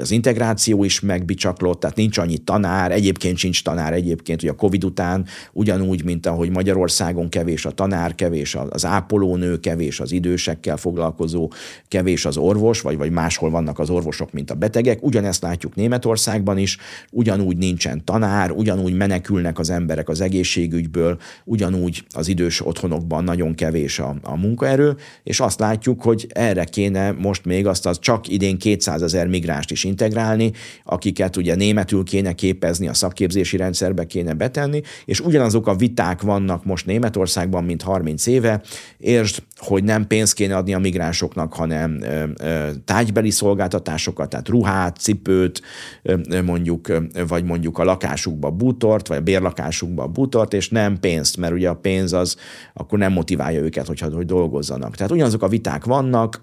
az 0.01 0.11
integráció 0.11 0.85
is 0.85 1.01
megbicsaklott, 1.01 1.81
tehát 1.81 1.97
nincs 1.97 2.19
annyi 2.19 2.39
tanár, 2.39 2.93
egyébként 2.93 3.37
sincs 3.37 3.63
tanár 3.63 3.93
egyébként, 3.93 4.41
hogy 4.41 4.49
a 4.49 4.55
Covid 4.55 4.85
után 4.85 5.27
ugyanúgy, 5.53 6.05
mint 6.05 6.27
ahogy 6.27 6.51
Magyarországon 6.51 7.29
kevés 7.29 7.65
a 7.65 7.71
tanár, 7.71 8.15
kevés 8.15 8.57
az 8.69 8.87
ápolónő, 8.87 9.59
kevés 9.59 10.01
az 10.01 10.13
idősekkel 10.13 10.77
foglalkozó, 10.77 11.51
kevés 11.89 12.25
az 12.25 12.37
orvos, 12.37 12.81
vagy, 12.81 12.97
vagy 12.97 13.11
máshol 13.11 13.51
vannak 13.51 13.79
az 13.79 13.91
orvosok, 13.91 14.33
mint 14.33 14.51
a 14.51 14.55
betegek. 14.55 15.03
Ugyanezt 15.03 15.43
látjuk 15.43 15.75
Németországban 15.75 16.59
is, 16.59 16.79
ugyanúgy 17.11 17.57
nincsen 17.57 18.05
tanár, 18.05 18.51
ugyanúgy 18.51 18.97
menekülnek 18.97 19.59
az 19.59 19.71
emberek 19.71 20.09
az 20.09 20.21
egészségügyből, 20.21 21.19
ugyanúgy 21.45 22.05
az 22.15 22.29
idős 22.29 22.67
otthonokban 22.67 23.25
nagyon 23.25 23.55
kevés 23.55 23.99
a, 23.99 24.17
a 24.23 24.37
munkaerő, 24.37 24.97
és 25.23 25.41
azt 25.41 25.61
látjuk, 25.61 26.03
hogy 26.03 26.27
erre 26.29 26.65
kéne 26.65 27.00
kéne 27.01 27.15
most 27.19 27.45
még 27.45 27.67
azt 27.67 27.87
az 27.87 27.99
csak 27.99 28.29
idén 28.29 28.59
200 28.59 29.03
ezer 29.03 29.27
migránst 29.27 29.71
is 29.71 29.85
integrálni, 29.85 30.53
akiket 30.85 31.37
ugye 31.37 31.55
németül 31.55 32.05
kéne 32.05 32.33
képezni, 32.33 32.89
a 32.89 32.95
szakképzési 32.95 33.57
rendszerbe 33.57 34.07
kéne 34.07 34.35
betenni, 34.35 34.81
és 35.05 35.21
ugyanazok 35.21 35.67
a 35.67 35.75
viták 35.75 36.23
vannak 36.23 36.65
most 36.65 36.87
Németországban, 36.87 37.65
mint 37.65 37.83
30 37.83 38.27
éve. 38.27 38.63
Értsd, 38.99 39.43
hogy 39.57 39.85
nem 39.85 40.07
pénzt 40.07 40.35
kéne 40.35 40.57
adni 40.57 40.75
a 40.75 40.79
migránsoknak, 40.79 41.55
hanem 41.55 42.05
tájbeli 42.85 43.31
szolgáltatásokat, 43.31 44.29
tehát 44.29 44.49
ruhát, 44.49 44.97
cipőt, 44.97 45.63
mondjuk, 46.45 46.89
vagy 47.29 47.45
mondjuk 47.45 47.79
a 47.79 47.85
lakásukba 47.85 48.51
bútort, 48.51 49.09
vagy 49.09 49.17
a 49.17 49.21
bérlakásukba 49.21 50.07
bútort, 50.07 50.53
és 50.53 50.69
nem 50.69 51.01
pénzt, 51.01 51.37
mert 51.37 51.53
ugye 51.53 51.69
a 51.69 51.75
pénz 51.75 52.13
az 52.13 52.37
akkor 52.75 52.99
nem 52.99 53.13
motiválja 53.13 53.61
őket, 53.61 53.87
hogyha, 53.87 54.11
hogy 54.11 54.27
dolgozzanak. 54.27 54.97
Tehát 54.97 55.13
ugyanazok 55.13 55.43
a 55.43 55.49
viták 55.49 55.85
vannak, 55.85 56.41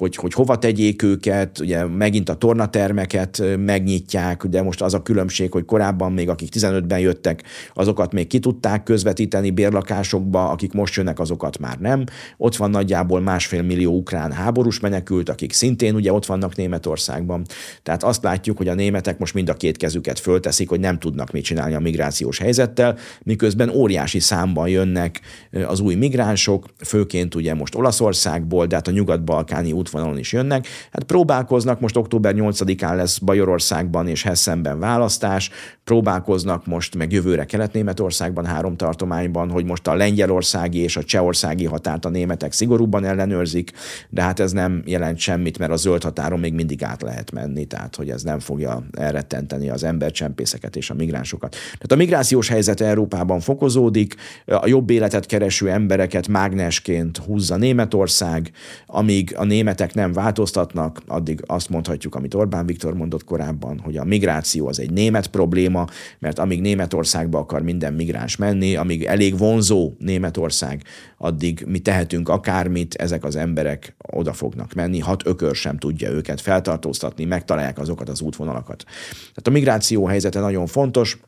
hogy, 0.00 0.16
hogy 0.16 0.32
hova 0.32 0.58
tegyék 0.58 1.02
őket, 1.02 1.58
ugye 1.58 1.84
megint 1.84 2.28
a 2.28 2.34
tornatermeket 2.34 3.42
megnyitják, 3.58 4.44
de 4.44 4.62
most 4.62 4.82
az 4.82 4.94
a 4.94 5.02
különbség, 5.02 5.52
hogy 5.52 5.64
korábban 5.64 6.12
még 6.12 6.28
akik 6.28 6.48
15-ben 6.56 6.98
jöttek, 6.98 7.42
azokat 7.74 8.12
még 8.12 8.26
ki 8.26 8.38
tudták 8.38 8.82
közvetíteni 8.82 9.50
bérlakásokba, 9.50 10.48
akik 10.48 10.72
most 10.72 10.94
jönnek, 10.94 11.18
azokat 11.18 11.58
már 11.58 11.78
nem. 11.78 12.04
Ott 12.36 12.56
van 12.56 12.70
nagyjából 12.70 13.20
másfél 13.20 13.62
millió 13.62 13.96
ukrán 13.96 14.32
háborús 14.32 14.80
menekült, 14.80 15.28
akik 15.28 15.52
szintén 15.52 15.94
ugye 15.94 16.12
ott 16.12 16.26
vannak 16.26 16.56
Németországban. 16.56 17.44
Tehát 17.82 18.02
azt 18.02 18.22
látjuk, 18.22 18.56
hogy 18.56 18.68
a 18.68 18.74
németek 18.74 19.18
most 19.18 19.34
mind 19.34 19.48
a 19.48 19.54
két 19.54 19.76
kezüket 19.76 20.18
fölteszik, 20.18 20.68
hogy 20.68 20.80
nem 20.80 20.98
tudnak 20.98 21.30
mit 21.30 21.44
csinálni 21.44 21.74
a 21.74 21.80
migrációs 21.80 22.38
helyzettel, 22.38 22.96
miközben 23.22 23.68
óriási 23.68 24.20
számban 24.20 24.68
jönnek 24.68 25.20
az 25.66 25.80
új 25.80 25.94
migránsok, 25.94 26.66
főként 26.84 27.34
ugye 27.34 27.54
most 27.54 27.74
Olaszországból, 27.74 28.66
de 28.66 28.74
hát 28.74 28.88
a 28.88 28.90
nyugat-balkáni 28.90 29.72
útvonalon 29.80 30.18
is 30.18 30.32
jönnek. 30.32 30.66
Hát 30.92 31.02
próbálkoznak, 31.02 31.80
most 31.80 31.96
október 31.96 32.34
8-án 32.36 32.96
lesz 32.96 33.18
Bajorországban 33.18 34.08
és 34.08 34.22
Hessenben 34.22 34.78
választás, 34.78 35.50
próbálkoznak 35.84 36.66
most 36.66 36.96
meg 36.96 37.12
jövőre 37.12 37.44
Kelet-Németországban, 37.44 38.44
három 38.44 38.76
tartományban, 38.76 39.50
hogy 39.50 39.64
most 39.64 39.86
a 39.86 39.94
lengyelországi 39.94 40.78
és 40.78 40.96
a 40.96 41.04
csehországi 41.04 41.64
határt 41.64 42.04
a 42.04 42.08
németek 42.08 42.52
szigorúbban 42.52 43.04
ellenőrzik, 43.04 43.72
de 44.08 44.22
hát 44.22 44.40
ez 44.40 44.52
nem 44.52 44.82
jelent 44.86 45.18
semmit, 45.18 45.58
mert 45.58 45.72
a 45.72 45.76
zöld 45.76 46.02
határon 46.02 46.38
még 46.38 46.54
mindig 46.54 46.84
át 46.84 47.02
lehet 47.02 47.32
menni, 47.32 47.64
tehát 47.64 47.96
hogy 47.96 48.10
ez 48.10 48.22
nem 48.22 48.38
fogja 48.38 48.86
elrettenteni 48.96 49.70
az 49.70 49.84
embercsempészeket 49.84 50.76
és 50.76 50.90
a 50.90 50.94
migránsokat. 50.94 51.50
Tehát 51.50 51.92
a 51.92 51.96
migrációs 51.96 52.48
helyzet 52.48 52.80
Európában 52.80 53.40
fokozódik, 53.40 54.14
a 54.44 54.66
jobb 54.66 54.90
életet 54.90 55.26
kereső 55.26 55.70
embereket 55.70 56.28
mágnesként 56.28 57.16
húzza 57.16 57.56
Németország, 57.56 58.50
amíg 58.86 59.34
a 59.36 59.44
német 59.44 59.69
németek 59.70 59.94
nem 59.94 60.12
változtatnak, 60.12 61.02
addig 61.06 61.42
azt 61.46 61.68
mondhatjuk, 61.68 62.14
amit 62.14 62.34
Orbán 62.34 62.66
Viktor 62.66 62.94
mondott 62.94 63.24
korábban, 63.24 63.78
hogy 63.78 63.96
a 63.96 64.04
migráció 64.04 64.66
az 64.66 64.80
egy 64.80 64.90
német 64.90 65.26
probléma, 65.26 65.86
mert 66.18 66.38
amíg 66.38 66.60
Németországba 66.60 67.38
akar 67.38 67.62
minden 67.62 67.92
migráns 67.92 68.36
menni, 68.36 68.76
amíg 68.76 69.04
elég 69.04 69.38
vonzó 69.38 69.92
Németország, 69.98 70.82
addig 71.18 71.64
mi 71.66 71.78
tehetünk 71.78 72.28
akármit, 72.28 72.94
ezek 72.94 73.24
az 73.24 73.36
emberek 73.36 73.94
oda 74.12 74.32
fognak 74.32 74.72
menni, 74.72 74.98
hat 74.98 75.26
ökör 75.26 75.54
sem 75.54 75.76
tudja 75.78 76.10
őket 76.10 76.40
feltartóztatni, 76.40 77.24
megtalálják 77.24 77.78
azokat 77.78 78.08
az 78.08 78.20
útvonalakat. 78.20 78.84
Tehát 79.18 79.46
a 79.46 79.50
migráció 79.50 80.06
helyzete 80.06 80.40
nagyon 80.40 80.66
fontos, 80.66 81.18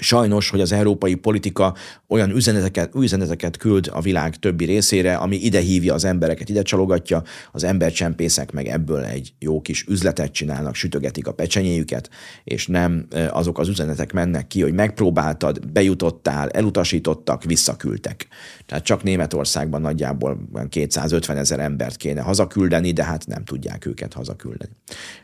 Sajnos, 0.00 0.50
hogy 0.50 0.60
az 0.60 0.72
európai 0.72 1.14
politika 1.14 1.74
olyan 2.08 2.30
üzeneteket, 2.30 2.94
üzeneteket 2.94 3.56
küld 3.56 3.90
a 3.92 4.00
világ 4.00 4.36
többi 4.36 4.64
részére, 4.64 5.14
ami 5.14 5.36
ide 5.36 5.60
hívja 5.60 5.94
az 5.94 6.04
embereket, 6.04 6.48
ide 6.48 6.62
csalogatja, 6.62 7.22
az 7.52 7.64
embercsempészek 7.64 8.52
meg 8.52 8.66
ebből 8.66 9.04
egy 9.04 9.32
jó 9.38 9.60
kis 9.60 9.84
üzletet 9.88 10.32
csinálnak, 10.32 10.74
sütögetik 10.74 11.26
a 11.26 11.32
pecsenyéjüket, 11.32 12.10
és 12.44 12.66
nem 12.66 13.06
azok 13.30 13.58
az 13.58 13.68
üzenetek 13.68 14.12
mennek 14.12 14.46
ki, 14.46 14.62
hogy 14.62 14.72
megpróbáltad, 14.72 15.66
bejutottál, 15.72 16.48
elutasítottak, 16.48 17.44
visszaküldtek. 17.44 18.26
Tehát 18.66 18.84
csak 18.84 19.02
Németországban 19.02 19.80
nagyjából 19.80 20.48
250 20.68 21.36
ezer 21.36 21.60
embert 21.60 21.96
kéne 21.96 22.20
hazaküldeni, 22.20 22.92
de 22.92 23.04
hát 23.04 23.26
nem 23.26 23.44
tudják 23.44 23.86
őket 23.86 24.12
hazaküldeni. 24.12 24.72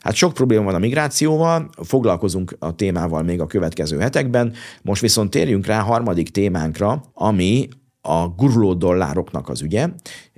Hát 0.00 0.14
sok 0.14 0.34
probléma 0.34 0.64
van 0.64 0.74
a 0.74 0.78
migrációval, 0.78 1.70
foglalkozunk 1.82 2.56
a 2.58 2.74
témával 2.74 3.22
még 3.22 3.40
a 3.40 3.46
következő 3.46 3.98
hetekben, 3.98 4.52
most 4.82 5.00
viszont 5.00 5.30
térjünk 5.30 5.66
rá 5.66 5.80
harmadik 5.80 6.28
témánkra, 6.28 7.02
ami 7.12 7.68
a 8.00 8.28
guruló 8.28 8.74
dollároknak 8.74 9.48
az 9.48 9.62
ügye. 9.62 9.88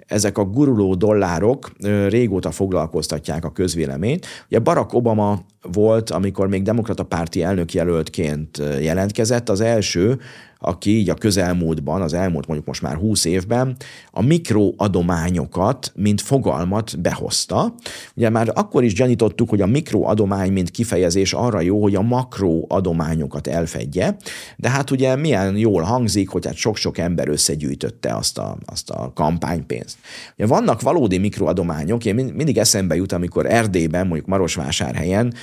Ezek 0.06 0.38
a 0.38 0.44
guruló 0.44 0.94
dollárok 0.94 1.70
régóta 2.08 2.50
foglalkoztatják 2.50 3.44
a 3.44 3.52
közvéleményt. 3.52 4.26
Ugye 4.46 4.58
Barack 4.58 4.92
Obama 4.92 5.44
volt, 5.72 6.10
amikor 6.10 6.48
még 6.48 6.62
demokrata 6.62 7.02
párti 7.02 7.42
elnökjelöltként 7.42 8.62
jelentkezett, 8.80 9.48
az 9.48 9.60
első, 9.60 10.18
aki 10.58 10.90
így 10.90 11.10
a 11.10 11.14
közelmúltban, 11.14 12.02
az 12.02 12.12
elmúlt 12.12 12.46
mondjuk 12.46 12.68
most 12.68 12.82
már 12.82 12.94
20 12.94 13.24
évben 13.24 13.76
a 14.10 14.22
mikroadományokat, 14.22 15.92
mint 15.94 16.20
fogalmat 16.20 17.00
behozta. 17.00 17.74
Ugye 18.14 18.30
már 18.30 18.50
akkor 18.54 18.84
is 18.84 18.94
gyanítottuk, 18.94 19.48
hogy 19.48 19.60
a 19.60 19.66
mikroadomány, 19.66 20.52
mint 20.52 20.70
kifejezés 20.70 21.32
arra 21.32 21.60
jó, 21.60 21.82
hogy 21.82 21.94
a 21.94 22.02
makroadományokat 22.02 23.46
elfedje, 23.46 24.16
de 24.56 24.70
hát 24.70 24.90
ugye 24.90 25.16
milyen 25.16 25.56
jól 25.56 25.82
hangzik, 25.82 26.28
hogy 26.28 26.46
hát 26.46 26.54
sok-sok 26.54 26.98
ember 26.98 27.28
összegyűjtötte 27.28 28.14
azt 28.14 28.38
a, 28.38 28.56
azt 28.64 28.90
a 28.90 29.12
kampánypénzt. 29.14 29.98
Ugye 30.36 30.46
vannak 30.46 30.80
valódi 30.80 31.18
mikroadományok, 31.18 32.04
én 32.04 32.14
mindig 32.14 32.58
eszembe 32.58 32.94
jut, 32.96 33.12
amikor 33.12 33.46
Erdélyben, 33.46 34.06
mondjuk 34.06 34.28
Marosvásárhelyen, 34.28 35.34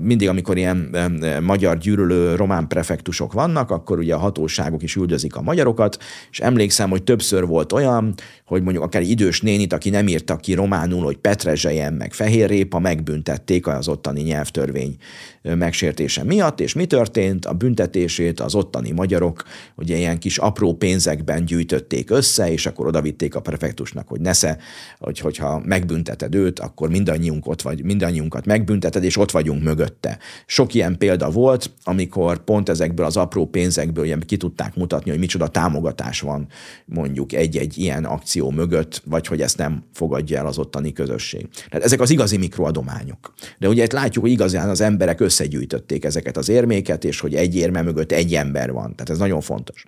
mindig 0.00 0.28
amikor 0.28 0.56
ilyen 0.56 0.96
magyar 1.42 1.78
gyűrölő 1.78 2.34
román 2.34 2.68
prefektusok 2.68 3.32
vannak, 3.32 3.70
akkor 3.70 3.98
ugye 3.98 4.14
francia 4.16 4.18
hatóságok 4.18 4.82
is 4.82 4.96
üldözik 4.96 5.36
a 5.36 5.42
magyarokat, 5.42 5.98
és 6.30 6.40
emlékszem, 6.40 6.90
hogy 6.90 7.02
többször 7.02 7.46
volt 7.46 7.72
olyan, 7.72 8.14
hogy 8.44 8.62
mondjuk 8.62 8.84
akár 8.84 9.02
idős 9.02 9.40
nénit, 9.40 9.72
aki 9.72 9.90
nem 9.90 10.08
írta 10.08 10.36
ki 10.36 10.54
románul, 10.54 11.04
hogy 11.04 11.16
petrezselyen, 11.16 11.92
meg 11.92 12.12
fehérrépa, 12.12 12.78
megbüntették 12.78 13.66
az 13.66 13.88
ottani 13.88 14.22
nyelvtörvény 14.22 14.96
megsértése 15.42 16.24
miatt, 16.24 16.60
és 16.60 16.74
mi 16.74 16.86
történt? 16.86 17.46
A 17.46 17.52
büntetését 17.52 18.40
az 18.40 18.54
ottani 18.54 18.90
magyarok 18.90 19.42
ugye 19.76 19.96
ilyen 19.96 20.18
kis 20.18 20.38
apró 20.38 20.74
pénzekben 20.74 21.44
gyűjtötték 21.44 22.10
össze, 22.10 22.52
és 22.52 22.66
akkor 22.66 22.86
odavitték 22.86 23.34
a 23.34 23.40
prefektusnak, 23.40 24.08
hogy 24.08 24.20
nesze, 24.20 24.58
hogy, 24.98 25.18
hogyha 25.18 25.62
megbünteted 25.64 26.34
őt, 26.34 26.58
akkor 26.58 26.88
mindannyiunk 26.88 27.46
ott 27.46 27.62
vagy, 27.62 27.84
mindannyiunkat 27.84 28.46
megbünteted, 28.46 29.04
és 29.04 29.15
ott 29.16 29.30
vagyunk 29.30 29.62
mögötte. 29.62 30.18
Sok 30.46 30.74
ilyen 30.74 30.98
példa 30.98 31.30
volt, 31.30 31.70
amikor 31.84 32.44
pont 32.44 32.68
ezekből 32.68 33.06
az 33.06 33.16
apró 33.16 33.46
pénzekből 33.46 34.04
ilyen 34.04 34.22
ki 34.26 34.36
tudták 34.36 34.74
mutatni, 34.74 35.10
hogy 35.10 35.18
micsoda 35.18 35.48
támogatás 35.48 36.20
van 36.20 36.46
mondjuk 36.84 37.32
egy-egy 37.32 37.78
ilyen 37.78 38.04
akció 38.04 38.50
mögött, 38.50 39.02
vagy 39.04 39.26
hogy 39.26 39.40
ezt 39.40 39.58
nem 39.58 39.84
fogadja 39.92 40.38
el 40.38 40.46
az 40.46 40.58
ottani 40.58 40.92
közösség. 40.92 41.48
Tehát 41.68 41.84
ezek 41.84 42.00
az 42.00 42.10
igazi 42.10 42.36
mikroadományok. 42.36 43.32
De 43.58 43.68
ugye 43.68 43.82
itt 43.82 43.92
látjuk, 43.92 44.24
hogy 44.24 44.32
igazán 44.32 44.68
az 44.68 44.80
emberek 44.80 45.20
összegyűjtötték 45.20 46.04
ezeket 46.04 46.36
az 46.36 46.48
érméket, 46.48 47.04
és 47.04 47.20
hogy 47.20 47.34
egy 47.34 47.56
érme 47.56 47.82
mögött 47.82 48.12
egy 48.12 48.34
ember 48.34 48.72
van. 48.72 48.94
Tehát 48.94 49.10
ez 49.10 49.18
nagyon 49.18 49.40
fontos. 49.40 49.86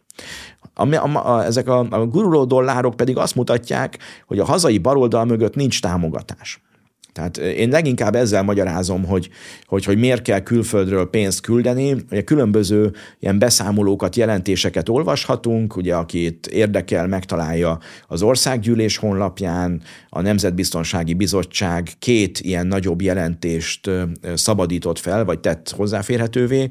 A, 0.74 0.94
a, 0.94 1.36
a, 1.36 1.44
ezek 1.44 1.68
a, 1.68 1.78
a 1.90 2.06
guruló 2.06 2.44
dollárok 2.44 2.96
pedig 2.96 3.16
azt 3.16 3.34
mutatják, 3.34 3.98
hogy 4.26 4.38
a 4.38 4.44
hazai 4.44 4.78
baloldal 4.78 5.24
mögött 5.24 5.54
nincs 5.54 5.80
támogatás. 5.80 6.60
Tehát 7.12 7.36
én 7.36 7.68
leginkább 7.68 8.14
ezzel 8.14 8.42
magyarázom, 8.42 9.04
hogy, 9.04 9.28
hogy, 9.66 9.84
hogy 9.84 9.98
miért 9.98 10.22
kell 10.22 10.40
külföldről 10.40 11.10
pénzt 11.10 11.40
küldeni. 11.40 11.96
Ugye 12.10 12.22
különböző 12.22 12.92
ilyen 13.20 13.38
beszámolókat, 13.38 14.16
jelentéseket 14.16 14.88
olvashatunk, 14.88 15.76
ugye 15.76 15.94
akit 15.94 16.46
érdekel, 16.46 17.06
megtalálja 17.06 17.78
az 18.06 18.22
országgyűlés 18.22 18.96
honlapján, 18.96 19.82
a 20.08 20.20
Nemzetbiztonsági 20.20 21.14
Bizottság 21.14 21.90
két 21.98 22.38
ilyen 22.40 22.66
nagyobb 22.66 23.02
jelentést 23.02 23.90
szabadított 24.34 24.98
fel, 24.98 25.24
vagy 25.24 25.38
tett 25.38 25.70
hozzáférhetővé. 25.76 26.68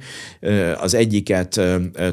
Az 0.80 0.94
egyiket 0.94 1.62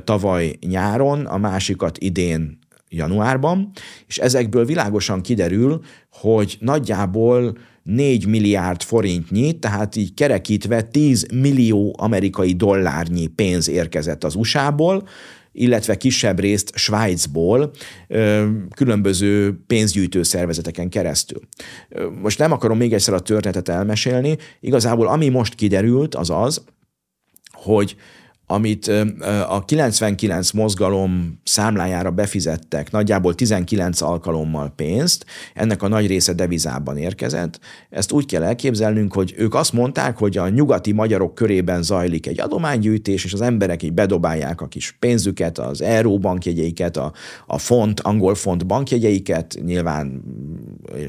tavaly 0.05 0.53
nyáron, 0.61 1.27
a 1.27 1.39
másikat 1.39 1.99
idén 1.99 2.59
januárban, 2.89 3.71
és 4.07 4.19
ezekből 4.19 4.65
világosan 4.65 5.21
kiderül, 5.21 5.81
hogy 6.11 6.57
nagyjából 6.61 7.57
4 7.85 8.27
milliárd 8.27 8.83
forintnyi, 8.83 9.59
tehát 9.59 9.97
így 9.97 10.15
kerekítve 10.15 10.83
10 10.83 11.27
millió 11.33 11.95
amerikai 11.99 12.53
dollárnyi 12.53 13.27
pénz 13.27 13.69
érkezett 13.69 14.25
az 14.25 14.35
USA-ból, 14.35 15.09
illetve 15.53 15.97
kisebb 15.97 16.41
részt 16.41 16.73
Svájcból 16.75 17.71
különböző 18.75 19.59
pénzgyűjtő 19.67 20.23
szervezeteken 20.23 20.89
keresztül. 20.89 21.41
Most 22.23 22.39
nem 22.39 22.53
akarom 22.53 22.77
még 22.77 22.93
egyszer 22.93 23.15
a 23.15 23.21
történetet 23.21 23.69
elmesélni, 23.69 24.37
igazából 24.61 25.09
ami 25.09 25.29
most 25.29 25.55
kiderült, 25.55 26.15
az 26.15 26.31
az, 26.31 26.65
hogy 27.53 27.97
amit 28.55 28.91
a 29.49 29.65
99 29.65 30.51
mozgalom 30.51 31.41
számlájára 31.45 32.11
befizettek, 32.11 32.91
nagyjából 32.91 33.35
19 33.35 34.01
alkalommal 34.01 34.73
pénzt, 34.77 35.27
ennek 35.55 35.83
a 35.83 35.89
nagy 35.89 36.07
része 36.07 36.33
devizában 36.33 36.97
érkezett. 36.97 37.61
Ezt 37.91 38.13
úgy 38.13 38.27
kell 38.27 38.43
elképzelnünk, 38.43 39.13
hogy 39.13 39.35
ők 39.37 39.55
azt 39.55 39.73
mondták, 39.73 40.19
hogy 40.19 40.37
a 40.37 40.49
nyugati 40.49 40.93
magyarok 40.93 41.35
körében 41.35 41.83
zajlik 41.83 42.27
egy 42.27 42.41
adománygyűjtés, 42.41 43.25
és 43.25 43.33
az 43.33 43.41
emberek 43.41 43.83
így 43.83 43.93
bedobálják 43.93 44.61
a 44.61 44.67
kis 44.67 44.97
pénzüket, 44.99 45.59
az 45.59 45.83
euró 45.83 46.19
bankjegyeiket, 46.19 46.97
a, 46.97 47.13
a 47.47 47.59
font, 47.59 48.01
angol 48.01 48.35
font 48.35 48.67
bankjegyeiket, 48.67 49.59
nyilván 49.65 50.23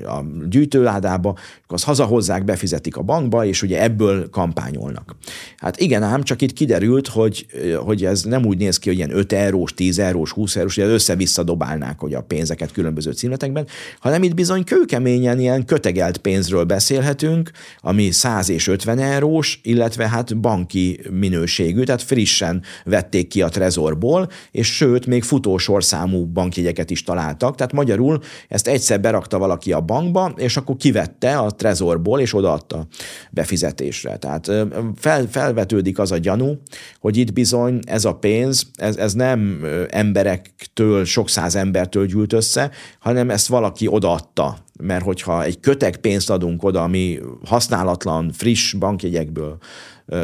a 0.05 0.19
gyűjtőládába, 0.49 1.35
az 1.67 1.83
hazahozzák, 1.83 2.43
befizetik 2.43 2.97
a 2.97 3.01
bankba, 3.01 3.45
és 3.45 3.61
ugye 3.61 3.81
ebből 3.81 4.29
kampányolnak. 4.29 5.15
Hát 5.57 5.79
igen 5.79 6.03
ám, 6.03 6.23
csak 6.23 6.41
itt 6.41 6.53
kiderült, 6.53 7.07
hogy 7.07 7.34
hogy, 7.35 7.77
hogy 7.85 8.05
ez 8.05 8.23
nem 8.23 8.45
úgy 8.45 8.57
néz 8.57 8.77
ki, 8.77 8.89
hogy 8.89 8.97
ilyen 8.97 9.17
5 9.17 9.33
eurós, 9.33 9.73
10 9.73 9.99
eurós, 9.99 10.31
20 10.31 10.55
eurós, 10.55 10.75
hogy 10.75 10.83
össze-vissza 10.83 11.43
dobálnák 11.43 11.99
hogy 11.99 12.13
a 12.13 12.21
pénzeket 12.21 12.71
különböző 12.71 13.11
címletekben, 13.11 13.67
hanem 13.99 14.23
itt 14.23 14.33
bizony 14.33 14.63
kőkeményen 14.63 15.39
ilyen 15.39 15.65
kötegelt 15.65 16.17
pénzről 16.17 16.63
beszélhetünk, 16.63 17.51
ami 17.79 18.11
100 18.11 18.49
és 18.49 18.67
50 18.67 18.99
eurós, 18.99 19.59
illetve 19.63 20.09
hát 20.09 20.37
banki 20.37 20.99
minőségű, 21.11 21.83
tehát 21.83 22.01
frissen 22.01 22.61
vették 22.83 23.27
ki 23.27 23.41
a 23.41 23.49
trezorból, 23.49 24.29
és 24.51 24.75
sőt, 24.75 25.05
még 25.05 25.23
futósorszámú 25.23 26.25
bankjegyeket 26.25 26.89
is 26.89 27.03
találtak, 27.03 27.55
tehát 27.55 27.73
magyarul 27.73 28.19
ezt 28.47 28.67
egyszer 28.67 29.01
berakta 29.01 29.37
valaki 29.37 29.71
a 29.71 29.81
bankba, 29.81 30.33
és 30.37 30.57
akkor 30.57 30.75
kivette 30.75 31.37
a 31.37 31.51
trezorból, 31.51 32.19
és 32.19 32.33
odaadta 32.33 32.87
befizetésre. 33.31 34.17
Tehát 34.17 34.51
fel, 34.95 35.27
felvetődik 35.29 35.99
az 35.99 36.11
a 36.11 36.17
gyanú, 36.17 36.61
hogy 36.99 37.14
hogy 37.15 37.23
itt 37.23 37.33
bizony 37.33 37.79
ez 37.85 38.05
a 38.05 38.15
pénz, 38.15 38.65
ez, 38.73 38.97
ez 38.97 39.13
nem 39.13 39.65
emberektől, 39.89 41.05
sok 41.05 41.29
száz 41.29 41.55
embertől 41.55 42.05
gyűlt 42.05 42.33
össze, 42.33 42.71
hanem 42.99 43.29
ezt 43.29 43.47
valaki 43.47 43.87
odaadta. 43.87 44.57
Mert 44.83 45.03
hogyha 45.03 45.43
egy 45.43 45.59
kötek 45.59 45.97
pénzt 45.97 46.29
adunk 46.29 46.63
oda, 46.63 46.83
ami 46.83 47.19
használatlan, 47.45 48.31
friss 48.31 48.73
bankjegyekből 48.73 49.57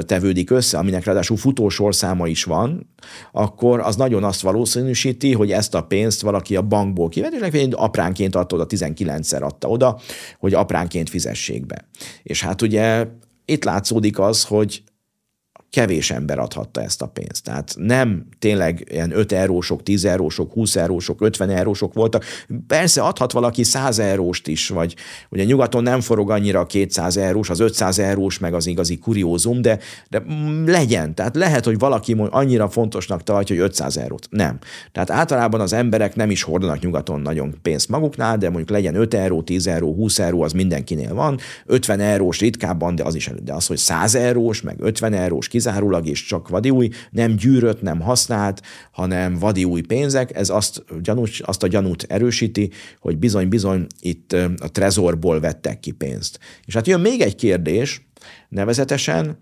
tevődik 0.02 0.50
össze, 0.50 0.78
aminek 0.78 1.04
ráadásul 1.04 1.38
futósorszáma 1.38 2.28
is 2.28 2.44
van, 2.44 2.90
akkor 3.32 3.80
az 3.80 3.96
nagyon 3.96 4.24
azt 4.24 4.42
valószínűsíti, 4.42 5.34
hogy 5.34 5.52
ezt 5.52 5.76
a 5.76 5.84
pénzt 5.84 6.22
valaki 6.22 6.56
a 6.56 6.62
bankból 6.62 7.10
kivett, 7.10 7.34
és 7.34 7.68
apránként 7.72 8.36
adta 8.36 8.56
oda, 8.56 8.66
19-szer 8.70 9.42
adta 9.42 9.68
oda, 9.68 10.00
hogy 10.40 10.54
apránként 10.54 11.10
fizessék 11.10 11.66
be. 11.66 11.88
És 12.24 12.44
hát 12.44 12.62
ugye 12.62 13.08
itt 13.46 13.64
látszódik 13.64 14.20
az, 14.20 14.44
hogy 14.44 14.84
kevés 15.72 16.12
ember 16.12 16.40
adhatta 16.40 16.82
ezt 16.82 17.02
a 17.02 17.08
pénzt. 17.08 17.44
Tehát 17.44 17.74
nem 17.78 18.26
tényleg 18.40 18.88
ilyen 18.92 19.12
5 19.18 19.32
eurósok, 19.32 19.84
10 19.84 20.06
eurósok, 20.06 20.52
20 20.54 20.76
eurósok, 20.76 21.22
50 21.22 21.50
eurósok 21.50 21.94
voltak. 21.94 22.26
Persze 22.68 23.02
adhat 23.02 23.32
valaki 23.32 23.64
100 23.64 24.00
euróst 24.00 24.48
is, 24.48 24.68
vagy 24.68 24.96
ugye 25.30 25.44
nyugaton 25.44 25.84
nem 25.84 26.02
forog 26.02 26.32
annyira 26.32 26.60
a 26.60 26.66
200 26.66 27.18
eurós, 27.18 27.50
az 27.50 27.60
500 27.60 28.00
eurós 28.00 28.40
meg 28.40 28.54
az 28.54 28.68
igazi 28.68 28.98
kuriózum, 28.98 29.62
de, 29.62 29.80
de 30.10 30.24
legyen. 30.66 31.16
Tehát 31.16 31.36
lehet, 31.36 31.66
hogy 31.66 31.80
valaki 31.80 32.16
annyira 32.30 32.70
fontosnak 32.70 33.24
tartja, 33.24 33.56
hogy 33.56 33.64
500 33.64 33.98
eurót. 33.98 34.28
Nem. 34.30 34.60
Tehát 34.92 35.10
általában 35.10 35.60
az 35.62 35.74
emberek 35.74 36.16
nem 36.16 36.32
is 36.32 36.44
hordanak 36.44 36.80
nyugaton 36.80 37.22
nagyon 37.22 37.56
pénzt 37.62 37.90
maguknál, 37.90 38.38
de 38.38 38.50
mondjuk 38.50 38.70
legyen 38.70 38.96
5 38.96 39.14
euró, 39.14 39.42
10 39.42 39.68
euró, 39.68 39.94
20 39.94 40.20
euró, 40.20 40.42
az 40.42 40.52
mindenkinél 40.52 41.14
van. 41.14 41.40
50 41.66 42.00
eurós 42.00 42.40
ritkábban, 42.40 42.96
de 42.96 43.04
az 43.04 43.16
is. 43.16 43.30
De 43.44 43.54
az, 43.54 43.68
hogy 43.68 43.78
100 43.78 44.16
eurós, 44.16 44.62
meg 44.62 44.76
50 44.80 45.14
eurós, 45.14 45.48
kizárólag 45.62 46.08
és 46.08 46.26
csak 46.26 46.50
vadi 46.50 46.70
új, 46.70 46.90
nem 47.12 47.36
gyűrött, 47.36 47.82
nem 47.82 48.00
használt, 48.00 48.62
hanem 48.92 49.36
vadi 49.36 49.64
új 49.64 49.82
pénzek, 49.82 50.36
ez 50.36 50.50
azt, 50.50 50.84
gyanús, 51.02 51.40
azt 51.40 51.64
a 51.64 51.68
gyanút 51.68 52.06
erősíti, 52.10 52.72
hogy 53.00 53.18
bizony-bizony 53.18 53.88
itt 54.00 54.34
a 54.58 54.72
trezorból 54.72 55.40
vettek 55.40 55.80
ki 55.80 55.92
pénzt. 55.92 56.40
És 56.66 56.74
hát 56.74 56.88
jön 56.88 57.00
még 57.00 57.22
egy 57.22 57.36
kérdés, 57.36 58.08
nevezetesen 58.50 59.38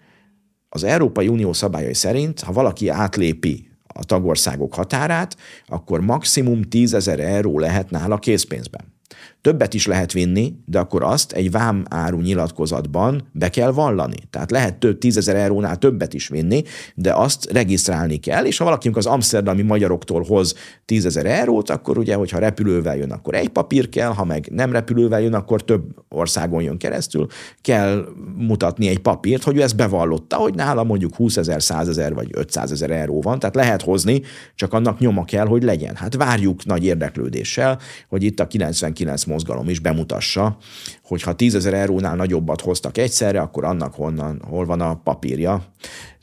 az 0.70 0.84
Európai 0.84 1.28
Unió 1.28 1.54
szabályai 1.54 1.94
szerint, 1.94 2.40
ha 2.40 2.52
valaki 2.52 2.88
átlépi 2.88 3.70
a 3.88 4.04
tagországok 4.04 4.74
határát, 4.74 5.38
akkor 5.68 6.02
maximum 6.02 6.62
10 6.62 6.94
ezer 6.94 7.20
euró 7.20 7.60
lehet 7.60 7.90
nála 7.90 8.18
készpénzben. 8.18 8.94
Többet 9.42 9.74
is 9.74 9.88
lehet 9.88 10.12
vinni, 10.12 10.54
de 10.66 10.80
akkor 10.80 11.04
azt 11.04 11.32
egy 11.32 11.52
vám 11.52 11.84
áru 11.90 12.22
nyilatkozatban 12.22 13.28
be 13.32 13.50
kell 13.50 13.72
vallani. 13.72 14.18
Tehát 14.30 14.52
lehet 14.52 14.78
több 14.78 14.98
tízezer 14.98 15.36
eurónál 15.36 15.78
többet 15.78 16.14
is 16.14 16.28
vinni, 16.28 16.64
de 16.96 17.14
azt 17.14 17.52
regisztrálni 17.52 18.18
kell, 18.18 18.46
és 18.46 18.58
ha 18.58 18.64
valaki 18.64 18.90
az 18.94 19.06
amsterdami 19.06 19.62
magyaroktól 19.62 20.24
hoz 20.24 20.56
tízezer 20.86 21.26
eurót, 21.26 21.70
akkor 21.70 21.98
ugye, 21.98 22.16
hogyha 22.16 22.40
repülővel 22.40 22.98
jön, 22.98 23.12
akkor 23.12 23.36
egy 23.36 23.50
papír 23.50 23.90
kell, 23.90 24.10
ha 24.10 24.26
meg 24.26 24.48
nem 24.52 24.72
repülővel 24.72 25.22
jön, 25.22 25.34
akkor 25.34 25.64
több 25.64 25.84
országon 26.10 26.62
jön 26.62 26.78
keresztül, 26.78 27.28
kell 27.62 28.06
mutatni 28.36 28.88
egy 28.88 29.00
papírt, 29.00 29.44
hogy 29.44 29.58
ő 29.58 29.62
ezt 29.62 29.76
bevallotta, 29.76 30.36
hogy 30.36 30.54
nála 30.54 30.84
mondjuk 30.84 31.16
20 31.16 31.38
ezer, 31.38 31.64
100 31.64 31.88
ezer 31.88 32.14
vagy 32.14 32.30
500 32.32 32.72
ezer 32.72 32.92
euró 32.92 33.22
van, 33.22 33.40
tehát 33.40 33.56
lehet 33.56 33.82
hozni, 33.82 34.22
csak 34.56 34.74
annak 34.74 35.00
nyoma 35.00 35.26
kell, 35.26 35.46
hogy 35.46 35.64
legyen. 35.64 35.96
Hát 35.96 36.16
várjuk 36.16 36.66
nagy 36.66 36.84
érdeklődéssel, 36.84 37.80
hogy 38.08 38.24
itt 38.24 38.40
a 38.40 38.48
99 38.48 39.24
mozgalom 39.30 39.70
is 39.70 39.80
bemutassa, 39.80 40.58
hogy 41.04 41.22
ha 41.22 41.34
10 41.34 41.56
ezer 41.56 41.74
eurónál 41.74 42.16
nagyobbat 42.16 42.62
hoztak 42.62 42.98
egyszerre, 42.98 43.42
akkor 43.42 43.64
annak 43.64 43.94
honnan, 43.94 44.42
hol 44.50 44.66
van 44.66 44.82
a 44.82 44.96
papírja. 44.96 45.64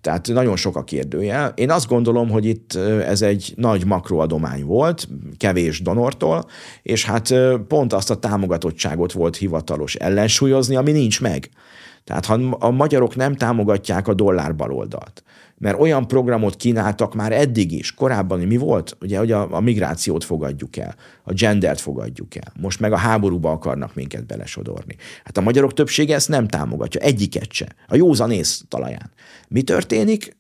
Tehát 0.01 0.29
nagyon 0.29 0.57
sok 0.57 0.77
a 0.77 0.85
kérdője. 0.85 1.53
Én 1.55 1.71
azt 1.71 1.89
gondolom, 1.89 2.31
hogy 2.31 2.45
itt 2.45 2.75
ez 3.07 3.23
egy 3.23 3.53
nagy 3.57 3.87
makroadomány 3.87 4.65
volt, 4.65 5.09
kevés 5.37 5.83
donortól, 5.83 6.45
és 6.83 7.05
hát 7.05 7.35
pont 7.69 7.93
azt 7.93 8.11
a 8.11 8.19
támogatottságot 8.19 9.13
volt 9.13 9.37
hivatalos 9.37 9.95
ellensúlyozni, 9.95 10.77
ami 10.77 10.93
nincs 10.93 11.21
meg. 11.21 11.51
Tehát 12.05 12.27
ha 12.27 12.35
a 12.59 12.71
magyarok 12.71 13.17
nem 13.17 13.35
támogatják 13.35 14.09
a 14.09 14.15
dollár 14.15 14.57
baloldalt, 14.57 15.23
mert 15.59 15.81
olyan 15.81 16.07
programot 16.07 16.57
kínáltak 16.57 17.15
már 17.15 17.33
eddig 17.33 17.73
is, 17.73 17.95
korábban 17.95 18.41
mi 18.41 18.57
volt? 18.57 18.97
Ugye, 19.01 19.19
hogy 19.19 19.33
a, 19.33 19.55
a 19.55 19.61
migrációt 19.61 20.25
fogadjuk 20.25 20.77
el, 20.77 20.95
a 21.25 21.33
gendert 21.33 21.81
fogadjuk 21.81 22.35
el, 22.35 22.53
most 22.61 22.81
meg 22.81 22.93
a 22.93 22.97
háborúba 22.97 23.51
akarnak 23.51 23.95
minket 23.95 24.27
belesodorni. 24.27 24.97
Hát 25.25 25.37
a 25.37 25.41
magyarok 25.41 25.73
többsége 25.73 26.15
ezt 26.15 26.29
nem 26.29 26.49
támogatja, 26.49 27.01
egyiket 27.01 27.53
se, 27.53 27.67
a 27.89 27.97
józanész 27.97 28.65
talaján. 28.69 29.11
Mi 29.49 29.63
történik? 29.63 30.37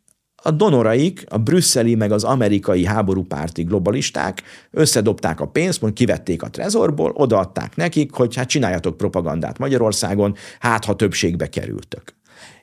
a 0.46 0.50
donoraik, 0.50 1.24
a 1.28 1.38
brüsszeli 1.38 1.94
meg 1.94 2.12
az 2.12 2.24
amerikai 2.24 2.84
háborúpárti 2.84 3.62
globalisták 3.62 4.42
összedobták 4.70 5.40
a 5.40 5.46
pénzt, 5.46 5.80
mondjuk 5.80 6.06
kivették 6.06 6.42
a 6.42 6.50
trezorból, 6.50 7.10
odaadták 7.10 7.76
nekik, 7.76 8.12
hogy 8.12 8.34
hát 8.34 8.48
csináljatok 8.48 8.96
propagandát 8.96 9.58
Magyarországon, 9.58 10.34
hát 10.58 10.84
ha 10.84 10.96
többségbe 10.96 11.48
kerültök. 11.48 12.15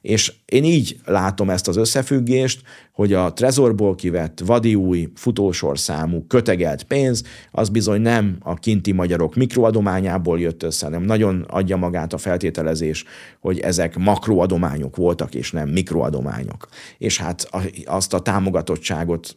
És 0.04 0.34
én 0.46 0.64
így 0.64 0.98
látom 1.06 1.50
ezt 1.50 1.68
az 1.68 1.76
összefüggést, 1.76 2.62
hogy 2.92 3.14
a 3.14 3.34
trezorból 3.34 3.96
kivett 3.96 4.42
vadi 4.46 4.76
új 4.76 5.12
futósorszámú 5.16 6.26
kötegelt 6.28 6.84
pénz, 6.84 7.24
az 7.52 7.70
bizony 7.70 8.02
nem 8.02 8.38
a 8.40 8.54
kinti 8.54 8.92
magyarok 8.92 9.36
mikroadományából 9.36 10.40
jött 10.40 10.64
össze, 10.64 10.86
hanem 10.86 11.04
nagyon 11.04 11.46
adja 11.50 11.78
magát 11.78 12.14
a 12.14 12.18
feltételezés, 12.18 13.04
hogy 13.40 13.60
ezek 13.60 13.98
makroadományok 13.98 14.96
voltak, 14.96 15.36
és 15.36 15.52
nem 15.52 15.70
mikroadományok. 15.70 16.68
És 16.98 17.18
hát 17.18 17.50
azt 17.86 18.14
a 18.14 18.20
támogatottságot 18.20 19.36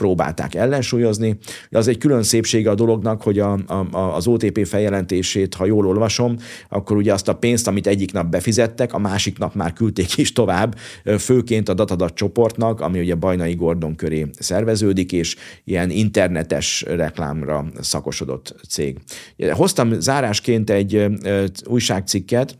próbálták 0.00 0.54
ellensúlyozni. 0.54 1.36
Az 1.70 1.88
egy 1.88 1.98
külön 1.98 2.22
szépsége 2.22 2.70
a 2.70 2.74
dolognak, 2.74 3.22
hogy 3.22 3.38
a, 3.38 3.52
a, 3.52 4.14
az 4.14 4.26
OTP 4.26 4.66
feljelentését, 4.66 5.54
ha 5.54 5.64
jól 5.64 5.86
olvasom, 5.86 6.36
akkor 6.68 6.96
ugye 6.96 7.12
azt 7.12 7.28
a 7.28 7.34
pénzt, 7.34 7.66
amit 7.66 7.86
egyik 7.86 8.12
nap 8.12 8.26
befizettek, 8.26 8.94
a 8.94 8.98
másik 8.98 9.38
nap 9.38 9.54
már 9.54 9.72
küldték 9.72 10.16
is 10.16 10.32
tovább, 10.32 10.76
főként 11.18 11.68
a 11.68 11.74
Datadat 11.74 12.14
csoportnak, 12.14 12.80
ami 12.80 13.00
ugye 13.00 13.14
Bajnai 13.14 13.54
Gordon 13.54 13.94
köré 13.94 14.26
szerveződik, 14.38 15.12
és 15.12 15.36
ilyen 15.64 15.90
internetes 15.90 16.84
reklámra 16.88 17.66
szakosodott 17.80 18.54
cég. 18.68 18.98
Hoztam 19.50 20.00
zárásként 20.00 20.70
egy 20.70 21.06
újságcikket, 21.66 22.58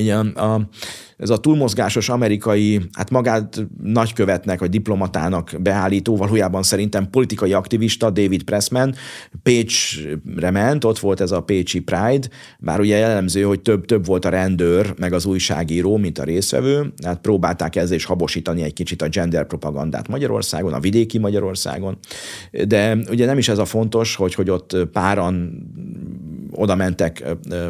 ugye 0.00 0.14
a, 0.16 0.68
ez 1.16 1.30
a 1.30 1.36
túlmozgásos 1.36 2.08
amerikai, 2.08 2.80
hát 2.92 3.10
magát 3.10 3.66
nagykövetnek, 3.82 4.60
vagy 4.60 4.70
diplomatának 4.70 5.54
beállító, 5.60 6.16
valójában 6.16 6.62
szerintem 6.62 7.10
politikai 7.10 7.52
aktivista 7.52 8.10
David 8.10 8.42
Pressman 8.42 8.94
Pécsre 9.42 10.50
ment, 10.50 10.84
ott 10.84 10.98
volt 10.98 11.20
ez 11.20 11.30
a 11.30 11.42
Pécsi 11.42 11.80
Pride, 11.80 12.28
bár 12.58 12.80
ugye 12.80 12.96
jellemző, 12.96 13.42
hogy 13.42 13.60
több, 13.60 13.84
több 13.84 14.06
volt 14.06 14.24
a 14.24 14.28
rendőr, 14.28 14.94
meg 14.98 15.12
az 15.12 15.26
újságíró, 15.26 15.96
mint 15.96 16.18
a 16.18 16.24
részvevő, 16.24 16.92
hát 17.04 17.20
próbálták 17.20 17.76
ezzel 17.76 17.96
is 17.96 18.04
habosítani 18.04 18.62
egy 18.62 18.72
kicsit 18.72 19.02
a 19.02 19.08
gender 19.08 19.46
propagandát 19.46 20.08
Magyarországon, 20.08 20.72
a 20.72 20.80
vidéki 20.80 21.18
Magyarországon, 21.18 21.98
de 22.68 22.98
ugye 23.10 23.26
nem 23.26 23.38
is 23.38 23.48
ez 23.48 23.58
a 23.58 23.64
fontos, 23.64 24.16
hogy, 24.16 24.34
hogy 24.34 24.50
ott 24.50 24.76
páran 24.92 25.62
oda 26.56 26.74
mentek 26.74 27.24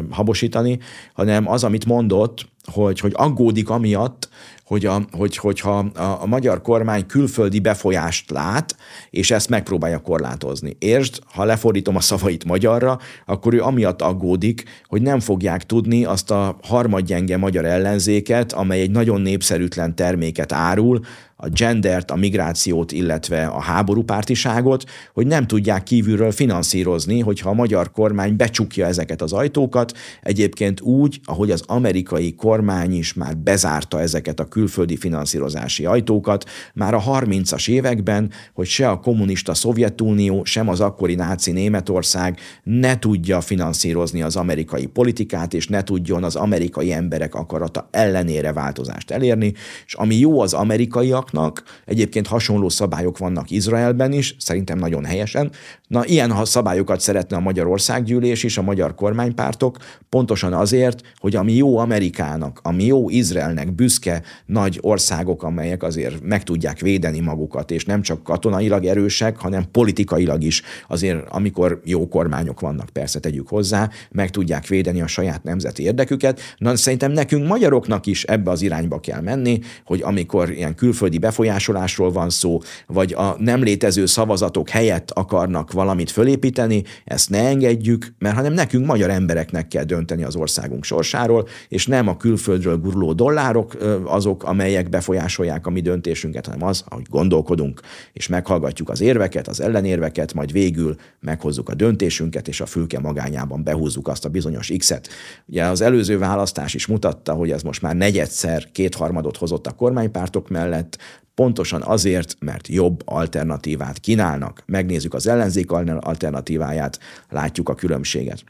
habosítani, 0.09 0.79
hanem 1.13 1.49
az, 1.49 1.63
amit 1.63 1.85
mondott, 1.85 2.47
hogy, 2.71 2.99
hogy 2.99 3.11
aggódik 3.15 3.69
amiatt, 3.69 4.29
hogy, 4.67 4.85
a, 4.85 5.01
hogy, 5.11 5.37
hogyha 5.37 5.77
a, 5.77 6.21
a 6.21 6.25
magyar 6.25 6.61
kormány 6.61 7.05
külföldi 7.05 7.59
befolyást 7.59 8.31
lát, 8.31 8.75
és 9.09 9.31
ezt 9.31 9.49
megpróbálja 9.49 9.99
korlátozni. 9.99 10.75
Értsd, 10.79 11.19
ha 11.25 11.43
lefordítom 11.43 11.95
a 11.95 12.01
szavait 12.01 12.45
magyarra, 12.45 12.99
akkor 13.25 13.53
ő 13.53 13.61
amiatt 13.61 14.01
aggódik, 14.01 14.63
hogy 14.87 15.01
nem 15.01 15.19
fogják 15.19 15.65
tudni 15.65 16.05
azt 16.05 16.31
a 16.31 16.57
harmadgyenge 16.63 17.37
magyar 17.37 17.65
ellenzéket, 17.65 18.53
amely 18.53 18.81
egy 18.81 18.91
nagyon 18.91 19.21
népszerűtlen 19.21 19.95
terméket 19.95 20.51
árul, 20.51 20.99
a 21.39 21.49
gendert, 21.49 22.11
a 22.11 22.15
migrációt, 22.15 22.91
illetve 22.91 23.45
a 23.45 23.61
háborúpártiságot, 23.61 24.83
hogy 25.13 25.27
nem 25.27 25.47
tudják 25.47 25.83
kívülről 25.83 26.31
finanszírozni, 26.31 27.19
hogyha 27.19 27.49
a 27.49 27.53
magyar 27.53 27.91
kormány 27.91 28.35
becsukja 28.35 28.85
ezeket 28.85 29.21
az 29.21 29.33
ajtókat, 29.33 29.93
egyébként 30.21 30.81
úgy, 30.81 31.19
ahogy 31.23 31.51
az 31.51 31.63
amerikai 31.67 32.35
kormány 32.35 32.93
is 32.97 33.13
már 33.13 33.37
bezárta 33.37 34.01
ezeket 34.01 34.39
a 34.39 34.45
külföldi 34.45 34.97
finanszírozási 34.97 35.85
ajtókat, 35.85 36.45
már 36.73 36.93
a 36.93 37.01
30-as 37.01 37.69
években, 37.69 38.31
hogy 38.53 38.67
se 38.67 38.89
a 38.89 38.99
kommunista 38.99 39.53
Szovjetunió, 39.53 40.43
sem 40.43 40.69
az 40.69 40.79
akkori 40.79 41.15
náci 41.15 41.51
Németország 41.51 42.39
ne 42.63 42.99
tudja 42.99 43.41
finanszírozni 43.41 44.21
az 44.21 44.35
amerikai 44.35 44.85
politikát, 44.85 45.53
és 45.53 45.67
ne 45.67 45.83
tudjon 45.83 46.23
az 46.23 46.35
amerikai 46.35 46.91
emberek 46.91 47.35
akarata 47.35 47.87
ellenére 47.91 48.53
változást 48.53 49.11
elérni, 49.11 49.53
és 49.85 49.93
ami 49.93 50.15
jó 50.15 50.41
az 50.41 50.53
amerikaiak, 50.53 51.26
laknak. 51.31 51.63
Egyébként 51.85 52.27
hasonló 52.27 52.69
szabályok 52.69 53.17
vannak 53.17 53.51
Izraelben 53.51 54.11
is, 54.11 54.35
szerintem 54.39 54.77
nagyon 54.77 55.05
helyesen. 55.05 55.51
Na, 55.87 56.05
ilyen 56.05 56.45
szabályokat 56.45 56.99
szeretne 56.99 57.37
a 57.37 57.39
Magyar 57.39 57.67
Országgyűlés 57.67 58.43
és 58.43 58.57
a 58.57 58.61
magyar 58.61 58.95
kormánypártok, 58.95 59.77
pontosan 60.09 60.53
azért, 60.53 61.01
hogy 61.15 61.35
ami 61.35 61.53
jó 61.53 61.77
Amerikának, 61.77 62.59
ami 62.63 62.85
jó 62.85 63.09
Izraelnek 63.09 63.75
büszke 63.75 64.21
nagy 64.45 64.77
országok, 64.81 65.43
amelyek 65.43 65.83
azért 65.83 66.23
meg 66.23 66.43
tudják 66.43 66.79
védeni 66.79 67.19
magukat, 67.19 67.71
és 67.71 67.85
nem 67.85 68.01
csak 68.01 68.23
katonailag 68.23 68.85
erősek, 68.85 69.37
hanem 69.37 69.71
politikailag 69.71 70.43
is 70.43 70.61
azért, 70.87 71.29
amikor 71.29 71.81
jó 71.83 72.07
kormányok 72.07 72.59
vannak, 72.59 72.89
persze 72.89 73.19
tegyük 73.19 73.47
hozzá, 73.47 73.89
meg 74.11 74.29
tudják 74.29 74.67
védeni 74.67 75.01
a 75.01 75.07
saját 75.07 75.43
nemzeti 75.43 75.83
érdeküket. 75.83 76.39
Na, 76.57 76.75
szerintem 76.75 77.11
nekünk 77.11 77.47
magyaroknak 77.47 78.05
is 78.05 78.23
ebbe 78.23 78.51
az 78.51 78.61
irányba 78.61 78.99
kell 78.99 79.21
menni, 79.21 79.59
hogy 79.85 80.01
amikor 80.01 80.49
ilyen 80.51 80.75
külföldi 80.75 81.16
külföldi 81.17 81.19
befolyásolásról 81.19 82.11
van 82.11 82.29
szó, 82.29 82.59
vagy 82.87 83.13
a 83.13 83.35
nem 83.39 83.63
létező 83.63 84.05
szavazatok 84.05 84.69
helyett 84.69 85.11
akarnak 85.11 85.71
valamit 85.71 86.11
fölépíteni, 86.11 86.83
ezt 87.05 87.29
ne 87.29 87.47
engedjük, 87.47 88.13
mert 88.19 88.35
hanem 88.35 88.53
nekünk 88.53 88.85
magyar 88.85 89.09
embereknek 89.09 89.67
kell 89.67 89.83
dönteni 89.83 90.23
az 90.23 90.35
országunk 90.35 90.83
sorsáról, 90.83 91.47
és 91.69 91.87
nem 91.87 92.07
a 92.07 92.17
külföldről 92.17 92.77
guruló 92.77 93.13
dollárok 93.13 93.77
azok, 94.05 94.43
amelyek 94.43 94.89
befolyásolják 94.89 95.67
a 95.67 95.69
mi 95.69 95.81
döntésünket, 95.81 96.45
hanem 96.45 96.63
az, 96.63 96.83
ahogy 96.87 97.05
gondolkodunk, 97.09 97.81
és 98.13 98.27
meghallgatjuk 98.27 98.89
az 98.89 99.01
érveket, 99.01 99.47
az 99.47 99.61
ellenérveket, 99.61 100.33
majd 100.33 100.51
végül 100.51 100.95
meghozzuk 101.19 101.69
a 101.69 101.75
döntésünket, 101.75 102.47
és 102.47 102.61
a 102.61 102.65
fülke 102.65 102.99
magányában 102.99 103.63
behúzzuk 103.63 104.07
azt 104.07 104.25
a 104.25 104.29
bizonyos 104.29 104.71
X-et. 104.77 105.07
Ugye 105.45 105.63
az 105.63 105.81
előző 105.81 106.17
választás 106.17 106.73
is 106.73 106.87
mutatta, 106.87 107.33
hogy 107.33 107.51
ez 107.51 107.61
most 107.61 107.81
már 107.81 107.95
negyedszer 107.95 108.71
kétharmadot 108.71 109.37
hozott 109.37 109.67
a 109.67 109.71
kormánypártok 109.71 110.49
mellett, 110.49 110.97
pontosan 111.37 111.81
azért, 111.81 112.35
mert 112.39 112.67
jobb 112.67 113.01
alternatívát 113.05 113.99
kínálnak. 113.99 114.63
Megnézzük 114.65 115.13
az 115.13 115.27
ellenzék 115.27 115.71
alternatíváját, 115.71 116.99
látjuk 117.29 117.69
a 117.69 117.75
különbséget. 117.75 118.43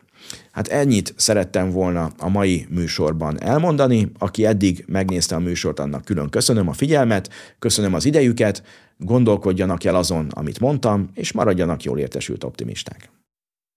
Hát 0.51 0.67
ennyit 0.67 1.13
szerettem 1.17 1.71
volna 1.71 2.11
a 2.17 2.29
mai 2.29 2.65
műsorban 2.69 3.41
elmondani. 3.41 4.11
Aki 4.17 4.45
eddig 4.45 4.83
megnézte 4.87 5.35
a 5.35 5.39
műsort, 5.39 5.79
annak 5.79 6.05
külön 6.05 6.29
köszönöm 6.29 6.67
a 6.67 6.73
figyelmet, 6.73 7.29
köszönöm 7.59 7.93
az 7.93 8.05
idejüket, 8.05 8.63
gondolkodjanak 8.97 9.83
el 9.83 9.95
azon, 9.95 10.27
amit 10.29 10.59
mondtam, 10.59 11.09
és 11.13 11.31
maradjanak 11.31 11.83
jól 11.83 11.99
értesült 11.99 12.43
optimisták. 12.43 13.09